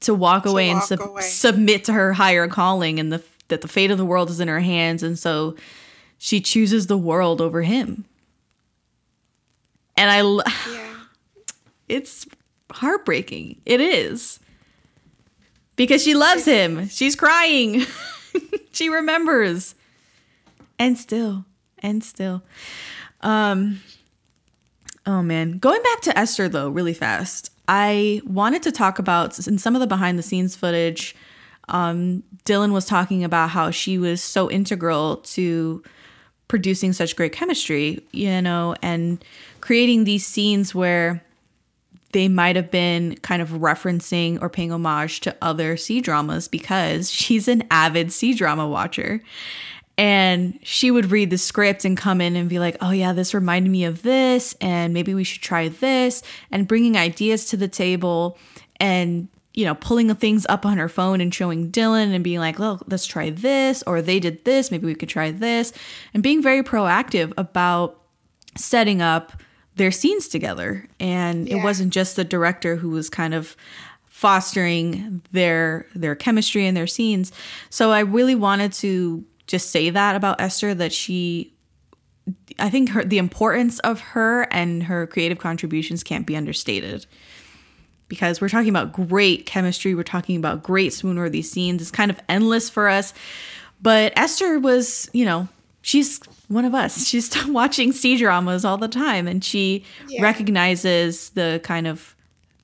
[0.00, 1.22] to walk To away and sub- away.
[1.22, 4.48] submit to her higher calling and the that the fate of the world is in
[4.48, 5.02] her hands.
[5.02, 5.56] And so
[6.18, 8.04] she chooses the world over him.
[9.96, 10.20] And i
[10.70, 10.94] Yeah.
[11.88, 12.26] it's
[12.74, 13.60] heartbreaking.
[13.64, 14.40] It is.
[15.76, 16.88] Because she loves him.
[16.88, 17.84] She's crying.
[18.72, 19.76] She remembers.
[20.78, 21.44] And still
[21.78, 22.42] and still.
[23.20, 23.80] Um
[25.06, 25.58] oh man.
[25.58, 29.80] Going back to esther though really fast i wanted to talk about in some of
[29.80, 31.14] the behind the scenes footage.
[31.68, 35.82] Um dylan was talking about how she was so integral to
[36.48, 39.24] producing such great chemistry you know and
[39.60, 41.22] creating these scenes where
[42.14, 47.10] they might have been kind of referencing or paying homage to other C dramas because
[47.10, 49.20] she's an avid C drama watcher.
[49.98, 53.34] And she would read the script and come in and be like, oh, yeah, this
[53.34, 56.20] reminded me of this, and maybe we should try this,
[56.50, 58.36] and bringing ideas to the table
[58.80, 62.58] and, you know, pulling things up on her phone and showing Dylan and being like,
[62.58, 65.72] look, let's try this, or they did this, maybe we could try this,
[66.12, 68.00] and being very proactive about
[68.56, 69.32] setting up
[69.76, 70.88] their scenes together.
[71.00, 73.56] And it wasn't just the director who was kind of
[74.06, 77.32] fostering their their chemistry and their scenes.
[77.70, 81.52] So I really wanted to just say that about Esther that she
[82.58, 87.06] I think her the importance of her and her creative contributions can't be understated.
[88.06, 91.80] Because we're talking about great chemistry, we're talking about great swoon-worthy scenes.
[91.82, 93.14] It's kind of endless for us.
[93.80, 95.48] But Esther was, you know,
[95.84, 97.06] she's one of us.
[97.10, 100.22] She's watching C dramas all the time and she Yeah.
[100.22, 102.16] recognizes the kind of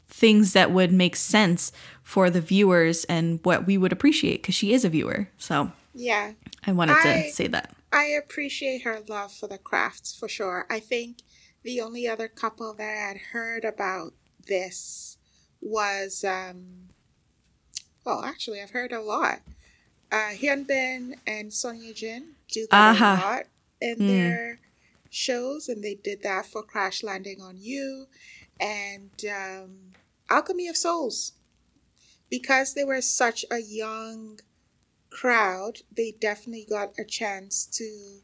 [0.09, 1.71] things that would make sense
[2.03, 5.29] for the viewers and what we would appreciate because she is a viewer.
[5.39, 6.33] So Yeah.
[6.67, 7.75] I wanted I- to say that.
[7.93, 10.67] I appreciate her love for the crafts for sure.
[10.71, 11.19] I think
[11.63, 14.15] the only other couple that I had heard about
[14.47, 15.17] this
[15.61, 16.89] was, um,
[18.05, 19.41] well, actually, I've heard a lot.
[20.13, 23.15] Uh, Hyun Bin and Son Ye-jin do that Aha.
[23.15, 23.45] a lot
[23.81, 24.07] in Mm.
[24.07, 24.61] their
[25.11, 28.07] shows, and they did that for Crash Landing on You
[28.61, 29.93] and um,
[30.29, 31.33] Alchemy of Souls.
[32.31, 34.39] Because they were such a young
[35.11, 38.21] crowd, they definitely got a chance to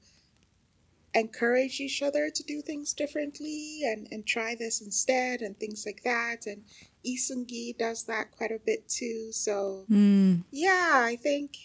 [1.14, 6.02] encourage each other to do things differently and, and try this instead and things like
[6.04, 6.46] that.
[6.46, 6.62] And
[7.04, 9.32] Lee Seung-gi does that quite a bit too.
[9.32, 11.56] So Mm, yeah, I think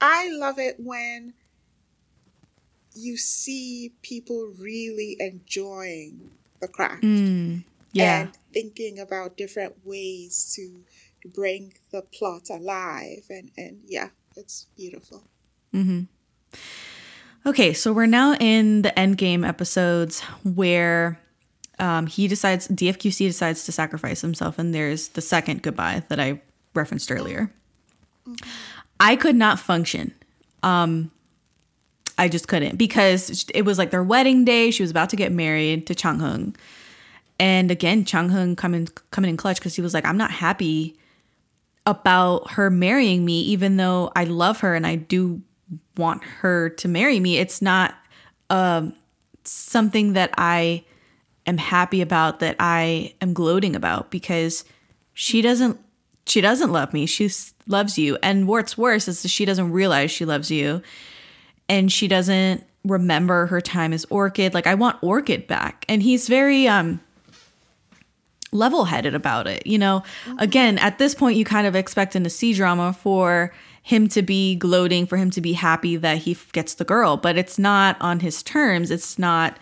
[0.00, 1.34] I love it when
[2.98, 6.30] you see people really enjoying
[6.60, 7.62] the craft mm,
[7.92, 8.22] yeah.
[8.22, 10.82] and thinking about different ways to
[11.30, 15.22] bring the plot alive and and yeah it's beautiful
[15.72, 16.02] hmm
[17.46, 21.18] Okay, so we're now in the end game episodes where
[21.78, 26.42] um, he decides DFQC decides to sacrifice himself, and there's the second goodbye that I
[26.74, 27.50] referenced earlier.
[29.00, 30.14] I could not function.
[30.62, 31.10] Um,
[32.18, 34.70] I just couldn't because it was like their wedding day.
[34.70, 36.56] She was about to get married to Chang Heng,
[37.38, 40.98] and again, Chang Heng coming coming in clutch because he was like, "I'm not happy
[41.86, 45.40] about her marrying me, even though I love her and I do
[45.96, 47.38] want her to marry me.
[47.38, 47.94] It's not
[48.50, 48.94] um,
[49.44, 50.84] something that I
[51.46, 54.64] am happy about, that I am gloating about, because
[55.14, 55.80] she doesn't.
[56.26, 57.06] She doesn't love me.
[57.06, 57.30] She
[57.66, 60.82] loves you, and what's worse is that she doesn't realize she loves you,
[61.68, 64.54] and she doesn't remember her time as Orchid.
[64.54, 67.00] Like I want Orchid back, and he's very um
[68.52, 69.66] level headed about it.
[69.66, 70.02] You know,
[70.38, 74.22] again, at this point, you kind of expect in a C drama for him to
[74.22, 77.58] be gloating, for him to be happy that he f- gets the girl, but it's
[77.58, 78.90] not on his terms.
[78.90, 79.58] It's not,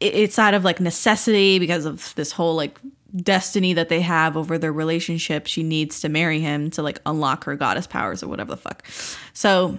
[0.00, 2.78] it- it's out of like necessity because of this whole like
[3.16, 5.46] destiny that they have over their relationship.
[5.46, 8.84] She needs to marry him to like unlock her goddess powers or whatever the fuck.
[9.32, 9.76] So,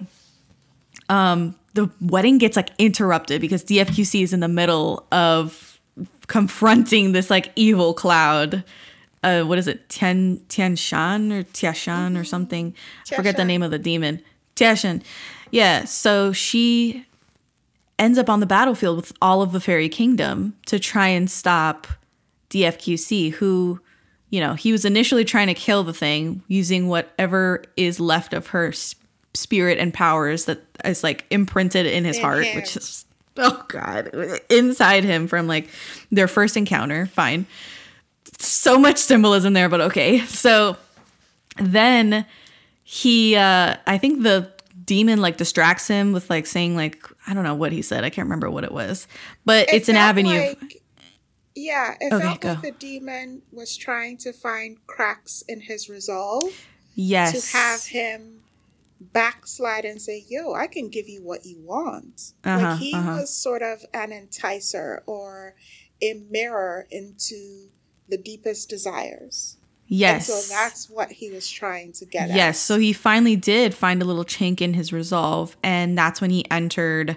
[1.08, 5.80] um, the wedding gets like interrupted because DFQC is in the middle of
[6.26, 8.64] confronting this like evil cloud.
[9.22, 9.88] Uh, what is it?
[9.88, 12.74] Tian Tian Shan or Tiashan or something?
[13.10, 14.22] I forget the name of the demon.
[14.56, 15.02] Tiashan.
[15.50, 15.84] Yeah.
[15.84, 17.06] So she
[17.98, 21.86] ends up on the battlefield with all of the fairy kingdom to try and stop
[22.50, 23.80] DFQC, who,
[24.30, 28.48] you know, he was initially trying to kill the thing using whatever is left of
[28.48, 28.72] her
[29.34, 33.04] spirit and powers that is like imprinted in his heart, which is
[33.36, 34.10] oh god,
[34.48, 35.68] inside him from like
[36.10, 37.06] their first encounter.
[37.06, 37.46] Fine,
[38.38, 40.20] so much symbolism there, but okay.
[40.26, 40.76] So
[41.58, 42.26] then
[42.82, 44.50] he, uh I think the
[44.84, 48.04] demon like distracts him with like saying like I don't know what he said.
[48.04, 49.06] I can't remember what it was,
[49.44, 50.30] but It it's an avenue.
[50.60, 50.80] like-
[51.56, 52.48] yeah, it Okay, felt go.
[52.48, 56.42] like the demon was trying to find cracks in his resolve
[56.96, 58.40] yes, to have him
[59.12, 63.18] backslide and say, "Yo, I can give you what you want." Uh-huh, like he uh-huh.
[63.20, 65.54] was sort of an enticer or
[66.02, 67.68] a mirror into
[68.08, 69.56] the deepest desires.
[69.86, 70.28] yes.
[70.28, 72.36] And so that's what he was trying to get at.
[72.36, 76.30] Yes, so he finally did find a little chink in his resolve, and that's when
[76.30, 77.16] he entered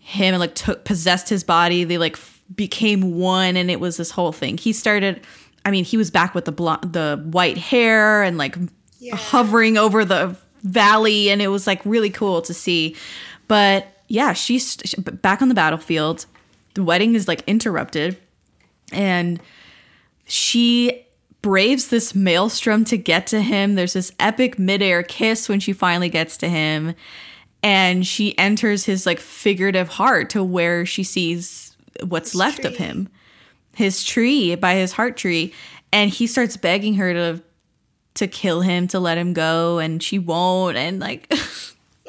[0.00, 1.84] him and like took possessed his body.
[1.84, 4.58] They like f- became one, and it was this whole thing.
[4.58, 5.20] He started.
[5.66, 8.56] I mean, he was back with the blonde, the white hair, and like
[8.98, 9.16] Yeah.
[9.16, 12.96] hovering over the valley, and it was like really cool to see.
[13.46, 16.26] But yeah, she's sh- back on the battlefield.
[16.74, 18.18] The wedding is like interrupted,
[18.92, 19.40] and
[20.26, 21.04] she
[21.44, 23.74] braves this maelstrom to get to him.
[23.74, 26.94] There's this epic midair kiss when she finally gets to him.
[27.62, 32.76] And she enters his like figurative heart to where she sees what's His left of
[32.76, 33.10] him.
[33.74, 35.52] His tree by his heart tree.
[35.92, 37.42] And he starts begging her to
[38.14, 40.76] to kill him, to let him go, and she won't.
[40.76, 41.28] And like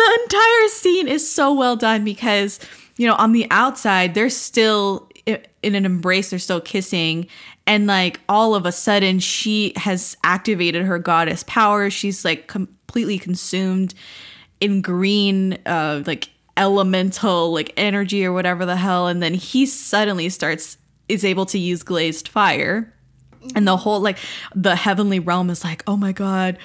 [0.00, 2.58] the entire scene is so well done because
[2.96, 7.26] you know on the outside they're still in an embrace they're still kissing
[7.66, 13.18] and like all of a sudden she has activated her goddess power she's like completely
[13.18, 13.94] consumed
[14.60, 20.28] in green uh like elemental like energy or whatever the hell and then he suddenly
[20.28, 20.76] starts
[21.08, 22.92] is able to use glazed fire
[23.54, 24.18] and the whole like
[24.54, 26.58] the heavenly realm is like oh my god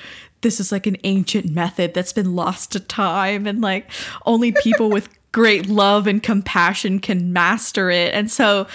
[0.45, 3.47] this is like an ancient method that's been lost to time.
[3.47, 3.89] And like
[4.27, 8.13] only people with great love and compassion can master it.
[8.13, 8.67] And so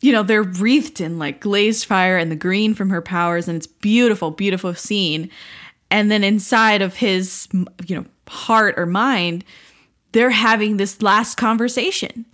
[0.00, 3.46] you know they're wreathed in like glazed fire and the green from her powers.
[3.46, 5.28] And it's beautiful beautiful scene.
[5.90, 7.46] And then inside of his
[7.86, 9.44] you know heart or mind
[10.12, 12.24] they're having this last conversation.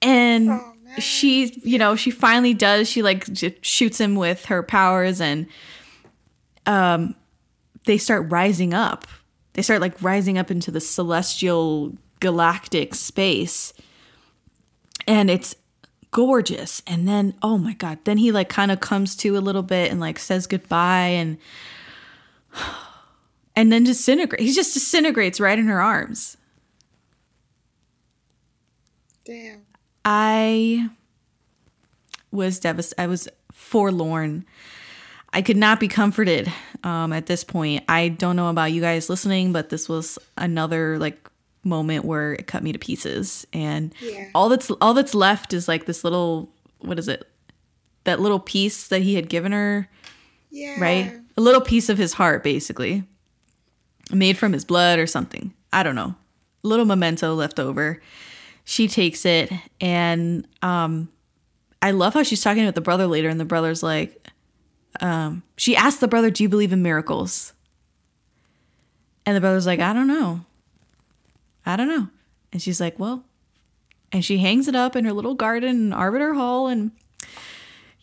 [0.00, 0.75] And Oh.
[0.98, 2.88] She you know she finally does.
[2.88, 3.26] She like
[3.62, 5.46] shoots him with her powers and
[6.66, 7.14] um
[7.84, 9.06] they start rising up.
[9.52, 13.72] They start like rising up into the celestial galactic space.
[15.06, 15.54] And it's
[16.10, 16.82] gorgeous.
[16.86, 19.90] And then oh my god then he like kind of comes to a little bit
[19.90, 21.38] and like says goodbye and
[23.56, 26.36] and then disintegrates he just disintegrates right in her arms.
[29.24, 29.65] Damn.
[30.08, 30.88] I
[32.30, 33.02] was devastated.
[33.02, 34.44] I was forlorn.
[35.32, 36.50] I could not be comforted
[36.84, 37.84] um, at this point.
[37.88, 41.28] I don't know about you guys listening, but this was another like
[41.64, 43.46] moment where it cut me to pieces.
[43.52, 44.28] And Yeah.
[44.34, 47.28] all that's all that's left is like this little what is it?
[48.04, 49.88] That little piece that he had given her,
[50.50, 50.80] Yeah.
[50.80, 51.12] right?
[51.36, 53.02] A little piece of his heart, basically,
[54.12, 55.52] made from his blood or something.
[55.72, 56.14] I don't know.
[56.62, 58.00] A little memento left over.
[58.68, 61.08] She takes it, and um,
[61.80, 64.28] I love how she's talking with the brother later, and the brother's like,
[65.00, 67.52] um, she asked the brother, "Do you believe in miracles?"
[69.24, 70.44] And the brother's like, "I don't know.
[71.64, 72.08] I don't know."
[72.52, 73.24] And she's like, "Well,"
[74.10, 76.90] and she hangs it up in her little garden in Arbiter Hall, and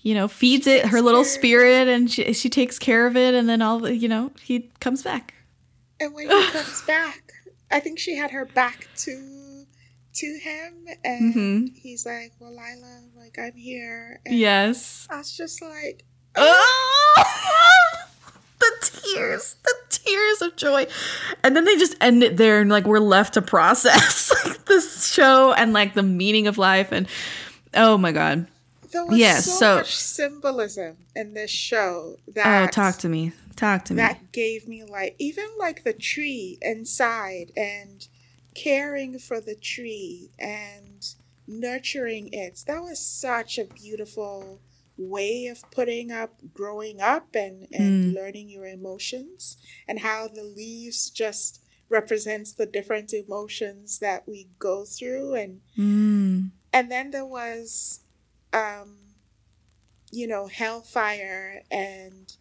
[0.01, 3.49] you know, feeds it her little spirit, and she she takes care of it, and
[3.49, 5.33] then all the, you know, he comes back.
[5.99, 7.33] And when he comes back,
[7.69, 9.42] I think she had her back to
[10.15, 11.75] to him, and Mhm.
[11.75, 15.07] he's like, "Well, Lila, like I'm here." And Yes.
[15.09, 16.03] I was just like,
[16.35, 17.23] Oh,
[18.59, 20.87] the tears, the tears of joy.
[21.43, 25.07] And then they just end it there and like we're left to process like this
[25.11, 27.07] show and like the meaning of life and
[27.75, 28.47] oh my god.
[28.91, 32.63] there was Yes, so, so- much symbolism in this show that.
[32.63, 33.33] Oh, talk to me.
[33.55, 33.97] Talk to me.
[33.97, 38.07] that gave me like even like the tree inside and
[38.55, 41.05] caring for the tree and
[41.47, 44.61] nurturing it that was such a beautiful
[44.97, 49.57] way of putting up growing up and and learning your emotions
[49.87, 51.59] and how the leaves just
[51.89, 56.51] represents the different emotions that we go through and Mm.
[56.71, 57.99] and then there was
[58.53, 58.97] um
[60.11, 62.31] you know hellfire and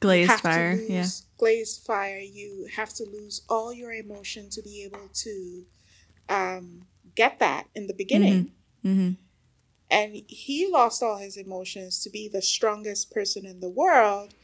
[0.00, 0.74] Glazed fire.
[0.76, 1.04] lose Yeah.
[1.40, 5.64] Glazed fire you have to lose all your emotion to be able to
[6.28, 6.82] um,
[7.14, 8.42] get that in the beginning
[8.82, 9.10] hmm
[9.90, 14.34] and he lost all his emotions to be the strongest person in the world.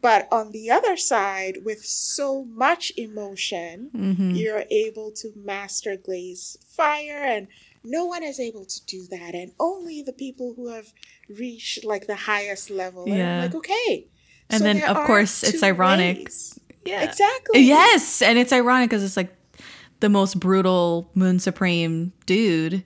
[0.00, 4.34] But on the other side, with so much emotion, Mm-hmm.
[4.36, 7.48] you're able to master glaze fire, and
[7.84, 9.34] no one is able to do that.
[9.34, 10.92] And only the people who have
[11.28, 13.04] reached like the highest level.
[13.12, 14.06] And I'm like, okay.
[14.50, 16.18] And so then, of course, it's ironic.
[16.18, 16.58] ways.
[16.84, 17.02] Yeah.
[17.02, 17.60] Exactly.
[17.60, 19.34] Yes, and it's ironic because it's like
[20.00, 22.82] the most brutal Moon Supreme dude.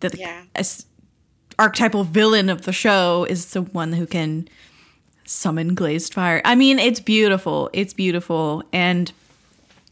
[0.00, 0.42] that The Yeah.
[1.58, 4.48] archetypal villain of the show is the one who can
[5.24, 6.40] summon glazed fire.
[6.44, 7.68] I mean, it's beautiful.
[7.72, 9.10] It's beautiful, and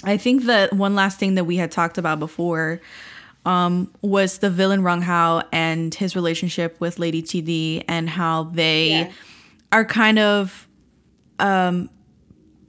[0.04, 2.80] I think that one last thing that we had talked about before
[3.44, 8.88] um, was the villain Rong Hao and his relationship with Lady Chidi and how they
[8.90, 9.12] Yeah.
[9.70, 10.66] are kind of
[11.38, 11.90] um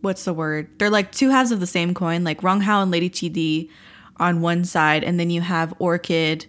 [0.02, 0.70] what's the word?
[0.78, 3.70] They're like two halves of the same coin, like Rong Hao and Lady Chidi
[4.18, 6.46] on one side, and then you have Orchid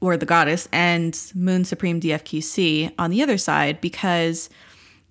[0.00, 4.48] or the goddess and Moon Supreme DFQC on the other side because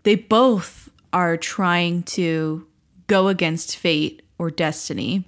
[0.03, 2.65] they both are trying to
[3.07, 5.25] go against fate or destiny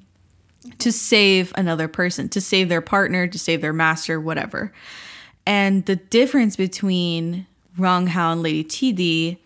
[0.77, 4.72] to save another person, to save their partner, to save their master, whatever.
[5.45, 7.47] And the difference between
[7.77, 9.38] Rong Hao and Lady Chidi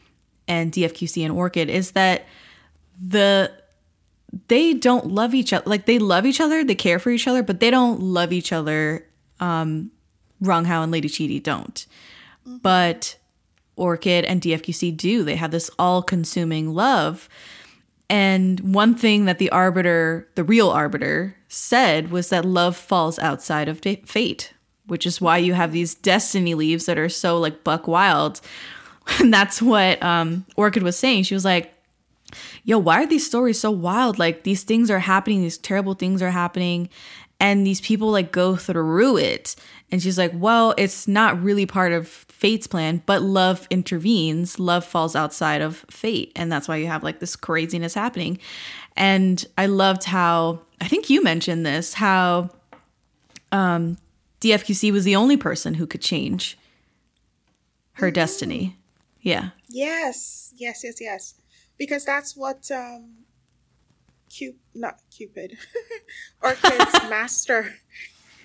[0.47, 2.25] and DFQC and Orchid is that
[3.01, 3.51] the
[4.47, 5.63] they don't love each other.
[5.69, 8.51] Like they love each other, they care for each other, but they don't love each
[8.51, 9.05] other.
[9.39, 9.91] Um,
[10.41, 11.85] Rong Hao and Lady Chidi don't.
[12.45, 13.17] But
[13.75, 15.23] Orchid and DFQC do.
[15.23, 17.27] They have this all-consuming love.
[18.09, 23.67] And one thing that the arbiter, the real arbiter, said was that love falls outside
[23.67, 24.53] of fate,
[24.85, 28.41] which is why you have these destiny leaves that are so like buck wild.
[29.19, 31.23] And that's what um, Orchid was saying.
[31.23, 31.73] She was like,
[32.63, 34.19] yo, why are these stories so wild?
[34.19, 36.89] Like these things are happening, these terrible things are happening,
[37.39, 39.55] and these people like go through it.
[39.91, 44.59] And she's like, well, it's not really part of fate's plan, but love intervenes.
[44.59, 46.31] Love falls outside of fate.
[46.35, 48.39] And that's why you have like this craziness happening.
[48.97, 52.49] And I loved how, I think you mentioned this, how
[53.51, 53.97] um,
[54.41, 56.57] DFQC was the only person who could change
[57.93, 58.75] her destiny.
[59.25, 59.49] Yeah.
[59.67, 61.33] Yes, yes, yes, yes.
[61.77, 63.25] Because that's what um
[64.29, 65.57] Cup not Cupid.
[66.41, 67.75] Orchid's master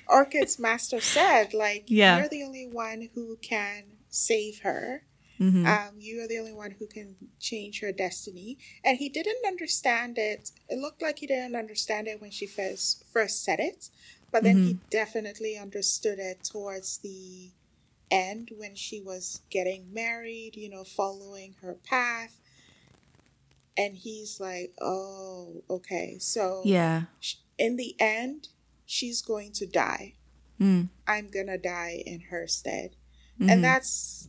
[0.09, 2.19] Orchid's master said, like, Yeah.
[2.19, 5.05] you're the only one who can save her.
[5.39, 5.65] Mhm.
[5.67, 8.59] Um, you are the only one who can change her destiny.
[8.85, 10.51] And he didn't understand it.
[10.69, 13.91] It looked like he didn't understand it when she first first said it,
[14.33, 17.53] but then he definitely understood it towards the
[18.11, 22.41] end when she was getting married, you know, following her path.
[23.77, 26.19] And he's like, "Oh, okay.
[26.19, 27.05] So Yeah.
[27.59, 28.49] in the end,
[28.85, 30.15] she's going to die.
[30.59, 30.89] Mm.
[31.07, 32.97] I'm gonna die in her stead."
[33.39, 33.51] Mhm.
[33.51, 34.29] And that's,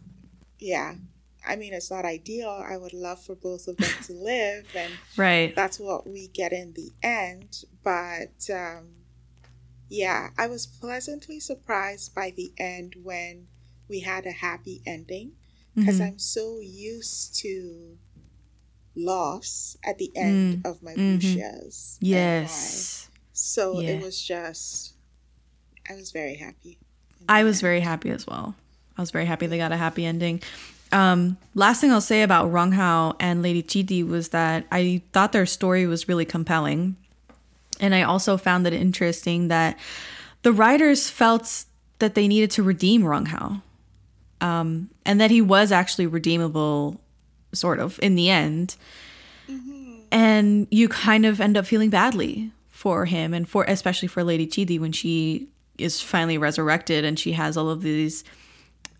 [0.59, 0.95] yeah.
[1.45, 2.49] I mean, it's not ideal.
[2.49, 5.55] I would love for both of them to live, and Right.
[5.55, 7.63] that's what we get in the end.
[7.83, 9.05] But um,
[9.89, 13.47] yeah, I was pleasantly surprised by the end when
[13.91, 15.33] we had a happy ending
[15.75, 16.07] because Mhm.
[16.07, 17.97] I'm so used to
[18.95, 21.21] loss at the end of my mhm.
[21.21, 21.97] Lucia's.
[22.01, 23.09] Yes.
[23.33, 23.91] So Yeah.
[23.91, 24.93] it was just,
[25.89, 26.77] I was very happy.
[27.29, 28.55] I was very happy as well.
[28.97, 30.41] I was very happy they got a happy ending.
[30.91, 35.31] Um, last thing I'll say about Rong Hao and Lady Chidi was that I thought
[35.31, 36.97] their story was really compelling.
[37.79, 39.77] And I also found it interesting that
[40.43, 41.65] the writers felt
[41.99, 43.61] that they needed to redeem Rong Hao.
[44.41, 46.99] Um, and that he was actually redeemable,
[47.53, 48.75] sort of, in the end.
[50.11, 52.51] And you kind of end up feeling badly
[52.81, 55.47] for him and for especially for Lady Chidi when she
[55.77, 58.23] is finally resurrected and she has all of these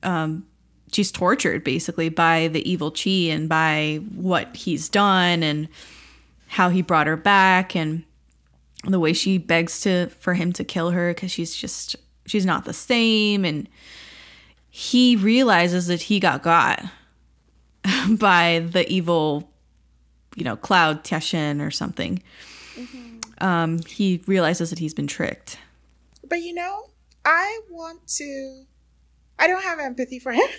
[0.03, 0.45] um
[0.91, 5.68] she's tortured basically by the evil Chi and by what he's done and
[6.47, 8.03] how he brought her back and
[8.84, 11.95] the way she begs to for him to kill her cuz she's just
[12.27, 13.68] she's not the same and
[14.72, 16.84] he realizes that he got got
[18.10, 19.52] by the evil
[20.35, 22.22] you know, Cloud Tiashin or something.
[23.39, 25.57] Um, he realizes that he's been tricked.
[26.27, 26.89] But you know,
[27.26, 28.64] I want to.
[29.39, 30.48] I don't have empathy for him.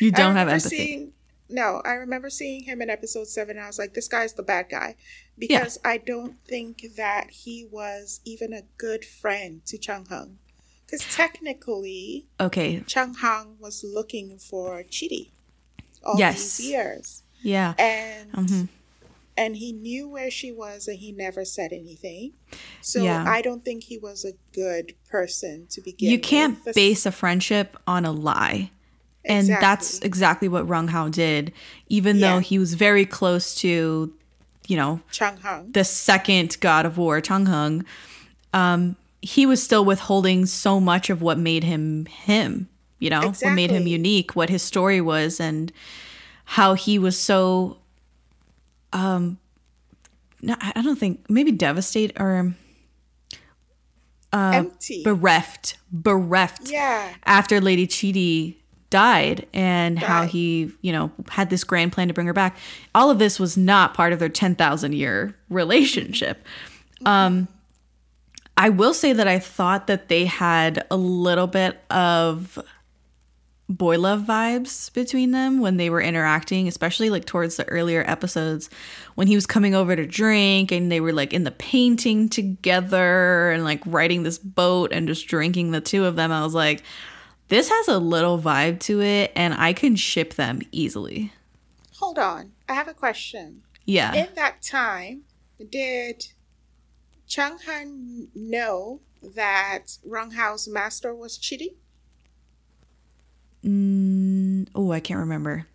[0.00, 0.76] You don't have empathy.
[0.76, 1.12] Seeing,
[1.50, 3.58] no, I remember seeing him in episode seven.
[3.58, 4.96] And I was like, this guy's the bad guy
[5.36, 10.38] because I don't think that he was even a good friend to Chang Heng.
[10.86, 12.82] Because technically, okay.
[12.86, 15.30] Chang Heng was looking for Chidi
[16.04, 16.58] all Yes.
[16.58, 17.22] these years.
[17.42, 17.74] Yeah.
[17.78, 18.68] And Mhm.
[19.36, 22.32] and he knew where she was and he never said anything.
[22.80, 23.24] So Yeah.
[23.26, 26.74] I don't think he was a good person to begin you can't with.
[26.76, 28.70] Base a friendship on a lie.
[29.24, 30.06] And that's Exactly.
[30.06, 31.52] exactly what Rong Hao did,
[31.88, 34.12] even though he was very close to,
[34.68, 35.72] you know, Chang Heng.
[35.72, 37.84] the second god of war, Chang Heng.
[38.52, 42.68] Um, he was still withholding so much of what made him him,
[42.98, 45.72] you know, what made him unique, what his story was, and
[46.44, 47.78] how he was so.
[48.92, 49.38] Um,
[50.42, 52.54] no, I don't think maybe devastated or
[54.30, 55.02] Empty.
[55.02, 57.14] bereft, bereft yeah.
[57.24, 58.56] after Lady Chidi
[58.90, 62.58] died and how he, you know, had this grand plan to bring her back.
[62.94, 66.44] All of this was not part of their 10,000 year relationship.
[67.06, 67.48] Um
[68.56, 72.58] I will say that I thought that they had a little bit of
[73.68, 78.68] boy love vibes between them when they were interacting, especially like towards the earlier episodes
[79.14, 83.50] when he was coming over to drink and they were like in the painting together
[83.50, 86.30] and like riding this boat and just drinking the two of them.
[86.30, 86.82] I was like,
[87.48, 91.32] this has a little vibe to it and I can ship them easily.
[91.96, 92.52] Hold on.
[92.68, 93.62] I have a question.
[93.86, 94.12] Yeah.
[94.14, 95.22] In that time,
[95.70, 96.33] did
[97.26, 101.74] Chang Heng know that Rong Hao's master was cheating?
[103.64, 105.66] Mm, oh, I can't remember.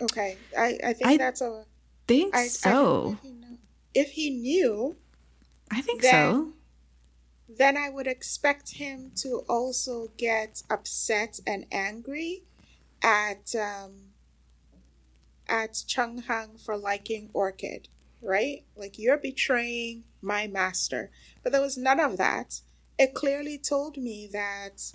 [0.00, 0.36] Okay.
[0.56, 1.64] I, I think I that's a.
[2.06, 3.16] Think I, I so.
[3.16, 3.58] if he knew.
[3.94, 4.96] If he knew,
[5.70, 6.52] I think Then- so.
[7.48, 12.42] then I would expect him to also get upset and angry
[13.02, 14.12] at um,
[15.48, 17.88] at Chang Heng for liking Orchid,
[18.24, 18.64] right?
[18.76, 21.10] Like you're betraying my master.
[21.42, 22.60] But there was none of that.
[22.98, 24.92] It clearly told me that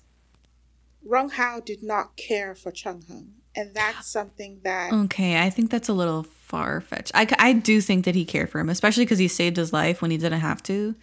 [1.04, 3.34] Rong Hao did not care for Chang Heng.
[3.56, 7.12] And that's something that Okay, I think that's a little far fetched.
[7.14, 10.02] I, I do think that he cared for him, especially because he saved his life
[10.02, 10.96] when he didn't have to.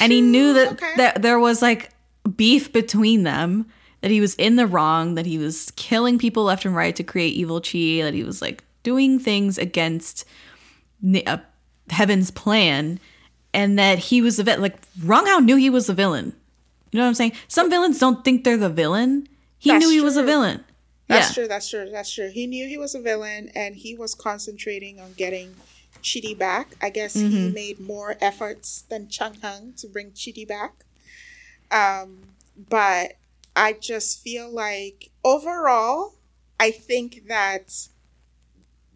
[0.00, 0.92] and he knew that, okay.
[0.96, 1.90] that there was like
[2.36, 3.66] beef between them,
[4.00, 7.04] that he was in the wrong, that he was killing people left and right to
[7.04, 10.24] create evil chi, that he was like doing things against
[11.26, 11.38] uh,
[11.90, 13.00] heaven's plan,
[13.52, 14.62] and that he was the villain.
[14.62, 16.34] Like, Rong Hao knew he was the villain.
[16.92, 17.32] You know what I'm saying?
[17.48, 19.28] Some villains don't think they're the villain.
[19.58, 20.64] He That's knew he was a villain.
[21.08, 21.34] That's yeah.
[21.34, 21.48] true.
[21.48, 21.88] That's true.
[21.90, 22.30] That's true.
[22.30, 25.54] He knew he was a villain, and he was concentrating on getting
[26.02, 26.74] Chidi back.
[26.80, 27.54] I guess he Mm-hmm.
[27.54, 30.84] made more efforts than Chang Heng to bring Chidi back.
[31.70, 33.14] Um, but
[33.54, 36.14] I just feel like overall,
[36.60, 37.88] I think that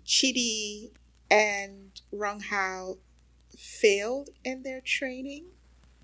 [0.06, 0.90] Chidi
[1.30, 2.98] and Rong Hao
[3.56, 5.44] failed in their training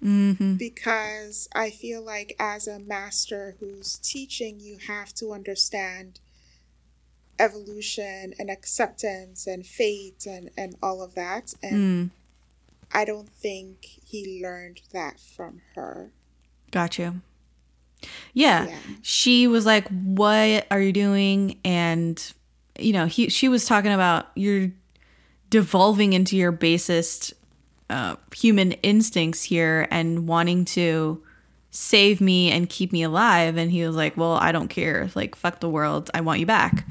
[0.01, 6.21] hmm because I feel like as a master who's teaching, you have to understand
[7.39, 11.55] evolution and acceptance and fate and, and all of that.
[11.63, 12.11] And Mm,
[12.93, 16.11] I don't think he learned that from her.
[16.71, 17.21] got you.
[18.33, 18.67] Yeah.
[18.67, 18.79] Yeah.
[19.03, 22.23] She was like, "What are you doing?" And
[22.79, 24.71] you know, he she was talking about you're
[25.51, 27.33] devolving into your basest
[27.89, 31.23] uh, human instincts here and wanting to
[31.71, 33.57] save me and keep me alive.
[33.57, 35.09] And he was like, "Well, I don't care.
[35.15, 36.11] Like, fuck the world.
[36.15, 36.87] I want you back."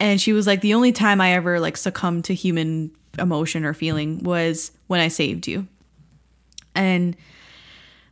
[0.00, 3.72] And she was like, "The only time I ever like succumbed to human emotion or
[3.74, 5.66] feeling was when I saved you."
[6.74, 7.14] And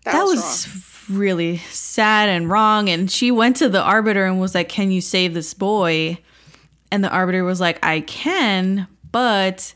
[0.05, 4.39] That, that was, was really sad and wrong and she went to the arbiter and
[4.41, 6.17] was like can you save this boy
[6.93, 9.75] and the arbiter was like i can but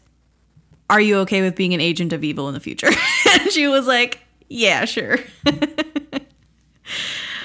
[0.90, 2.90] are you okay with being an agent of evil in the future?
[3.40, 5.19] And she was like yeah sure.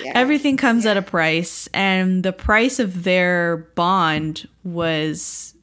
[0.03, 0.13] Yeah.
[0.15, 5.53] everything comes at a price and the price of their bond was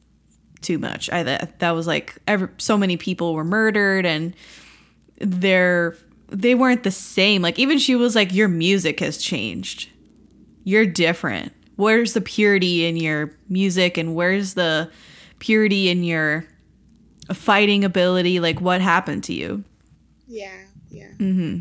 [0.60, 1.10] too much.
[1.10, 4.34] I that, that was like every, so many people were murdered and
[5.18, 5.96] they're
[6.28, 7.40] they weren't the same.
[7.40, 9.88] Like even she was like your music has changed.
[10.64, 11.52] You're different.
[11.76, 14.90] Where's the purity in your music and where's the
[15.38, 16.44] purity in your
[17.32, 19.64] fighting ability like what happened to you
[20.26, 20.58] yeah.
[20.90, 21.10] Yeah.
[21.18, 21.60] Mm-hmm.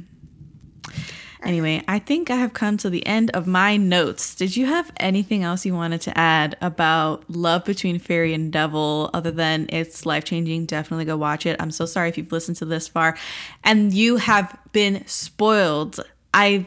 [1.43, 4.33] Anyway, I think I have come to the end of my notes.
[4.33, 9.11] Did you have anything else you wanted to add about love between fairy and devil
[9.13, 10.65] other than it's life changing?
[10.65, 11.55] Definitely go watch it.
[11.59, 13.15] I'm so sorry if you've listened to this far
[13.63, 15.99] and you have been spoiled.
[16.33, 16.65] I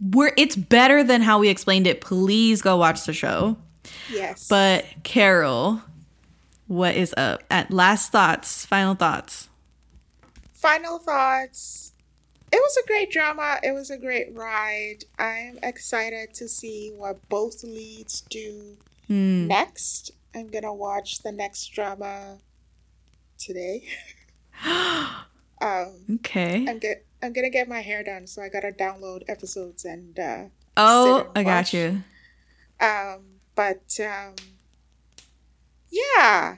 [0.00, 2.00] we're it's better than how we explained it.
[2.00, 3.58] Please go watch the show.
[4.10, 4.48] Yes.
[4.48, 5.82] But Carol,
[6.66, 7.42] what is up?
[7.50, 9.48] At last thoughts, final thoughts.
[10.52, 11.92] final thoughts.
[12.52, 13.58] It was a great drama.
[13.62, 15.04] It was a great ride.
[15.18, 18.76] I'm excited to see what both leads do
[19.08, 19.46] Hmm.
[19.48, 20.12] next.
[20.34, 22.38] I'm gonna watch the next drama
[23.38, 23.82] today.
[25.60, 26.64] um, okay.
[26.68, 30.18] I'm get I'm gonna get my hair done, so I gotta download episodes and.
[30.18, 30.44] Uh,
[30.76, 32.02] oh, I got you.
[32.80, 34.34] Um, but um,
[36.16, 36.56] yeah,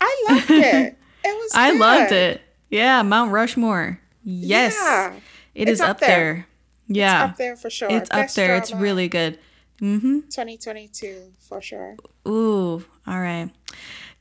[0.00, 0.96] I loved it.
[1.24, 1.52] It was.
[1.54, 1.80] I good.
[1.80, 2.40] loved it.
[2.70, 4.00] Yeah, Mount Rushmore.
[4.24, 5.14] Yes, Yeah,
[5.54, 6.08] it it's is up there.
[6.08, 6.46] there.
[6.88, 7.88] Yeah, It's up there for sure.
[7.90, 8.56] it's up there.
[8.56, 9.38] It's really good.
[9.80, 10.20] Mm-hmm.
[10.30, 11.96] 2022 for sure.
[12.26, 13.50] Ooh, all right.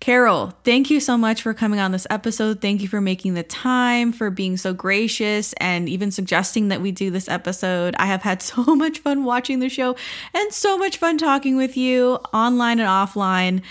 [0.02, 2.60] Carol, thank you so much for coming on this episode.
[2.62, 6.92] Thank you for making the time, for being so gracious, and even suggesting that we
[6.92, 7.96] do this episode.
[7.98, 9.96] I have had so much fun watching the show
[10.34, 13.62] and so much fun talking with you online and offline.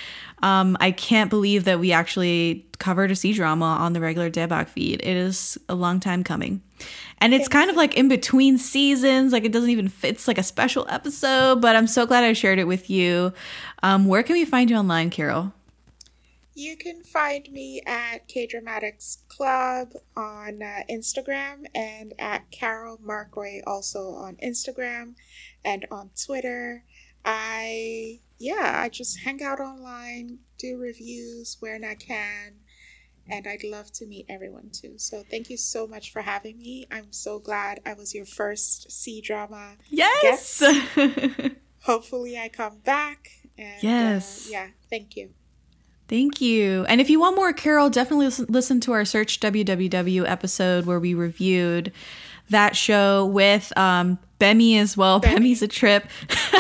[0.45, 4.69] Um, I can't believe that we actually covered a C drama on the regular Daebak
[4.69, 5.01] feed.
[5.03, 6.61] It is a long time coming.
[7.19, 9.33] And it's kind of like in between seasons.
[9.33, 10.11] Like it doesn't even fit.
[10.11, 13.33] It's like a special episode, but I'm so glad I shared it with you.
[13.83, 15.55] Um, where can we find you online, Carol?
[16.57, 24.11] You can find me at Kdramatics Club on uh, Instagram and at Carol Markwei also
[24.11, 25.15] on Instagram
[25.65, 26.85] and on Twitter.
[27.25, 32.55] I yeah, I just hang out online, do reviews when I can,
[33.29, 34.95] and I'd love to meet everyone too.
[34.99, 36.87] So thank you so much for having me.
[36.91, 39.77] I'm so glad I was your first C drama.
[39.89, 40.63] Yes.
[41.83, 43.29] Hopefully, I come back.
[43.57, 44.49] And, Yes.
[44.49, 44.69] Uh, yeah.
[44.91, 45.31] Thank you.
[46.09, 46.85] Thank you.
[46.89, 51.01] And if you want more Carol, definitely listen, listen to our Search WWW episode where
[51.01, 51.93] we reviewed
[52.51, 55.21] that show with um, Bemi as well.
[55.21, 55.39] Bemi.
[55.39, 56.07] Bemi's a trip.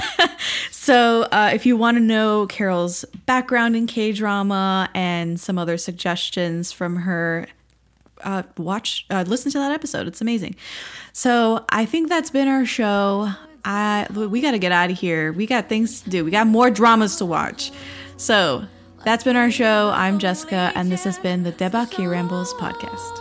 [0.70, 5.76] so uh, if you want to know Carol's background in K drama and some other
[5.76, 7.46] suggestions from her,
[8.22, 10.06] uh, watch, uh, listen to that episode.
[10.06, 10.56] It's amazing.
[11.12, 13.30] So I think that's been our show.
[13.64, 15.32] I we got to get out of here.
[15.32, 16.24] We got things to do.
[16.24, 17.72] We got more dramas to watch.
[18.16, 18.64] So
[19.04, 19.90] that's been our show.
[19.94, 23.20] I'm Jessica, and this has been the Daebak K-Rambles podcast.